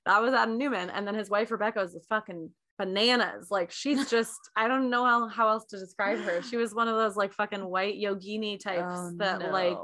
that 0.05 0.20
was 0.22 0.35
Adam 0.35 0.59
Neumann. 0.59 0.91
And 0.91 1.07
then 1.07 1.14
his 1.14 1.31
wife, 1.31 1.51
Rebecca, 1.51 1.81
was 1.81 1.95
a 1.95 2.01
fucking 2.01 2.51
bananas. 2.79 3.51
Like 3.51 3.70
she's 3.70 4.09
just, 4.11 4.39
I 4.57 4.68
don't 4.68 4.89
know 4.91 5.05
how, 5.05 5.29
how 5.29 5.49
else 5.49 5.64
to 5.66 5.79
describe 5.79 6.18
her. 6.20 6.43
She 6.43 6.57
was 6.57 6.74
one 6.74 6.89
of 6.89 6.97
those 6.97 7.16
like 7.16 7.33
fucking 7.33 7.64
white 7.64 7.97
yogini 7.97 8.59
types 8.59 8.83
Oh, 8.87 9.12
that 9.18 9.53
like 9.53 9.76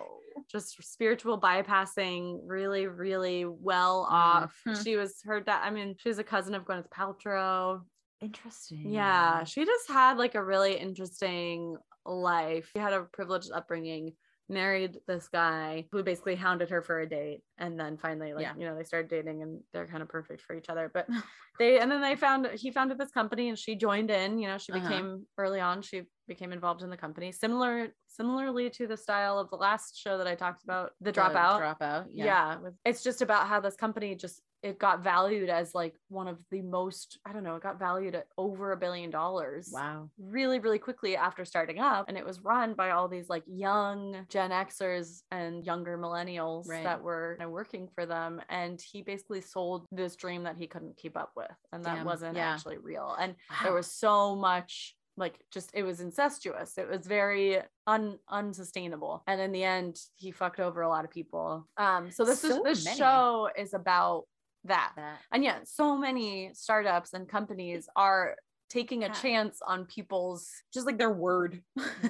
just 0.51 0.83
spiritual 0.83 1.41
bypassing, 1.41 2.41
really, 2.47 2.87
really 2.87 3.45
well 3.45 4.07
off. 4.11 4.55
Mhm. 4.67 4.83
She 4.85 4.97
was 4.97 5.21
her 5.25 5.41
dad. 5.41 5.63
I 5.65 5.71
mean, 5.71 5.95
she's 5.99 6.19
a 6.19 6.25
cousin 6.25 6.55
of 6.55 6.65
Gwyneth 6.65 6.89
Paltrow. 6.91 7.83
interesting. 8.21 8.91
Yeah, 8.91 9.45
she 9.45 9.65
just 9.65 9.89
had 9.89 10.17
like 10.19 10.35
a 10.35 10.45
really 10.45 10.77
interesting 10.77 11.77
life. 12.07 12.71
She 12.73 12.79
had 12.81 12.93
a 12.93 13.03
privileged 13.13 13.51
upbringing, 13.53 14.13
married 14.49 14.99
this 15.07 15.29
guy 15.29 15.87
who 15.93 16.03
basically 16.03 16.35
hounded 16.35 16.71
her 16.71 16.83
for 16.83 17.01
a 17.01 17.09
date. 17.09 17.41
And 17.59 17.79
then 17.79 17.97
finally, 17.97 18.33
like, 18.35 18.43
Yeah. 18.43 18.55
you 18.59 18.65
know, 18.67 18.75
they 18.77 18.83
started 18.85 19.09
dating 19.09 19.43
and 19.43 19.61
they're 19.73 19.87
kind 19.87 20.03
of 20.03 20.09
perfect 20.09 20.43
for 20.43 20.55
each 20.57 20.69
other. 20.69 20.91
But 20.93 21.07
they, 21.59 21.79
and 21.79 21.91
then 21.91 22.01
they 22.03 22.17
found, 22.17 22.47
he 22.55 22.71
founded 22.73 22.99
this 22.99 23.11
company 23.13 23.49
and 23.49 23.59
she 23.59 23.77
joined 23.77 24.11
in, 24.11 24.39
you 24.39 24.49
know, 24.49 24.59
she 24.59 24.73
Uh-huh. 24.73 24.83
became 24.83 25.27
early 25.39 25.61
on, 25.61 25.81
she 25.83 26.03
became 26.27 26.53
involved 26.53 26.83
in 26.83 26.91
the 26.91 26.97
company. 26.97 27.31
Similar, 27.31 27.89
similarly 28.09 28.71
to 28.71 28.87
the 28.87 28.97
style 28.97 29.39
of 29.39 29.51
the 29.51 29.57
last 29.57 29.97
show 30.01 30.19
that 30.19 30.27
I 30.27 30.35
talked 30.35 30.65
about, 30.65 30.93
The 31.01 31.13
Dropout 31.13 31.61
Dropout. 31.61 32.07
yeah, 32.13 32.25
Yeah. 32.25 32.59
with- 32.59 32.75
it's 32.85 33.03
just 33.05 33.23
about 33.23 33.47
how 33.47 33.61
this 33.61 33.77
company 33.77 34.15
just 34.17 34.43
it 34.63 34.79
got 34.79 35.05
valued 35.05 35.51
as 35.51 35.75
like 35.75 35.95
one 36.09 36.27
of 36.27 36.39
the 36.51 36.63
most 36.63 37.19
i 37.27 37.35
don't 37.35 37.43
know 37.45 37.55
it 37.55 37.63
got 37.63 37.79
valued 37.79 38.15
at 38.15 38.25
over 38.39 38.73
a 38.73 38.77
billion 38.79 39.11
dollars 39.11 39.69
Wow. 39.71 40.09
really 40.19 40.59
really 40.59 40.79
quickly 40.79 41.19
after 41.19 41.45
starting 41.45 41.79
up 41.81 42.09
and 42.09 42.17
it 42.17 42.25
was 42.25 42.41
run 42.41 42.73
by 42.73 42.93
all 42.93 43.07
these 43.07 43.29
like 43.29 43.43
young 43.47 44.25
gen 44.31 44.53
xers 44.53 45.21
and 45.31 45.67
younger 45.67 45.99
millennials 45.99 46.67
Right. 46.67 46.83
that 46.85 47.03
were 47.03 47.37
working 47.51 47.89
for 47.95 48.07
them 48.07 48.41
and 48.49 48.81
he 48.81 49.03
basically 49.03 49.41
sold 49.41 49.87
this 49.93 50.17
dream 50.17 50.43
that 50.45 50.57
he 50.57 50.67
couldn't 50.67 50.97
keep 50.97 51.17
up 51.17 51.33
with 51.37 51.51
and 51.73 51.85
that 51.85 51.97
Damn, 51.97 52.05
wasn't 52.07 52.37
yeah. 52.37 52.53
actually 52.55 52.79
real 52.79 53.17
and 53.21 53.35
there 53.63 53.73
was 53.75 53.91
so 53.91 54.35
much 54.37 54.97
like 55.17 55.39
just 55.53 55.71
it 55.75 55.83
was 55.85 56.01
incestuous 56.01 56.77
it 56.77 56.89
was 56.89 57.07
very 57.07 57.59
un 57.87 58.19
unsustainable 58.29 59.23
and 59.27 59.41
in 59.41 59.53
the 59.53 59.63
end 59.63 59.97
he 60.17 60.31
fucked 60.33 60.59
over 60.61 60.83
a 60.83 60.89
lot 60.89 61.05
of 61.05 61.11
people 61.11 61.69
um 61.77 62.11
so 62.11 62.25
this 62.25 62.43
is 62.45 62.51
So 62.57 62.63
this 62.65 62.85
many. 62.85 62.99
show 62.99 63.49
is 63.57 63.75
about 63.75 64.25
that 64.65 64.93
that. 64.97 65.19
and 65.31 65.45
yet 65.45 65.69
so 65.69 65.97
many 65.97 66.51
startups 66.55 67.13
and 67.13 67.29
companies 67.29 67.89
are 67.97 68.35
taking 68.71 69.05
a 69.05 69.09
Yeah. 69.09 69.13
chance 69.13 69.61
on 69.67 69.85
people's 69.87 70.51
Just 70.73 70.87
like 70.87 70.99
their 70.99 71.11
word. 71.13 71.63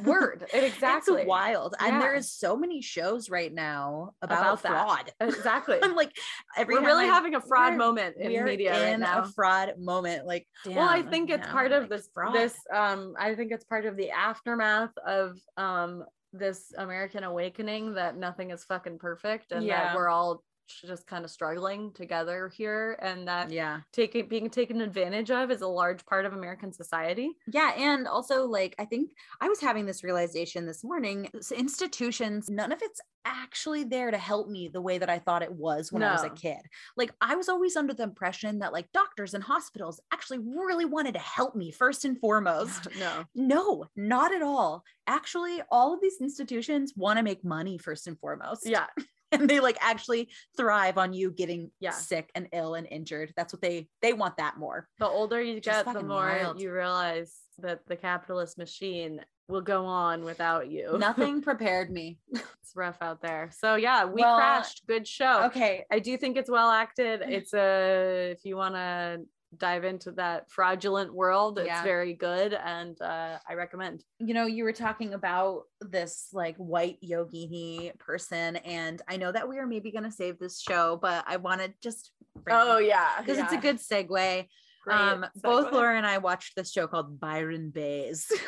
word 0.04 0.46
exactly 0.52 1.22
It's 1.22 1.28
wild. 1.28 1.74
And 1.80 2.00
there 2.00 2.14
is 2.14 2.32
so 2.32 2.56
many 2.56 2.80
shows 2.80 3.28
right 3.28 3.52
now 3.52 4.12
about, 4.22 4.60
About 4.60 4.60
fraud. 4.60 5.12
exactly 5.20 5.78
I'm 5.82 5.94
like 5.94 6.12
every 6.56 6.76
we're 6.76 6.84
really 6.86 7.04
I- 7.04 7.08
having 7.08 7.34
a 7.34 7.40
fraud 7.40 7.72
we're- 7.72 7.78
moment 7.78 8.16
in 8.18 8.44
media 8.44 8.72
right 8.72 8.92
in 8.94 9.00
now 9.00 9.22
a 9.22 9.26
fraud 9.26 9.74
moment. 9.78 10.26
Like, 10.26 10.46
well 10.66 10.88
i 10.88 11.02
think 11.02 11.30
it's 11.30 11.46
now, 11.46 11.52
part 11.52 11.72
of 11.72 11.82
like, 11.82 11.90
this 11.90 12.08
fraud. 12.14 12.34
this 12.34 12.56
um 12.72 13.14
i 13.18 13.34
think 13.34 13.52
it's 13.52 13.64
part 13.64 13.84
of 13.86 13.96
the 13.96 14.10
aftermath 14.10 14.92
of 15.06 15.36
um 15.56 16.04
this 16.32 16.72
american 16.78 17.24
awakening 17.24 17.94
that 17.94 18.16
nothing 18.16 18.50
is 18.50 18.64
fucking 18.64 18.98
perfect 18.98 19.52
and 19.52 19.64
Yeah. 19.64 19.84
that 19.84 19.96
we're 19.96 20.08
all 20.08 20.42
just 20.66 21.06
kind 21.06 21.24
of 21.24 21.30
struggling 21.30 21.92
together 21.92 22.48
here 22.48 22.98
and 23.00 23.28
that 23.28 23.50
yeah. 23.50 23.80
taking 23.92 24.28
being 24.28 24.50
taken 24.50 24.80
advantage 24.80 25.30
of 25.30 25.50
is 25.50 25.62
a 25.62 25.66
large 25.66 26.04
part 26.06 26.24
of 26.24 26.32
american 26.32 26.72
society 26.72 27.30
Yeah. 27.52 27.72
And 27.76 28.06
also, 28.06 28.46
like, 28.46 28.74
I 28.78 28.84
think 28.84 29.10
I 29.40 29.48
was 29.48 29.60
having 29.60 29.86
this 29.86 30.04
realization 30.04 30.66
this 30.66 30.84
morning 30.84 31.30
institutions, 31.56 32.48
none 32.50 32.72
of 32.72 32.80
it's 32.82 33.00
actually 33.24 33.84
there 33.84 34.10
to 34.10 34.18
help 34.18 34.48
me 34.48 34.68
the 34.68 34.80
way 34.80 34.98
that 34.98 35.08
I 35.08 35.18
thought 35.18 35.42
it 35.42 35.52
was 35.52 35.90
when 35.90 36.02
I 36.02 36.12
was 36.12 36.24
a 36.24 36.30
kid. 36.30 36.60
Like, 36.96 37.12
I 37.20 37.36
was 37.36 37.48
always 37.48 37.76
under 37.76 37.94
the 37.94 38.02
impression 38.02 38.58
that, 38.58 38.72
like, 38.72 38.92
doctors 38.92 39.34
and 39.34 39.42
hospitals 39.42 40.00
actually 40.12 40.38
really 40.40 40.84
wanted 40.84 41.14
to 41.14 41.20
help 41.20 41.54
me 41.54 41.70
first 41.70 42.04
and 42.04 42.18
foremost. 42.18 42.88
no 42.98 43.24
No, 43.34 43.86
not 43.96 44.34
at 44.34 44.42
all. 44.42 44.84
Actually, 45.06 45.62
all 45.70 45.94
of 45.94 46.00
these 46.00 46.20
institutions 46.20 46.92
want 46.96 47.18
to 47.18 47.22
make 47.22 47.44
money 47.44 47.78
first 47.78 48.06
and 48.06 48.18
foremost. 48.18 48.68
yeah 48.68 48.86
And 49.40 49.48
they 49.50 49.60
like 49.60 49.76
actually 49.80 50.30
thrive 50.56 50.96
on 50.98 51.12
you 51.12 51.30
getting 51.30 51.70
Yeah. 51.80 51.90
sick 51.90 52.30
and 52.34 52.48
ill 52.52 52.74
and 52.74 52.86
injured. 52.90 53.32
That's 53.36 53.52
what 53.52 53.60
they 53.62 53.88
they 54.02 54.12
want 54.12 54.36
that 54.38 54.56
more. 54.58 54.88
the 54.98 55.06
older 55.06 55.40
you 55.42 55.60
Just 55.60 55.84
get 55.86 55.94
the 55.94 56.02
more 56.02 56.26
wild. 56.26 56.60
you 56.60 56.72
realize 56.72 57.34
that 57.58 57.86
the 57.86 57.96
capitalist 57.96 58.58
machine 58.58 59.20
will 59.48 59.60
go 59.60 59.84
on 59.84 60.24
without 60.24 60.70
you 60.70 60.96
Nothing 60.98 61.42
prepared 61.50 61.90
me. 61.90 62.18
it's 62.32 62.72
rough 62.74 62.96
out 63.02 63.20
there 63.20 63.50
so 63.52 63.74
yeah 63.76 64.04
we 64.04 64.22
Well, 64.22 64.36
crashed 64.38 64.86
good 64.86 65.06
show 65.06 65.44
Okay. 65.44 65.84
I 65.90 65.98
do 65.98 66.16
think 66.16 66.36
it's 66.36 66.50
well 66.50 66.70
acted. 66.70 67.20
Mm. 67.20 67.30
It's 67.30 67.52
a 67.54 68.30
if 68.32 68.44
you 68.44 68.56
want 68.56 68.74
to 68.74 69.20
dive 69.58 69.84
into 69.84 70.12
that 70.12 70.50
fraudulent 70.50 71.12
world, 71.14 71.58
it's 71.58 71.66
Yeah. 71.68 71.82
very 71.82 72.14
good, 72.14 72.52
and 72.54 73.00
uh, 73.00 73.38
I 73.48 73.54
recommend. 73.54 74.04
You 74.18 74.34
know, 74.34 74.46
you 74.46 74.64
were 74.64 74.72
talking 74.72 75.14
about 75.14 75.62
this 75.80 76.28
like 76.32 76.56
white 76.56 76.98
yogini 77.02 77.98
person, 77.98 78.56
and 78.56 79.00
I 79.08 79.16
know 79.16 79.32
that 79.32 79.48
we 79.48 79.58
are 79.58 79.66
maybe 79.66 79.90
gonna 79.92 80.12
save 80.12 80.38
this 80.38 80.60
show, 80.60 80.96
but 81.00 81.24
I 81.26 81.36
want 81.36 81.60
to 81.60 81.72
just 81.82 82.10
oh 82.50 82.78
yeah, 82.78 83.20
because 83.20 83.38
it's 83.38 83.52
a 83.52 83.56
good 83.58 83.76
segue. 83.78 84.46
um 84.90 85.24
both 85.36 85.72
Laura 85.72 85.96
and 85.96 86.06
I 86.06 86.18
watched 86.18 86.56
this 86.56 86.70
show 86.70 86.86
called 86.86 87.18
Byron 87.20 87.70
Baes. 87.70 88.26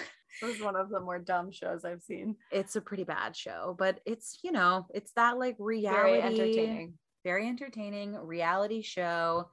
This 0.42 0.56
is 0.56 0.60
one 0.60 0.76
of 0.76 0.90
the 0.90 1.00
more 1.00 1.18
dumb 1.18 1.50
shows 1.50 1.82
I've 1.86 2.02
seen. 2.02 2.36
it's 2.52 2.76
a 2.76 2.82
pretty 2.82 3.04
bad 3.04 3.34
show, 3.34 3.74
but 3.78 4.00
it's 4.04 4.38
you 4.44 4.52
know, 4.52 4.86
it's 4.92 5.10
that 5.12 5.38
like 5.38 5.56
Very 5.56 5.78
reality 5.78 6.20
entertaining. 6.20 6.92
very 7.24 7.48
entertaining 7.48 8.14
reality 8.18 8.82
show 8.82 9.48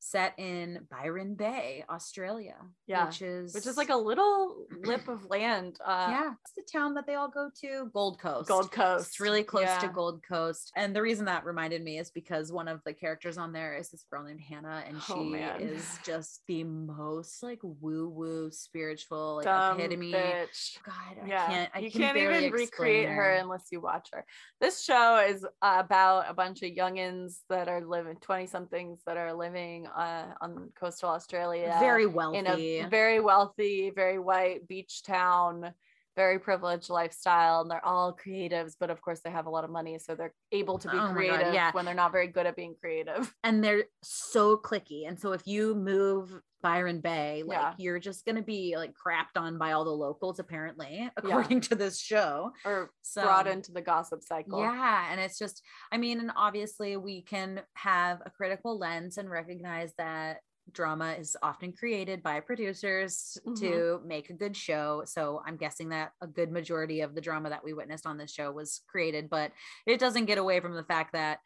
set 0.00 0.32
in 0.38 0.80
Byron 0.90 1.34
Bay, 1.34 1.84
Australia. 1.90 2.54
Yeah, 2.86 3.06
Which 3.06 3.20
is 3.22 3.52
Which 3.54 3.66
is 3.66 3.76
like 3.76 3.88
a 3.90 3.96
little 3.96 4.64
lip 4.84 5.08
of 5.08 5.24
land. 5.26 5.76
Uh, 5.84 6.06
yeah, 6.10 6.30
it's 6.44 6.52
the 6.54 6.62
town 6.78 6.94
that 6.94 7.06
they 7.06 7.14
all 7.14 7.28
go 7.28 7.50
to, 7.62 7.90
Gold 7.92 8.18
Coast. 8.20 8.48
Gold 8.48 8.70
Coast. 8.70 9.08
It's 9.08 9.20
really 9.20 9.42
close 9.42 9.68
to 9.80 9.88
Gold 9.88 10.22
Coast. 10.22 10.70
And 10.76 10.94
the 10.94 11.02
reason 11.02 11.24
that 11.26 11.44
reminded 11.44 11.82
me 11.82 11.98
is 11.98 12.10
because 12.10 12.52
one 12.52 12.68
of 12.68 12.80
the 12.84 12.92
characters 12.92 13.36
on 13.38 13.52
there 13.52 13.76
is 13.76 13.90
this 13.90 14.04
girl 14.10 14.22
named 14.24 14.40
Hannah, 14.40 14.84
and 14.86 15.02
she 15.02 15.12
Oh, 15.12 15.24
man. 15.24 15.60
is 15.60 15.98
just 16.04 16.42
the 16.46 16.64
most 16.64 17.42
like 17.42 17.58
woo 17.62 18.08
woo 18.08 18.50
spiritual 18.52 19.36
like 19.36 19.44
Dumb 19.44 19.80
epitome. 19.80 20.12
bitch. 20.12 20.78
God, 20.84 20.94
I 21.24 21.26
yeah, 21.26 21.46
can't. 21.46 21.70
I 21.74 21.78
you 21.80 21.90
can 21.90 22.00
can't 22.00 22.16
even 22.16 22.52
recreate 22.52 23.08
her. 23.08 23.32
unless 23.32 23.66
you 23.72 23.80
watch 23.80 24.08
her. 24.12 24.24
This 24.60 24.82
show 24.82 25.18
is 25.28 25.44
about 25.60 26.30
a 26.30 26.34
bunch 26.34 26.62
of 26.62 26.70
youngins 26.70 27.38
that 27.50 27.68
are 27.68 27.84
living, 27.84 28.16
twenty 28.20 28.46
somethings 28.46 29.00
that 29.06 29.16
are 29.16 29.32
living 29.34 29.86
uh, 29.96 30.24
on 30.40 30.70
coastal 30.78 31.10
Australia, 31.10 31.76
Very 31.80 32.04
in 32.04 32.12
wealthy. 32.12 32.78
a 32.80 32.88
very 32.88 33.20
wealthy, 33.20 33.90
very 33.90 34.18
white 34.18 34.66
beach 34.68 35.02
town, 35.02 35.72
very 36.18 36.40
privileged 36.40 36.90
lifestyle, 36.90 37.60
and 37.60 37.70
they're 37.70 37.84
all 37.84 38.12
creatives. 38.14 38.72
But 38.78 38.90
of 38.90 39.00
course, 39.00 39.20
they 39.20 39.30
have 39.30 39.46
a 39.46 39.50
lot 39.50 39.62
of 39.62 39.70
money, 39.70 39.98
so 40.00 40.16
they're 40.16 40.34
able 40.50 40.76
to 40.80 40.88
be 40.88 40.96
Oh 40.96 41.00
my 41.00 41.06
God, 41.06 41.14
creative 41.14 41.54
yeah. 41.54 41.70
when 41.70 41.84
they're 41.84 41.94
not 41.94 42.10
very 42.10 42.26
good 42.26 42.44
at 42.44 42.56
being 42.56 42.74
creative. 42.80 43.32
and 43.44 43.62
they're 43.62 43.84
so 44.02 44.56
cliquey. 44.56 45.06
And 45.08 45.18
so 45.18 45.30
if 45.32 45.46
you 45.46 45.76
move 45.76 46.40
Byron 46.60 47.00
Bay, 47.00 47.44
like 47.46 47.56
Yeah. 47.58 47.74
you're 47.78 48.00
just 48.00 48.26
gonna 48.26 48.42
be 48.42 48.74
like 48.76 48.92
crapped 48.92 49.40
on 49.40 49.58
by 49.58 49.70
all 49.72 49.84
the 49.84 49.90
locals, 49.90 50.40
apparently, 50.40 51.08
according 51.16 51.60
to 51.62 51.76
this 51.76 52.00
show. 52.00 52.50
Or 52.64 52.90
So 53.02 53.22
brought 53.22 53.46
into 53.46 53.70
the 53.70 53.80
gossip 53.80 54.24
cycle. 54.24 54.58
Yeah, 54.60 55.06
and 55.12 55.20
it's 55.20 55.38
just, 55.38 55.62
I 55.92 55.98
mean, 55.98 56.18
and 56.18 56.32
obviously 56.36 56.96
we 56.96 57.22
can 57.22 57.60
have 57.74 58.20
a 58.26 58.30
critical 58.30 58.76
lens 58.76 59.18
and 59.18 59.30
recognize 59.30 59.92
that 59.98 60.38
drama 60.72 61.12
is 61.18 61.36
often 61.42 61.72
created 61.72 62.22
by 62.22 62.40
producers 62.40 63.38
mm-hmm. 63.46 63.54
to 63.60 64.00
make 64.04 64.30
a 64.30 64.34
good 64.34 64.56
show. 64.56 65.02
So 65.06 65.42
I'm 65.46 65.56
guessing 65.56 65.90
that 65.90 66.12
a 66.20 66.26
good 66.26 66.50
majority 66.50 67.00
of 67.00 67.14
the 67.14 67.20
drama 67.20 67.50
that 67.50 67.64
we 67.64 67.72
witnessed 67.72 68.06
on 68.06 68.18
this 68.18 68.32
show 68.32 68.50
was 68.50 68.80
created, 68.88 69.30
but 69.30 69.52
it 69.86 70.00
doesn't 70.00 70.26
get 70.26 70.38
away 70.38 70.60
from 70.60 70.74
the 70.74 70.84
fact 70.84 71.12
that 71.12 71.38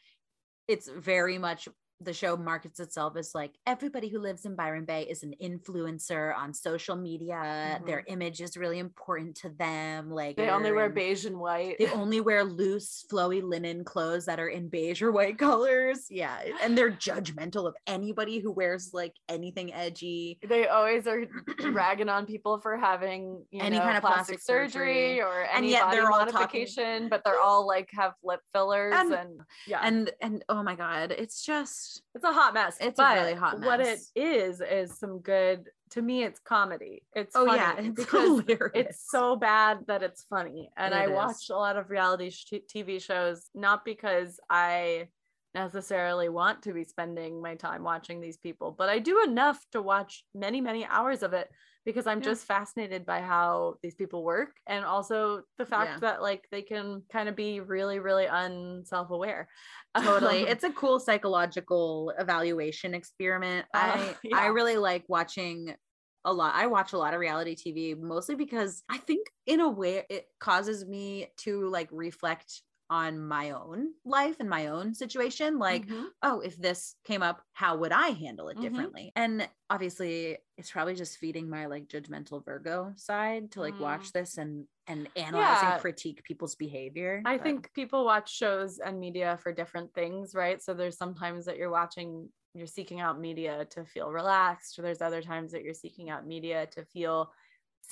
it's 0.69 0.89
very 0.89 1.39
much 1.39 1.69
the 2.05 2.13
show 2.13 2.37
markets 2.37 2.81
itself 2.81 3.17
as 3.17 3.35
like 3.35 3.53
everybody 3.67 4.09
who 4.09 4.19
lives 4.19 4.45
in 4.45 4.55
Byron 4.57 4.85
Bay 4.85 5.03
is 5.03 5.23
an 5.23 5.35
influencer 5.43 6.35
on 6.37 6.53
social 6.55 6.97
media. 6.97 7.81
Their 7.87 7.99
mm-hmm. 7.99 8.13
image 8.13 8.41
is 8.41 8.57
really 8.57 8.79
important 8.79 9.37
to 9.37 9.51
them. 9.51 10.11
Like 10.11 10.37
They 10.37 10.49
only 10.51 10.73
wear 10.73 10.89
beige 10.91 11.25
and 11.25 11.39
white. 11.39 11.77
they 11.79 11.89
only 11.89 12.21
wear 12.21 12.45
loose, 12.45 13.05
flowy 13.11 13.43
linen 13.43 13.85
clothes 13.85 14.27
that 14.27 14.41
are 14.41 14.49
in 14.49 14.69
beige 14.69 15.03
or 15.03 15.13
white 15.13 15.39
colors. 15.47 16.07
Yeah. 16.11 16.39
And 16.63 16.77
they're 16.77 16.91
judgmental 16.91 17.67
of 17.67 17.75
anybody 17.87 18.39
who 18.39 18.51
wears 18.53 18.91
like 18.93 19.15
anything 19.29 19.73
edgy. 19.73 20.39
they 20.47 20.69
always 20.69 21.07
are 21.07 21.25
ragging 21.71 22.09
on 22.09 22.27
people 22.27 22.59
for 22.61 22.77
having 22.77 23.45
you 23.51 23.61
Any 23.63 23.77
know, 23.79 23.83
kind 23.85 23.97
of 23.97 24.03
plastic, 24.03 24.37
plastic 24.37 24.41
surgery, 24.41 25.17
surgery. 25.17 25.21
or 25.23 25.43
And 25.43 25.59
any 25.59 25.71
yet 25.71 25.85
body 25.85 25.97
they're 25.97 26.07
all 26.11 26.19
talking- 26.21 26.35
modification, 26.35 27.09
but 27.09 27.23
they're 27.25 27.41
all 27.41 27.67
like 27.67 27.89
have 27.93 28.13
lip 28.23 28.41
fillers 28.53 28.95
and, 28.97 29.13
And- 29.13 29.41
yeah, 29.67 29.81
And 29.83 30.11
and 30.21 30.45
oh 30.49 30.63
my 30.63 30.75
god, 30.75 31.13
it's 31.13 31.43
just 31.45 31.92
it's 32.15 32.25
a 32.25 32.33
hot 32.33 32.55
mess. 32.55 32.77
it's 32.81 32.99
a 32.99 33.15
really 33.15 33.35
hot 33.35 33.59
mess. 33.61 33.67
What 33.67 33.81
it 33.81 33.89
is 33.89 34.11
is 34.15 34.61
is 34.61 34.99
some 34.99 35.19
good 35.21 35.69
to 35.91 36.03
me 36.03 36.23
it's 36.25 36.41
comedy. 36.41 37.05
It's 37.15 37.35
Oh 37.37 37.45
funny 37.47 37.59
yeah, 37.59 37.77
it's 37.79 37.89
because 37.97 38.41
hilarious. 38.47 38.71
it's 38.75 39.11
so 39.11 39.37
bad 39.37 39.81
that 39.89 40.03
it's 40.03 40.25
funny. 40.25 40.71
And 40.77 40.95
It 40.95 40.97
I 40.97 41.05
is. 41.07 41.11
watch 41.13 41.51
a 41.51 41.57
lot 41.57 41.77
of 41.77 41.91
reality 41.91 42.31
sh- 42.31 42.53
TV 42.73 43.01
shows 43.03 43.49
not 43.55 43.85
because 43.85 44.41
I 44.49 45.09
necessarily 45.55 46.29
want 46.31 46.63
to 46.63 46.73
be 46.73 46.85
spending 46.85 47.43
my 47.43 47.55
time 47.55 47.83
watching 47.83 48.21
these 48.21 48.39
people, 48.39 48.75
but 48.77 48.89
I 48.89 48.99
do 48.99 49.23
enough 49.23 49.63
to 49.73 49.83
watch 49.83 50.25
many, 50.35 50.61
many 50.63 50.87
hours 50.87 51.23
of 51.23 51.35
it 51.35 51.51
because 51.85 52.07
I'm 52.07 52.21
Yeah. 52.21 52.27
just 52.27 52.45
fascinated 52.47 53.05
by 53.05 53.21
how 53.21 53.77
these 53.83 53.95
people 53.95 54.23
work 54.25 54.57
and 54.67 54.85
also 54.85 55.43
the 55.59 55.67
fact 55.67 55.93
Yeah. 55.93 55.99
that 56.01 56.23
like 56.23 56.47
they 56.51 56.63
can 56.63 57.03
kind 57.11 57.29
of 57.29 57.37
be 57.37 57.61
really, 57.61 57.99
really 57.99 58.27
unself-aware. 58.27 59.49
totally 59.99 60.41
Um, 60.43 60.47
it's 60.49 60.65
a 60.65 60.73
cool 60.73 60.99
psychological 61.01 62.13
evaluation 62.19 62.95
experiment 62.95 63.67
Uh, 63.75 64.15
i 64.15 64.17
yeah. 64.23 64.39
i 64.39 64.47
really 64.47 64.77
like 64.79 65.05
watching 65.09 65.77
a 66.25 66.33
lot 66.33 66.55
i 66.55 66.67
watch 66.67 66.93
a 66.93 66.99
lot 66.99 67.15
of 67.15 67.21
reality 67.21 67.55
tv 67.55 67.99
mostly 67.99 68.35
because 68.35 68.83
i 68.89 68.97
think 68.97 69.27
in 69.47 69.61
a 69.61 69.69
way 69.69 70.05
it 70.09 70.27
causes 70.41 70.87
me 70.87 71.29
to 71.37 71.69
like 71.69 71.89
reflect 71.93 72.63
on 73.01 73.19
my 73.19 73.53
own 73.53 73.89
life 74.05 74.37
and 74.39 74.51
my 74.51 74.67
own 74.67 74.93
situation 74.95 75.59
like 75.59 75.87
mhm. 75.87 76.05
oh 76.23 76.41
if 76.41 76.55
this 76.59 76.95
came 77.05 77.23
up 77.23 77.39
how 77.55 77.75
would 77.81 77.91
i 77.93 78.09
handle 78.25 78.49
it 78.49 78.59
Mhm. 78.59 78.63
differently 78.67 79.13
and 79.17 79.49
obviously 79.71 80.37
it's 80.59 80.71
probably 80.71 80.95
just 80.95 81.17
feeding 81.17 81.49
my 81.49 81.65
like 81.75 81.87
judgmental 81.89 82.45
virgo 82.45 82.93
side 82.97 83.51
to 83.53 83.61
like 83.61 83.75
Mm. 83.77 83.81
watch 83.89 84.13
this 84.13 84.37
and 84.37 84.67
and 84.87 85.09
analyze 85.17 85.63
Yeah. 85.63 85.73
and 85.73 85.81
critique 85.81 86.23
people's 86.25 86.55
behavior 86.67 87.23
I 87.25 87.37
but- 87.39 87.45
think 87.45 87.73
people 87.73 88.05
watch 88.05 88.29
shows 88.43 88.79
and 88.79 89.01
media 89.01 89.39
for 89.43 89.53
different 89.53 89.95
things, 89.95 90.35
right? 90.35 90.61
So 90.61 90.75
there's 90.75 90.99
sometimes 90.99 91.45
that 91.47 91.57
you're 91.57 91.71
watching, 91.81 92.29
you're 92.53 92.67
seeking 92.79 93.01
out 93.01 93.19
media 93.29 93.65
to 93.75 93.85
feel 93.85 94.11
relaxed. 94.11 94.79
There's 94.83 95.01
other 95.01 95.23
times 95.23 95.53
that 95.53 95.63
you're 95.65 95.73
seeking 95.85 96.11
out 96.11 96.27
media 96.27 96.67
to 96.75 96.85
feel 96.85 97.33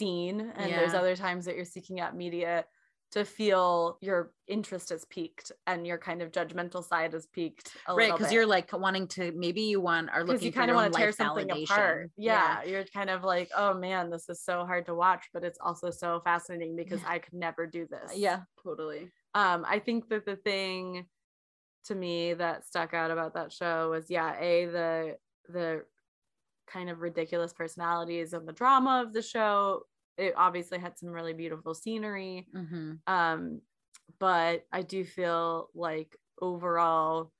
seen. 0.01 0.41
And 0.57 0.73
there's 0.73 0.95
other 0.95 1.15
times 1.17 1.45
that 1.47 1.55
you're 1.57 1.65
seeking 1.77 2.01
out 2.01 2.17
media 2.17 2.65
to 3.13 3.25
feel 3.25 3.99
your 4.01 4.33
interest 4.47 4.93
is 4.93 5.05
piqued 5.07 5.51
and 5.67 5.87
your 5.87 5.99
kind 5.99 6.23
of 6.23 6.31
judgmental 6.31 6.87
side 6.87 7.13
is 7.13 7.27
piqued 7.27 7.73
a 7.89 7.95
right 7.95 8.13
because 8.13 8.33
you're 8.33 8.47
like 8.47 8.73
wanting 8.73 9.07
to 9.09 9.33
maybe 9.33 9.63
you 9.63 9.81
want 9.81 10.09
are 10.11 10.21
because 10.25 10.35
looking 10.35 10.47
you 10.47 10.53
kind 10.53 10.71
of 10.71 10.77
want 10.77 10.93
to 10.93 10.99
tear 10.99 11.11
something 11.13 11.49
validation. 11.49 11.65
apart. 11.65 12.11
Yeah, 12.17 12.63
you're 12.63 12.85
kind 12.85 13.11
of 13.11 13.25
like, 13.25 13.51
oh 13.57 13.75
man, 13.75 14.11
this 14.11 14.29
is 14.29 14.43
so 14.45 14.65
hard 14.65 14.87
to 14.87 14.95
watch, 14.95 15.27
but 15.33 15.45
it's 15.45 15.59
also 15.61 15.91
so 15.91 16.21
fascinating 16.25 16.77
because 16.77 17.01
I 17.07 17.19
could 17.19 17.35
never 17.35 17.67
do 17.67 17.87
this. 17.91 18.17
yeah 18.17 18.41
totally 18.63 19.11
um 19.35 19.65
i 19.69 19.79
think 19.79 20.09
that 20.09 20.27
the 20.27 20.37
thing 20.37 21.07
to 21.85 21.95
me 21.95 22.35
that 22.35 22.67
stuck 22.67 22.95
out 22.95 23.11
about 23.11 23.35
that 23.35 23.53
show 23.53 23.91
was 23.91 24.07
yeah 24.09 24.39
a 24.41 24.67
the 24.67 25.17
the 25.49 25.83
kind 26.67 26.91
of 26.91 27.01
ridiculous 27.01 27.53
personalities 27.53 28.33
and 28.33 28.47
the 28.47 28.53
drama 28.53 29.03
of 29.05 29.13
the 29.13 29.23
show 29.23 29.83
it 30.19 30.35
obviously 30.37 30.79
had 30.79 30.99
some 30.99 31.09
really 31.11 31.33
beautiful 31.33 31.75
scenery 31.75 32.47
hmm 32.53 32.93
um 33.07 33.61
but 34.19 34.65
i 34.73 34.83
do 34.83 35.05
feel 35.05 35.69
like 35.75 36.17
overall 36.41 37.31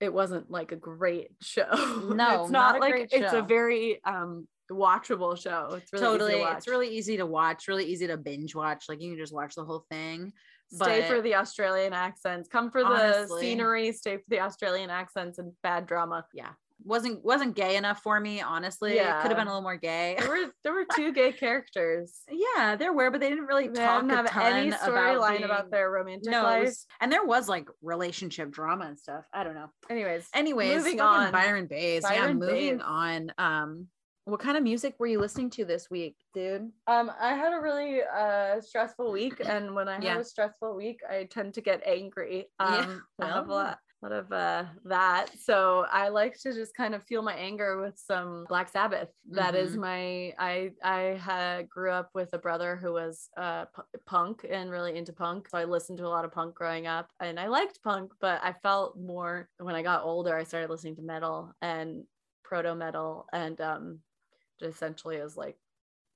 it 0.00 0.12
wasn't 0.12 0.50
like 0.50 0.72
a 0.72 0.76
great 0.76 1.28
show. 1.40 1.64
No, 1.72 2.42
it's 2.42 2.50
not 2.50 2.74
not, 2.74 2.80
like 2.80 3.08
it's 3.10 3.32
show. 3.32 3.38
a 3.38 3.42
very 3.42 4.00
um 4.04 4.46
watchable 4.70 5.40
show. 5.40 5.78
It's 5.80 5.90
really 5.92 6.04
easy 6.04 6.18
to 6.18 6.18
totally 6.18 6.40
watch. 6.40 6.56
it's 6.58 6.68
really 6.68 6.88
easy 6.88 7.16
to 7.16 7.26
watch 7.26 7.68
really 7.68 7.86
easy 7.86 8.06
to 8.08 8.16
binge 8.16 8.54
watch. 8.54 8.84
Like 8.88 9.00
you 9.00 9.10
can 9.12 9.18
just 9.18 9.32
watch 9.32 9.54
the 9.54 9.64
whole 9.64 9.86
thing 9.90 10.32
stay 10.72 11.00
but- 11.00 11.08
for 11.08 11.22
the 11.22 11.36
Australian 11.36 11.92
accents, 11.92 12.48
come 12.48 12.70
for 12.70 12.82
the 12.82 13.26
scenery, 13.40 13.92
stay 13.92 14.16
for 14.18 14.24
the 14.28 14.40
Australian 14.40 14.90
accents 14.90 15.38
and 15.38 15.52
bad 15.62 15.86
drama. 15.86 16.24
yeah 16.34 16.50
wasn't 16.84 17.24
wasn't 17.24 17.56
gay 17.56 17.76
enough 17.76 18.02
for 18.02 18.20
me 18.20 18.40
honestly 18.40 18.98
it 18.98 19.02
could 19.22 19.28
have 19.30 19.36
been 19.36 19.46
a 19.46 19.50
little 19.50 19.62
more 19.62 19.76
gay 19.76 20.14
There 20.18 20.28
were 20.28 20.52
there 20.62 20.72
were 20.74 20.84
two 20.94 21.12
gay 21.12 21.32
characters. 21.32 22.20
yeah 22.30 22.76
there 22.76 22.92
were 22.92 23.10
but 23.10 23.20
they 23.20 23.30
didn't 23.30 23.46
really 23.46 23.68
They 23.68 23.80
talk 23.80 24.02
didn't 24.02 24.28
have 24.28 24.54
any 24.54 24.70
storyline 24.70 25.30
being- 25.38 25.44
about 25.44 25.70
their 25.70 25.90
romantic 25.90 26.30
no 26.30 26.42
life. 26.42 26.64
was- 26.66 26.86
and 27.00 27.10
there 27.10 27.24
was 27.24 27.48
like 27.48 27.68
relationship 27.82 28.50
drama 28.50 28.84
and 28.86 28.98
stuff 28.98 29.24
i 29.32 29.42
don't 29.42 29.54
know 29.54 29.70
Anyways, 29.88 30.28
anyways 30.34 30.76
Moving 30.76 31.00
on. 31.00 31.32
byron 31.32 31.66
baes 31.66 32.04
yeah 32.10 32.32
moving 32.32 32.76
Baes. 32.76 32.80
on 32.84 33.32
um 33.38 33.86
what 34.26 34.40
kind 34.40 34.56
of 34.56 34.62
music 34.64 34.94
were 34.98 35.06
you 35.06 35.20
listening 35.20 35.50
to 35.50 35.64
this 35.64 35.88
week 35.88 36.16
dude 36.34 36.68
um, 36.88 37.10
I 37.20 37.34
had 37.34 37.52
a 37.52 37.60
really 37.60 38.00
uh 38.02 38.60
stressful 38.60 39.10
week, 39.12 39.40
and 39.44 39.74
when 39.74 39.88
I 39.88 39.98
Yeah. 40.00 40.12
have 40.12 40.20
a 40.20 40.24
stressful 40.24 40.74
week, 40.76 40.98
I 41.08 41.24
tend 41.30 41.54
to 41.54 41.60
get 41.60 41.80
angry. 41.86 42.46
Yeah, 42.60 42.66
Um, 42.76 43.02
I 43.20 43.26
have 43.26 43.48
a 43.48 43.52
lot, 43.60 43.78
lot 44.02 44.12
of 44.12 44.30
uh 44.30 44.66
that, 44.84 45.30
so 45.38 45.86
I 45.90 46.08
like 46.08 46.38
to 46.40 46.52
just 46.52 46.74
kind 46.74 46.94
of 46.94 47.02
feel 47.04 47.22
my 47.22 47.34
anger 47.34 47.80
with 47.80 47.98
some 47.98 48.44
Black 48.46 48.68
Sabbath. 48.68 49.08
That 49.32 49.54
is 49.54 49.74
Mhm. 49.74 49.76
my 49.76 50.34
I 50.38 50.72
I 50.82 51.00
had 51.18 51.68
grew 51.68 51.90
up 51.90 52.10
with 52.14 52.32
a 52.34 52.38
brother 52.38 52.76
who 52.76 52.92
was 52.92 53.30
uh 53.36 53.66
p- 53.66 53.98
punk 54.06 54.44
and 54.48 54.70
really 54.70 54.96
into 54.96 55.12
punk, 55.12 55.48
so 55.48 55.58
I 55.58 55.64
listened 55.64 55.98
to 55.98 56.06
a 56.06 56.08
lot 56.08 56.24
of 56.26 56.32
punk 56.32 56.54
growing 56.54 56.86
up, 56.86 57.10
and 57.20 57.40
I 57.40 57.48
liked 57.48 57.82
punk, 57.82 58.12
but 58.20 58.42
I 58.42 58.52
felt 58.62 58.98
more 58.98 59.48
when 59.58 59.74
I 59.74 59.82
got 59.82 60.04
older. 60.04 60.36
I 60.36 60.44
started 60.44 60.70
listening 60.70 60.96
to 60.96 61.02
metal 61.02 61.54
and 61.62 62.04
proto 62.44 62.74
metal, 62.74 63.26
and 63.32 63.60
um, 63.60 64.02
just 64.60 64.76
essentially 64.76 65.16
is 65.16 65.36
like 65.36 65.58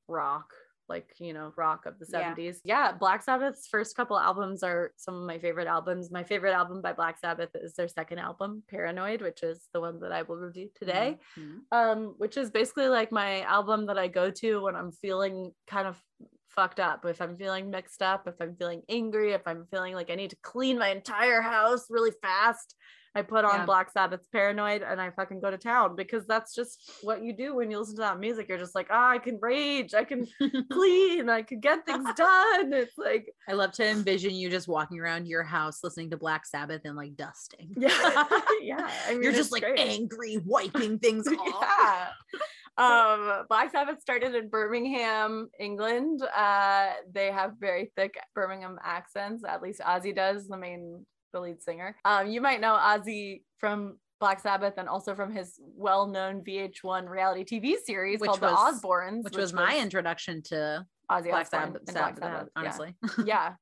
rock 0.09 0.53
like 0.91 1.09
you 1.19 1.33
know 1.33 1.53
rock 1.57 1.87
of 1.87 1.99
the 1.99 2.05
70s 2.05 2.59
yeah. 2.65 2.93
black 2.93 3.23
sabbath's 3.23 3.67
first 3.69 3.97
couple 3.97 4.19
albums 4.19 4.63
are 4.63 4.93
some 4.97 5.15
of 5.15 5.23
my 5.23 5.39
favorite 5.39 5.69
albums 5.69 6.11
my 6.11 6.25
favorite 6.25 6.53
album 6.53 6.83
by 6.83 6.93
black 6.93 7.17
sabbath 7.19 7.51
is 7.55 7.75
their 7.75 7.89
second 7.89 8.19
album 8.19 8.63
paranoid 8.69 9.23
which 9.23 9.43
is 9.43 9.69
the 9.73 9.81
one 9.81 10.01
that 10.01 10.13
i 10.13 10.23
will 10.23 10.37
review 10.37 10.69
today 10.75 11.17
Mhm. 11.39 11.61
um 11.73 12.15
which 12.19 12.37
is 12.37 12.51
basically 12.51 12.89
like 12.89 13.11
my 13.13 13.43
album 13.43 13.87
that 13.87 13.99
i 13.99 14.09
go 14.09 14.31
to 14.31 14.61
when 14.63 14.77
i'm 14.77 14.93
feeling 14.93 15.53
kind 15.67 15.87
of 15.87 15.97
fucked 16.49 16.81
up 16.81 17.05
if 17.05 17.23
i'm 17.23 17.37
feeling 17.37 17.71
mixed 17.71 18.03
up 18.03 18.27
if 18.27 18.35
i'm 18.41 18.57
feeling 18.57 18.83
angry 18.89 19.33
if 19.33 19.47
i'm 19.47 19.65
feeling 19.71 19.95
like 19.95 20.11
i 20.11 20.17
need 20.17 20.31
to 20.31 20.37
clean 20.43 20.77
my 20.79 20.89
entire 20.89 21.41
house 21.41 21.87
really 21.89 22.11
fast 22.21 22.75
i 23.15 23.23
put 23.23 23.45
on 23.45 23.55
Yeah. 23.61 23.65
black 23.67 23.91
sabbath's 23.91 24.29
paranoid 24.29 24.83
and 24.83 25.01
i 25.01 25.11
fucking 25.11 25.41
go 25.41 25.51
to 25.51 25.59
town 25.59 25.97
because 25.97 26.27
that's 26.27 26.55
just 26.55 26.91
what 27.03 27.23
you 27.25 27.33
do 27.33 27.55
when 27.57 27.71
you 27.71 27.79
listen 27.79 27.97
to 27.97 28.03
that 28.03 28.19
music 28.21 28.49
you're 28.49 28.59
just 28.59 28.75
like 28.75 28.87
ah 28.91 29.11
i 29.11 29.19
can 29.19 29.39
rage 29.41 29.95
i 29.95 30.05
can 30.05 30.27
clean 30.73 31.29
i 31.29 31.43
can 31.43 31.61
get 31.61 31.85
things 31.87 32.09
done 32.17 32.73
it's 32.73 32.97
like 32.99 33.33
I 33.49 33.53
love 33.55 33.73
to 33.73 33.85
envision 33.87 34.33
you 34.33 34.49
just 34.49 34.69
walking 34.69 35.01
around 35.01 35.27
your 35.27 35.43
house 35.43 35.83
listening 35.83 36.11
to 36.11 36.17
Black 36.17 36.47
Sabbath 36.47 36.83
and 36.85 36.95
like 36.97 37.17
dusting. 37.17 37.73
yeah 37.77 37.91
yeah 38.63 38.89
I 39.09 39.13
mean, 39.15 39.25
You're 39.25 39.33
just 39.33 39.51
like 39.51 39.63
great. 39.63 39.79
angry, 39.81 40.39
wiping 40.47 41.01
things 41.01 41.27
off. 41.27 41.65
yeah. 41.65 42.07
Um, 42.79 43.45
Black 43.49 43.73
Sabbath 43.73 44.01
started 44.01 44.35
in 44.37 44.49
Birmingham, 44.49 45.51
England. 45.59 46.23
Uh, 46.23 46.91
they 47.13 47.33
have 47.33 47.55
very 47.59 47.91
thick 47.97 48.15
Birmingham 48.35 48.79
accents. 48.85 49.43
At 49.45 49.63
least 49.63 49.81
Ozzy 49.81 50.15
does, 50.15 50.47
the 50.47 50.57
main, 50.57 51.05
the 51.33 51.41
lead 51.41 51.63
singer. 51.63 51.97
Um, 52.05 52.29
you 52.29 52.41
might 52.41 52.61
know 52.61 52.75
Ozzy 52.75 53.43
from 53.59 53.99
Black 54.21 54.41
Sabbath 54.41 54.75
and 54.77 54.89
also 54.89 55.15
from 55.15 55.33
his 55.33 55.59
well-known 55.77 56.43
VH1 56.45 57.09
reality 57.09 57.45
TV 57.45 57.75
series 57.85 58.21
Which 58.21 58.29
called 58.29 58.41
was- 58.43 58.81
The 58.81 58.87
Osbournes, 58.89 59.25
Which, 59.25 59.37
was 59.37 59.53
my 59.53 59.79
introduction 59.79 60.43
to 60.45 60.87
Ozzy 61.11 61.31
Black 61.31 61.47
Osbourne 61.47 61.47
Sabbath, 61.47 61.85
Black 61.87 61.95
Sabbath, 61.95 62.19
Sabbath, 62.19 62.49
yeah. 62.55 62.61
honestly. 62.61 62.95
yeah 63.25 63.55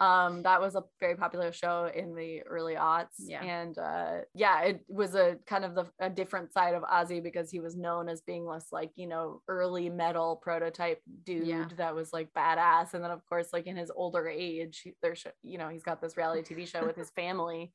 um 0.00 0.42
that 0.42 0.60
was 0.60 0.74
a 0.74 0.84
very 0.98 1.16
popular 1.16 1.52
show 1.52 1.90
in 1.94 2.14
the 2.14 2.40
early 2.42 2.74
aughts 2.74 3.16
Yeah. 3.18 3.42
and 3.42 3.76
uh 3.78 4.18
yeah 4.34 4.62
it 4.62 4.84
was 4.88 5.14
a 5.14 5.36
kind 5.46 5.64
of 5.64 5.74
the 5.74 5.86
a 5.98 6.08
different 6.10 6.52
side 6.52 6.74
of 6.74 6.82
ozzy 6.84 7.22
because 7.22 7.50
he 7.50 7.60
was 7.60 7.76
known 7.76 8.08
as 8.08 8.20
being 8.20 8.46
less 8.46 8.66
like 8.72 8.90
you 8.96 9.06
know 9.06 9.42
early 9.48 9.88
metal 9.88 10.36
prototype 10.42 11.00
dude 11.24 11.46
Yeah. 11.46 11.66
that 11.76 11.94
was 11.94 12.12
like 12.12 12.32
badass 12.32 12.94
and 12.94 13.02
then 13.04 13.10
of 13.10 13.24
course 13.28 13.48
like 13.52 13.66
in 13.66 13.76
his 13.76 13.90
older 13.94 14.28
age 14.28 14.80
he- 14.84 14.94
there's 15.02 15.24
you 15.42 15.58
know 15.58 15.68
he's 15.68 15.82
got 15.82 16.00
this 16.00 16.16
reality 16.16 16.42
tv 16.54 16.66
show 16.66 16.86
with 16.86 16.96
his 16.96 17.10
family 17.10 17.72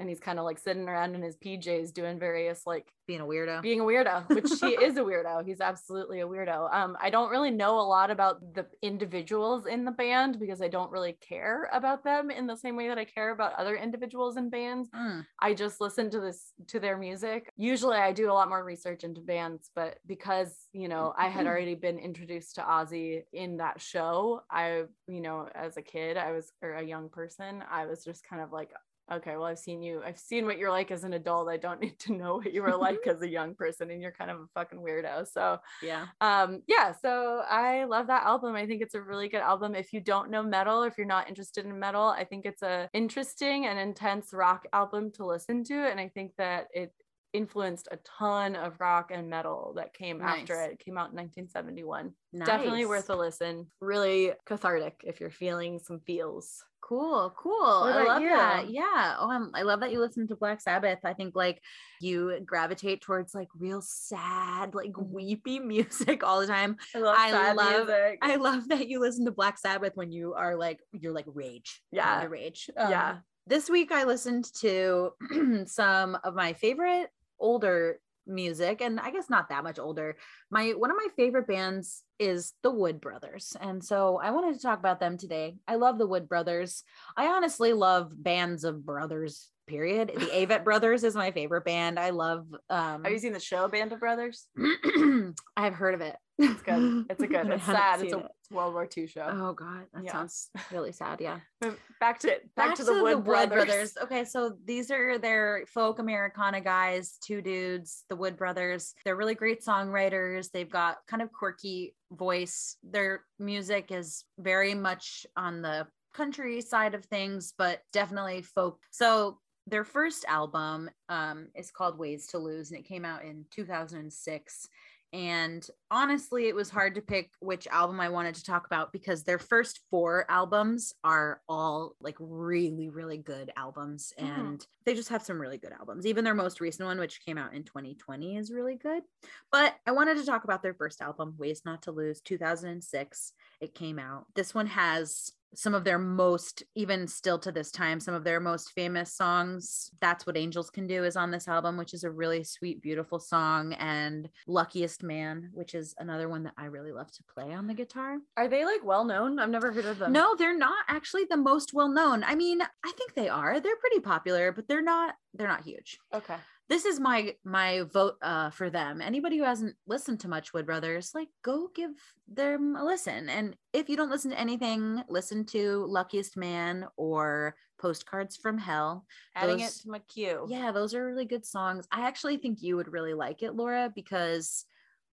and 0.00 0.08
he's 0.08 0.20
kind 0.20 0.38
of 0.38 0.44
like 0.44 0.58
sitting 0.60 0.88
around 0.88 1.16
in 1.16 1.22
his 1.22 1.36
pjs 1.36 1.92
doing 1.92 2.20
various 2.20 2.62
like 2.66 2.86
Being 3.08 3.20
a 3.20 3.24
weirdo. 3.24 3.62
being 3.62 3.80
a 3.80 3.84
weirdo, 3.84 4.28
which 4.28 4.50
he 4.60 4.68
is 4.84 4.96
a 4.96 5.00
weirdo. 5.00 5.44
He's 5.44 5.60
absolutely 5.60 6.20
a 6.20 6.26
weirdo. 6.26 6.72
Um, 6.72 6.96
I 7.00 7.10
don't 7.10 7.30
really 7.30 7.50
know 7.50 7.80
a 7.80 7.82
lot 7.82 8.10
about 8.10 8.54
the 8.54 8.66
individuals 8.82 9.66
in 9.66 9.84
the 9.84 9.90
band 9.90 10.38
because 10.38 10.60
I 10.62 10.68
don't 10.68 10.90
really 10.92 11.14
care 11.26 11.68
about 11.72 12.04
them 12.04 12.30
in 12.30 12.46
the 12.46 12.56
same 12.56 12.76
way 12.76 12.88
that 12.88 12.98
I 12.98 13.04
care 13.04 13.30
about 13.32 13.54
other 13.54 13.76
individuals 13.76 14.36
in 14.36 14.50
bands. 14.50 14.88
Mm, 14.94 15.24
I 15.40 15.54
just 15.54 15.80
listen 15.80 16.10
to 16.10 16.20
this 16.20 16.52
to 16.68 16.78
their 16.80 16.96
music. 16.96 17.50
Usually 17.56 17.96
I 17.96 18.12
do 18.12 18.30
a 18.30 18.34
lot 18.34 18.48
more 18.48 18.62
research 18.64 19.02
into 19.04 19.20
bands, 19.20 19.70
but 19.74 19.98
because, 20.06 20.54
you 20.72 20.88
know, 20.88 21.12
I 21.18 21.28
had 21.28 21.46
already 21.50 21.74
been 21.74 21.98
introduced 21.98 22.54
to 22.56 22.62
Ozzy 22.62 23.22
in 23.32 23.56
that 23.56 23.80
show, 23.80 24.42
I, 24.50 24.84
you 25.08 25.20
know, 25.20 25.48
as 25.54 25.76
a 25.76 25.82
kid, 25.82 26.16
I 26.16 26.32
was 26.32 26.52
or 26.62 26.74
a 26.74 26.84
young 26.84 27.08
person, 27.08 27.64
I 27.70 27.86
was 27.86 28.04
just 28.04 28.22
kind 28.28 28.42
of 28.42 28.52
like 28.52 28.70
okay, 29.10 29.36
well, 29.36 29.44
I've 29.44 29.58
seen 29.58 29.82
you, 29.82 30.02
I've 30.04 30.18
seen 30.18 30.44
what 30.46 30.58
you're 30.58 30.70
like 30.70 30.90
as 30.90 31.04
an 31.04 31.12
adult. 31.12 31.48
I 31.48 31.56
don't 31.56 31.80
need 31.82 31.98
to 32.00 32.12
know 32.12 32.36
what 32.36 32.52
you 32.52 32.62
were 32.62 32.76
like 32.76 33.00
as 33.06 33.22
a 33.22 33.28
young 33.28 33.54
person, 33.54 33.90
and 33.90 34.02
you're 34.02 34.12
kind 34.12 34.30
of 34.30 34.40
a 34.40 34.46
fucking 34.54 34.78
weirdo. 34.78 35.26
So, 35.32 35.58
yeah. 35.82 36.06
um, 36.20 36.62
yeah, 36.66 36.92
so 36.92 37.42
I 37.48 37.84
love 37.84 38.06
that 38.08 38.24
album. 38.24 38.54
I 38.54 38.66
think 38.66 38.82
it's 38.82 38.94
a 38.94 39.00
really 39.00 39.28
good 39.28 39.40
album. 39.40 39.74
If 39.74 39.92
you 39.92 40.00
don't 40.00 40.30
know 40.30 40.42
metal, 40.42 40.82
if 40.82 40.98
you're 40.98 41.06
not 41.06 41.28
interested 41.28 41.64
in 41.64 41.78
metal, 41.78 42.08
I 42.08 42.24
think 42.24 42.44
it's 42.46 42.62
a 42.62 42.88
interesting 42.92 43.66
and 43.66 43.78
intense 43.78 44.32
rock 44.32 44.66
album 44.72 45.10
to 45.12 45.26
listen 45.26 45.64
to. 45.64 45.74
And 45.74 45.98
I 46.00 46.08
think 46.08 46.32
that 46.38 46.68
it 46.72 46.92
influenced 47.32 47.88
a 47.90 47.98
ton 48.18 48.56
of 48.56 48.80
rock 48.80 49.10
and 49.12 49.28
metal 49.28 49.72
that 49.76 49.94
came 49.94 50.20
after 50.22 50.60
it. 50.62 50.72
It 50.72 50.78
came 50.84 50.96
out 50.96 51.10
in 51.10 51.16
1971. 51.16 52.12
Nice. 52.32 52.46
Definitely 52.46 52.86
worth 52.86 53.10
a 53.10 53.16
listen. 53.16 53.66
Really 53.80 54.32
cathartic 54.46 55.02
if 55.04 55.20
you're 55.20 55.30
feeling 55.30 55.78
some 55.78 56.00
feels. 56.00 56.64
Cool, 56.80 57.34
cool. 57.36 57.82
I 57.84 57.90
about 58.02 58.06
love 58.06 58.22
that. 58.22 58.70
Yeah. 58.70 59.16
Oh, 59.18 59.30
I'm, 59.30 59.50
I 59.52 59.60
love 59.62 59.80
that 59.80 59.92
you 59.92 60.00
listen 60.00 60.26
to 60.28 60.36
Black 60.36 60.60
Sabbath. 60.60 61.00
I 61.04 61.12
think 61.12 61.36
like 61.36 61.60
you 62.00 62.40
gravitate 62.46 63.02
towards 63.02 63.34
like 63.34 63.48
real 63.58 63.82
sad, 63.82 64.74
like 64.74 64.92
Mhm. 64.92 65.10
weepy 65.10 65.58
music 65.58 66.22
all 66.24 66.40
the 66.40 66.46
time. 66.46 66.76
I 66.94 66.98
love 67.00 67.16
I 67.18 67.52
love- 67.52 67.90
I 68.22 68.36
love 68.36 68.68
that 68.68 68.88
you 68.88 69.00
listen 69.00 69.26
to 69.26 69.32
Black 69.32 69.58
Sabbath 69.58 69.92
when 69.96 70.10
you 70.12 70.32
are 70.34 70.56
like 70.56 70.80
you're 70.92 71.12
like 71.12 71.26
rage. 71.28 71.82
Yeah. 71.92 72.16
into 72.18 72.30
rage. 72.30 72.70
Um, 72.76 72.90
yeah. 72.90 73.16
This 73.46 73.68
week 73.68 73.92
I 73.92 74.04
listened 74.04 74.46
to 74.60 75.10
some 75.66 76.16
of 76.24 76.34
my 76.34 76.52
favorite 76.54 77.08
older 77.38 78.00
music 78.28 78.80
and 78.80 79.00
I 79.00 79.10
guess 79.10 79.30
not 79.30 79.48
that 79.48 79.64
much 79.64 79.78
older. 79.78 80.16
My 80.50 80.70
one 80.70 80.90
of 80.90 80.96
my 80.96 81.08
favorite 81.16 81.46
bands 81.46 82.02
is 82.18 82.52
the 82.62 82.70
Wood 82.70 83.00
Brothers. 83.00 83.56
And 83.60 83.82
so 83.82 84.20
I 84.22 84.30
wanted 84.30 84.54
to 84.54 84.62
talk 84.62 84.78
about 84.78 85.00
them 85.00 85.16
today. 85.16 85.56
I 85.66 85.76
love 85.76 85.98
the 85.98 86.06
Wood 86.06 86.28
Brothers. 86.28 86.84
I 87.16 87.26
honestly 87.28 87.72
love 87.72 88.12
bands 88.14 88.64
of 88.64 88.84
brothers. 88.84 89.50
Period. 89.66 90.12
The 90.14 90.26
Avett 90.46 90.64
Brothers 90.64 91.04
is 91.04 91.14
my 91.14 91.30
favorite 91.30 91.64
band. 91.64 91.98
I 91.98 92.10
love 92.10 92.46
um 92.70 93.04
Have 93.04 93.12
you 93.12 93.18
seen 93.18 93.32
the 93.32 93.40
show 93.40 93.68
Band 93.68 93.92
of 93.92 94.00
Brothers? 94.00 94.46
I've 95.56 95.74
heard 95.74 95.94
of 95.94 96.00
it. 96.00 96.16
It's 96.38 96.62
good. 96.62 97.06
It's 97.10 97.22
a 97.22 97.26
good. 97.26 97.48
It's 97.52 97.64
sad. 97.64 98.02
It's 98.02 98.12
a, 98.12 98.18
it. 98.18 98.26
World 98.50 98.74
War 98.74 98.88
II 98.96 99.06
show. 99.06 99.28
Oh 99.30 99.52
god, 99.52 99.86
that 99.92 100.04
Yeah. 100.04 100.12
sounds 100.12 100.50
really 100.72 100.92
sad. 100.92 101.20
Yeah. 101.20 101.40
Back 102.00 102.20
to 102.20 102.40
back, 102.56 102.76
to, 102.76 102.84
the 102.84 103.02
Wood, 103.02 103.24
brothers. 103.24 103.96
Okay, 104.00 104.24
so 104.24 104.54
these 104.64 104.90
are 104.90 105.18
their 105.18 105.64
folk 105.66 105.98
Americana 105.98 106.60
guys, 106.60 107.18
two 107.20 107.42
dudes, 107.42 108.04
the 108.08 108.14
Wood 108.16 108.36
Brothers. 108.36 108.94
They're 109.04 109.16
really 109.16 109.34
great 109.34 109.64
songwriters. 109.64 110.50
They've 110.52 110.70
got 110.70 110.98
kind 111.08 111.22
of 111.22 111.32
quirky 111.32 111.96
voice. 112.12 112.76
Their 112.84 113.24
music 113.40 113.90
is 113.90 114.24
very 114.38 114.74
much 114.74 115.26
on 115.36 115.60
the 115.60 115.88
country 116.14 116.60
side 116.60 116.94
of 116.94 117.04
things, 117.06 117.52
but 117.58 117.82
definitely 117.92 118.42
folk. 118.42 118.78
So 118.90 119.38
their 119.66 119.84
first 119.84 120.24
album 120.28 120.88
um, 121.08 121.48
is 121.54 121.70
called 121.70 121.98
Ways 121.98 122.28
to 122.28 122.38
Lose, 122.38 122.70
and 122.70 122.78
it 122.80 122.86
came 122.86 123.04
out 123.04 123.24
in 123.24 123.44
2006. 123.50 124.68
And 125.12 125.66
honestly, 125.90 126.48
it 126.48 126.54
was 126.54 126.68
hard 126.68 126.94
to 126.96 127.00
pick 127.00 127.30
which 127.40 127.66
album 127.68 127.98
I 127.98 128.10
wanted 128.10 128.34
to 128.34 128.44
talk 128.44 128.66
about 128.66 128.92
because 128.92 129.24
their 129.24 129.38
first 129.38 129.80
four 129.90 130.26
albums 130.28 130.92
are 131.02 131.40
all 131.48 131.94
like 132.00 132.16
really, 132.20 132.90
really 132.90 133.16
good 133.16 133.50
albums. 133.56 134.12
Mhm. 134.18 134.38
And 134.38 134.66
they 134.84 134.94
just 134.94 135.08
have 135.08 135.22
some 135.22 135.40
really 135.40 135.56
good 135.56 135.72
albums. 135.72 136.04
Even 136.06 136.24
their 136.24 136.34
most 136.34 136.60
recent 136.60 136.86
one, 136.86 136.98
which 136.98 137.24
came 137.24 137.38
out 137.38 137.54
in 137.54 137.64
2020, 137.64 138.36
is 138.36 138.52
really 138.52 138.76
good. 138.76 139.02
But 139.50 139.76
I 139.86 139.92
wanted 139.92 140.18
to 140.18 140.26
talk 140.26 140.44
about 140.44 140.62
their 140.62 140.74
first 140.74 141.00
album, 141.00 141.36
Ways 141.38 141.62
Not 141.64 141.82
to 141.82 141.92
Lose, 141.92 142.20
2006. 142.20 143.32
It 143.60 143.74
came 143.74 143.98
out. 143.98 144.26
This 144.34 144.54
one 144.54 144.66
has 144.66 145.32
some 145.54 145.74
of 145.74 145.84
their 145.84 145.98
most, 145.98 146.62
even 146.74 147.06
still 147.06 147.38
to 147.40 147.52
this 147.52 147.70
time, 147.70 148.00
some 148.00 148.14
of 148.14 148.24
their 148.24 148.40
most 148.40 148.72
famous 148.72 149.14
songs. 149.14 149.90
That's 150.00 150.26
What 150.26 150.36
Angels 150.36 150.70
Can 150.70 150.86
Do 150.86 151.04
is 151.04 151.16
on 151.16 151.30
this 151.30 151.48
album, 151.48 151.76
which 151.76 151.94
is 151.94 152.04
a 152.04 152.10
really 152.10 152.44
sweet, 152.44 152.82
beautiful 152.82 153.18
song. 153.18 153.72
And 153.74 154.28
Luckiest 154.46 155.02
Man, 155.02 155.50
which 155.52 155.74
is 155.74 155.94
another 155.98 156.28
one 156.28 156.44
that 156.44 156.54
I 156.56 156.66
really 156.66 156.92
love 156.92 157.10
to 157.12 157.24
play 157.34 157.52
on 157.52 157.66
the 157.66 157.74
guitar. 157.74 158.18
Are 158.36 158.48
they 158.48 158.64
like 158.64 158.84
well 158.84 159.04
known? 159.04 159.38
I've 159.38 159.50
never 159.50 159.72
heard 159.72 159.86
of 159.86 159.98
them. 159.98 160.12
No, 160.12 160.36
they're 160.36 160.56
not 160.56 160.84
actually 160.88 161.24
the 161.24 161.36
most 161.36 161.72
well 161.72 161.88
known. 161.88 162.24
I 162.24 162.34
mean, 162.34 162.60
I 162.62 162.92
think 162.96 163.14
they 163.14 163.28
are. 163.28 163.60
They're 163.60 163.76
pretty 163.76 164.00
popular, 164.00 164.52
but 164.52 164.68
they're 164.68 164.82
not 164.82 165.14
they're 165.34 165.48
not 165.48 165.64
huge. 165.64 165.98
Okay. 166.12 166.36
This 166.68 166.84
is 166.84 167.00
my 167.00 167.34
my 167.44 167.84
vote 167.92 168.16
uh 168.22 168.50
for 168.50 168.68
them. 168.70 169.00
Anybody 169.00 169.38
who 169.38 169.44
hasn't 169.44 169.74
listened 169.86 170.20
to 170.20 170.28
much 170.28 170.52
Wood 170.52 170.66
Brothers, 170.66 171.12
like 171.14 171.28
go 171.42 171.68
give 171.74 171.92
them 172.26 172.76
a 172.76 172.84
listen. 172.84 173.28
And 173.28 173.56
if 173.72 173.88
you 173.88 173.96
don't 173.96 174.10
listen 174.10 174.30
to 174.32 174.38
anything, 174.40 175.02
listen 175.08 175.44
to 175.46 175.86
Luckiest 175.88 176.36
Man 176.36 176.86
or 176.96 177.54
Postcards 177.80 178.36
from 178.36 178.58
Hell. 178.58 179.06
Adding 179.34 179.58
Those- 179.58 179.78
it 179.78 179.82
to 179.84 179.90
my 179.90 179.98
queue. 180.00 180.46
Yeah, 180.48 180.72
those 180.72 180.94
are 180.94 181.06
really 181.06 181.24
good 181.24 181.46
songs. 181.46 181.86
I 181.90 182.06
actually 182.06 182.36
think 182.36 182.60
you 182.60 182.76
would 182.76 182.92
really 182.92 183.14
like 183.14 183.42
it, 183.42 183.54
Laura, 183.54 183.90
because 183.94 184.64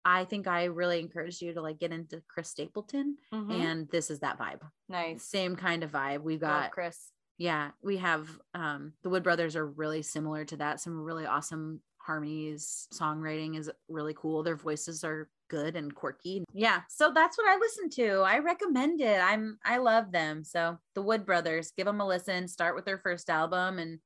I 0.05 0.24
think 0.24 0.46
I 0.46 0.64
really 0.64 1.01
encouraged 1.01 1.40
you 1.42 1.55
to 1.55 1.61
like 1.62 1.78
get 1.78 1.92
into 1.92 2.22
Chris 2.28 2.49
Stapleton, 2.51 3.16
Mhm. 3.32 3.53
and 3.53 3.88
this 3.90 4.11
is 4.11 4.20
that 4.20 4.38
vibe. 4.38 4.61
nice. 4.88 5.24
Same 5.24 5.55
kind 5.57 5.82
of 5.82 5.92
vibe. 5.92 6.22
We've 6.22 6.42
Love 6.42 6.62
got 6.64 6.70
Chris. 6.72 7.12
Yeah, 7.39 7.70
we 7.82 7.97
have 7.99 8.28
um 8.55 8.93
the 9.03 9.09
Wood 9.09 9.22
Brothers 9.22 9.57
are 9.57 9.66
really 9.66 10.03
similar 10.03 10.45
to 10.45 10.57
that. 10.57 10.80
Some 10.80 11.01
really 11.01 11.24
awesome 11.26 11.80
harmonies. 11.99 12.89
Songwriting 12.93 13.57
is 13.59 13.70
really 13.89 14.14
cool. 14.14 14.43
Their 14.43 14.57
voices 14.57 15.05
are 15.05 15.28
good 15.49 15.76
and 15.76 15.95
quirky. 15.95 16.45
Yeah, 16.53 16.80
so 16.89 17.11
that's 17.14 17.39
what 17.39 17.49
I 17.49 17.57
listen 17.57 17.89
to. 17.91 18.20
I 18.20 18.39
recommend 18.39 19.01
it. 19.01 19.20
I'm 19.20 19.59
I 19.64 19.78
love 19.78 20.11
them. 20.12 20.45
So 20.45 20.78
the 20.95 21.03
Wood 21.03 21.24
Brothers, 21.24 21.72
give 21.76 21.86
them 21.86 22.01
a 22.01 22.07
listen. 22.07 22.49
Start 22.49 22.74
with 22.74 22.84
their 22.84 22.99
first 22.99 23.30
album 23.30 23.78
and 23.78 24.01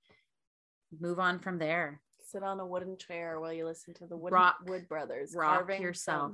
move 1.01 1.19
on 1.19 1.39
from 1.39 1.59
there. 1.59 2.01
Sit 2.25 2.43
on 2.43 2.61
a 2.61 2.67
wooden 2.67 2.97
chair 2.97 3.41
while 3.41 3.53
you 3.53 3.65
listen 3.67 3.93
to 3.95 4.07
the 4.07 4.17
Wood, 4.17 4.33
Rock- 4.33 4.59
Wood 4.67 4.89
Brothers 4.89 5.35
rock 5.35 5.69
yourself. 5.79 6.33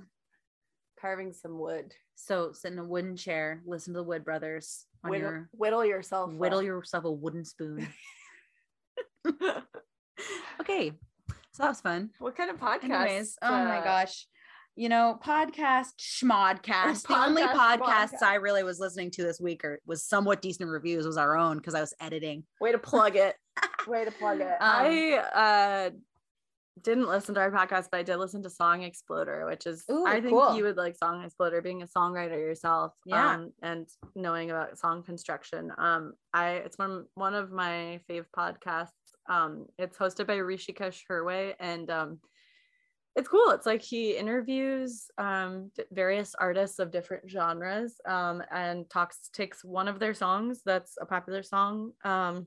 Carving 1.01 1.33
some 1.33 1.59
wood. 1.59 1.93
So 2.15 2.53
sit 2.53 2.73
in 2.73 2.79
a 2.79 2.85
wooden 2.85 3.17
chair, 3.17 3.63
listen 3.67 3.95
to 3.95 4.01
the 4.01 4.05
Wood 4.05 4.25
Brothers 4.25 4.87
on 5.05 5.11
Whittle, 5.11 5.31
your 5.31 5.49
whittle 5.53 5.85
yourself. 5.85 6.33
whittle 6.33 6.59
up. 6.59 6.65
yourself 6.65 7.05
a 7.05 7.13
wooden 7.13 7.45
spoon. 7.45 7.89
okay, 10.61 10.93
so 11.53 11.63
that 11.63 11.69
was 11.69 11.81
fun. 11.81 12.11
What 12.19 12.37
kind 12.37 12.51
of 12.51 12.59
podcast? 12.59 12.85
Anyways, 12.85 13.39
oh 13.43 13.51
my 13.51 13.79
uh, 13.79 13.85
gosh. 13.85 14.27
You 14.77 14.89
know, 14.89 15.19
podcast, 15.25 15.89
schmodcast. 15.99 17.09
The 17.09 17.19
only 17.19 17.43
podcasts 17.43 17.81
schmodcast. 17.81 18.23
I 18.23 18.35
really 18.37 18.63
was 18.63 18.79
listening 18.79 19.11
to 19.13 19.25
this 19.25 19.41
week 19.41 19.65
or 19.65 19.81
was 19.85 20.05
somewhat 20.05 20.41
decent 20.41 20.71
reviews 20.71 21.05
was 21.05 21.17
our 21.17 21.37
own 21.37 21.57
because 21.57 21.75
I 21.75 21.81
was 21.81 21.93
editing. 22.01 22.45
Way 22.61 22.71
to 22.71 22.79
plug 22.79 23.17
it. 23.17 23.35
Way 23.89 24.05
to 24.05 24.13
plug 24.13 24.41
it. 24.41 24.47
Um, 24.47 24.57
I 24.61 25.15
uh 25.17 25.91
didn't 26.83 27.09
listen 27.09 27.35
to 27.35 27.41
our 27.41 27.51
podcast, 27.51 27.89
but 27.91 27.99
I 27.99 28.03
did 28.03 28.17
listen 28.17 28.43
to 28.43 28.51
Song 28.51 28.83
Exploder, 28.83 29.47
which 29.47 29.67
is 29.67 29.85
Ooh, 29.91 30.05
I 30.07 30.21
think 30.21 30.33
cool. 30.33 30.57
you 30.57 30.65
would 30.65 30.77
like 30.77 30.97
Song 30.97 31.25
Exploder, 31.25 31.63
being 31.63 31.83
a 31.83 31.87
songwriter 31.87 32.37
yourself, 32.37 32.93
Yeah. 33.07 33.35
um, 33.35 33.53
and 33.63 33.89
knowing 34.15 34.51
about 34.51 34.79
song 34.79 35.03
construction. 35.03 35.73
Um, 35.79 36.15
I 36.33 36.51
it's 36.65 36.79
one 36.79 37.07
one 37.15 37.35
of 37.35 37.51
my 37.51 38.01
fave 38.09 38.27
podcasts. 38.37 38.93
Um, 39.29 39.67
it's 39.79 39.99
hosted 39.99 40.27
by 40.27 40.37
Hrishikesh 40.37 41.03
Hirway, 41.11 41.55
and 41.61 41.91
um, 41.91 42.21
it's 43.17 43.29
cool. 43.29 43.51
It's 43.51 43.67
like 43.67 43.83
he 43.83 44.17
interviews 44.17 45.07
um, 45.19 45.71
various 45.91 46.35
artists 46.35 46.79
of 46.79 46.91
different 46.93 47.29
genres 47.29 47.95
um, 48.07 48.43
and 48.53 48.89
talks 48.89 49.29
takes 49.33 49.65
one 49.65 49.89
of 49.89 49.99
their 49.99 50.15
songs 50.15 50.63
that's 50.65 50.97
a 51.01 51.05
popular 51.05 51.43
song 51.43 51.93
um, 52.05 52.47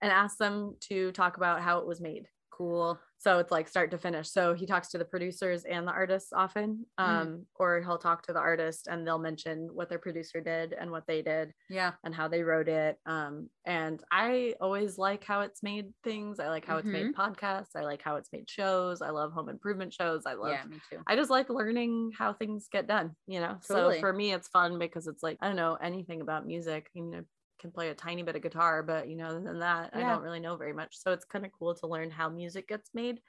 and 0.00 0.10
asks 0.10 0.38
them 0.38 0.76
to 0.80 1.12
talk 1.12 1.36
about 1.36 1.60
how 1.60 1.78
it 1.78 1.86
was 1.86 2.00
made. 2.00 2.26
Cool. 2.58 2.98
So 3.18 3.38
it's 3.38 3.52
like 3.52 3.68
start 3.68 3.92
to 3.92 3.98
finish. 3.98 4.28
So 4.30 4.52
he 4.52 4.66
talks 4.66 4.88
to 4.88 4.98
the 4.98 5.04
producers 5.04 5.64
and 5.64 5.86
the 5.86 5.92
artists 5.92 6.32
often, 6.32 6.86
um, 6.98 7.46
or 7.54 7.80
he'll 7.80 7.98
talk 7.98 8.22
to 8.26 8.32
the 8.32 8.40
artist 8.40 8.88
and 8.88 9.06
they'll 9.06 9.18
mention 9.18 9.68
what 9.72 9.88
their 9.88 9.98
producer 10.00 10.40
did 10.40 10.72
and 10.72 10.90
what 10.90 11.06
they 11.06 11.22
did 11.22 11.52
Yeah. 11.68 11.92
and 12.02 12.12
how 12.12 12.26
they 12.26 12.42
wrote 12.42 12.68
it. 12.68 12.98
Um, 13.06 13.48
and 13.64 14.02
I 14.10 14.54
always 14.60 14.98
like 14.98 15.22
how 15.22 15.42
it's 15.42 15.62
made 15.62 15.94
things. 16.02 16.40
I 16.40 16.48
like 16.48 16.64
how 16.64 16.78
it's 16.78 16.86
made 16.88 17.14
podcasts. 17.14 17.76
I 17.76 17.82
like 17.82 18.02
how 18.02 18.16
it's 18.16 18.32
made 18.32 18.50
shows. 18.50 19.02
I 19.02 19.10
love 19.10 19.32
home 19.32 19.48
improvement 19.48 19.92
shows. 19.94 20.26
I 20.26 20.34
love 20.34 20.50
Yeah, 20.50 20.64
me 20.64 20.80
too. 20.90 21.00
I 21.06 21.14
just 21.14 21.30
like 21.30 21.50
learning 21.50 22.10
how 22.18 22.32
things 22.32 22.66
get 22.70 22.88
done, 22.88 23.14
you 23.28 23.38
know. 23.38 23.58
Totally. 23.68 23.96
So 23.96 24.00
for 24.00 24.12
me, 24.12 24.32
it's 24.32 24.48
fun 24.48 24.78
because 24.80 25.06
it's 25.06 25.22
like 25.22 25.38
I 25.40 25.46
don't 25.46 25.56
know 25.56 25.74
anything 25.80 26.22
about 26.22 26.44
music. 26.46 26.88
You 26.94 27.04
know, 27.04 27.22
can 27.58 27.70
play 27.70 27.88
a 27.90 27.94
tiny 27.94 28.22
bit 28.22 28.36
of 28.36 28.42
guitar, 28.42 28.82
but 28.82 29.08
you 29.08 29.16
know, 29.16 29.26
other 29.26 29.40
than 29.40 29.58
that, 29.60 29.90
I 29.94 30.00
don't 30.00 30.22
really 30.22 30.40
know 30.40 30.56
very 30.56 30.72
much. 30.72 30.96
So 30.98 31.12
it's 31.12 31.24
kind 31.24 31.44
of 31.44 31.52
cool 31.58 31.74
to 31.76 31.86
learn 31.86 32.10
how 32.10 32.28
music 32.28 32.68
gets 32.68 32.90
made. 32.94 33.20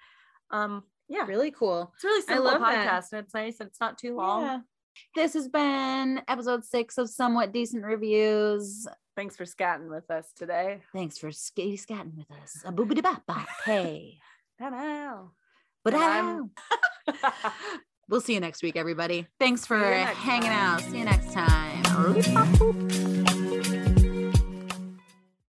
Um, 0.51 0.83
yeah, 1.07 1.25
Really 1.25 1.51
cool. 1.51 1.91
it's 1.95 2.03
a 2.03 2.07
really 2.07 2.23
I 2.23 2.25
simple 2.27 2.45
love 2.45 2.61
that. 2.61 2.87
podcast, 2.87 3.13
and 3.13 3.23
it's 3.25 3.33
nice. 3.33 3.59
And 3.59 3.67
it's 3.69 3.79
not 3.79 3.97
too 3.97 4.15
long. 4.15 4.43
Yeah. 4.43 4.59
This 5.15 5.33
has 5.33 5.47
been 5.47 6.21
episode 6.27 6.65
six 6.65 6.97
of 6.97 7.09
Somewhat 7.09 7.51
Decent 7.53 7.83
Reviews. 7.85 8.85
Thanks 9.15 9.35
for 9.35 9.45
scatting 9.45 9.89
with 9.89 10.09
us 10.11 10.31
today. 10.35 10.81
Thanks 10.93 11.17
for 11.17 11.29
skitty 11.29 11.83
scatting 11.83 12.15
with 12.17 12.31
us. 12.41 12.61
A 12.65 12.71
boobity 12.71 13.01
bop 13.03 13.25
bop. 13.25 13.47
Hey. 13.65 14.17
Ta-da. 14.59 15.27
And 15.85 16.49
We'll 18.09 18.21
see 18.21 18.33
you 18.33 18.39
next 18.39 18.63
week, 18.63 18.75
everybody. 18.75 19.27
Thanks 19.39 19.65
for 19.65 19.77
hanging 19.79 20.49
time. 20.49 20.75
out. 20.75 20.81
See 20.81 20.97
you 20.97 21.05
next 21.05 21.31
time. 21.31 22.88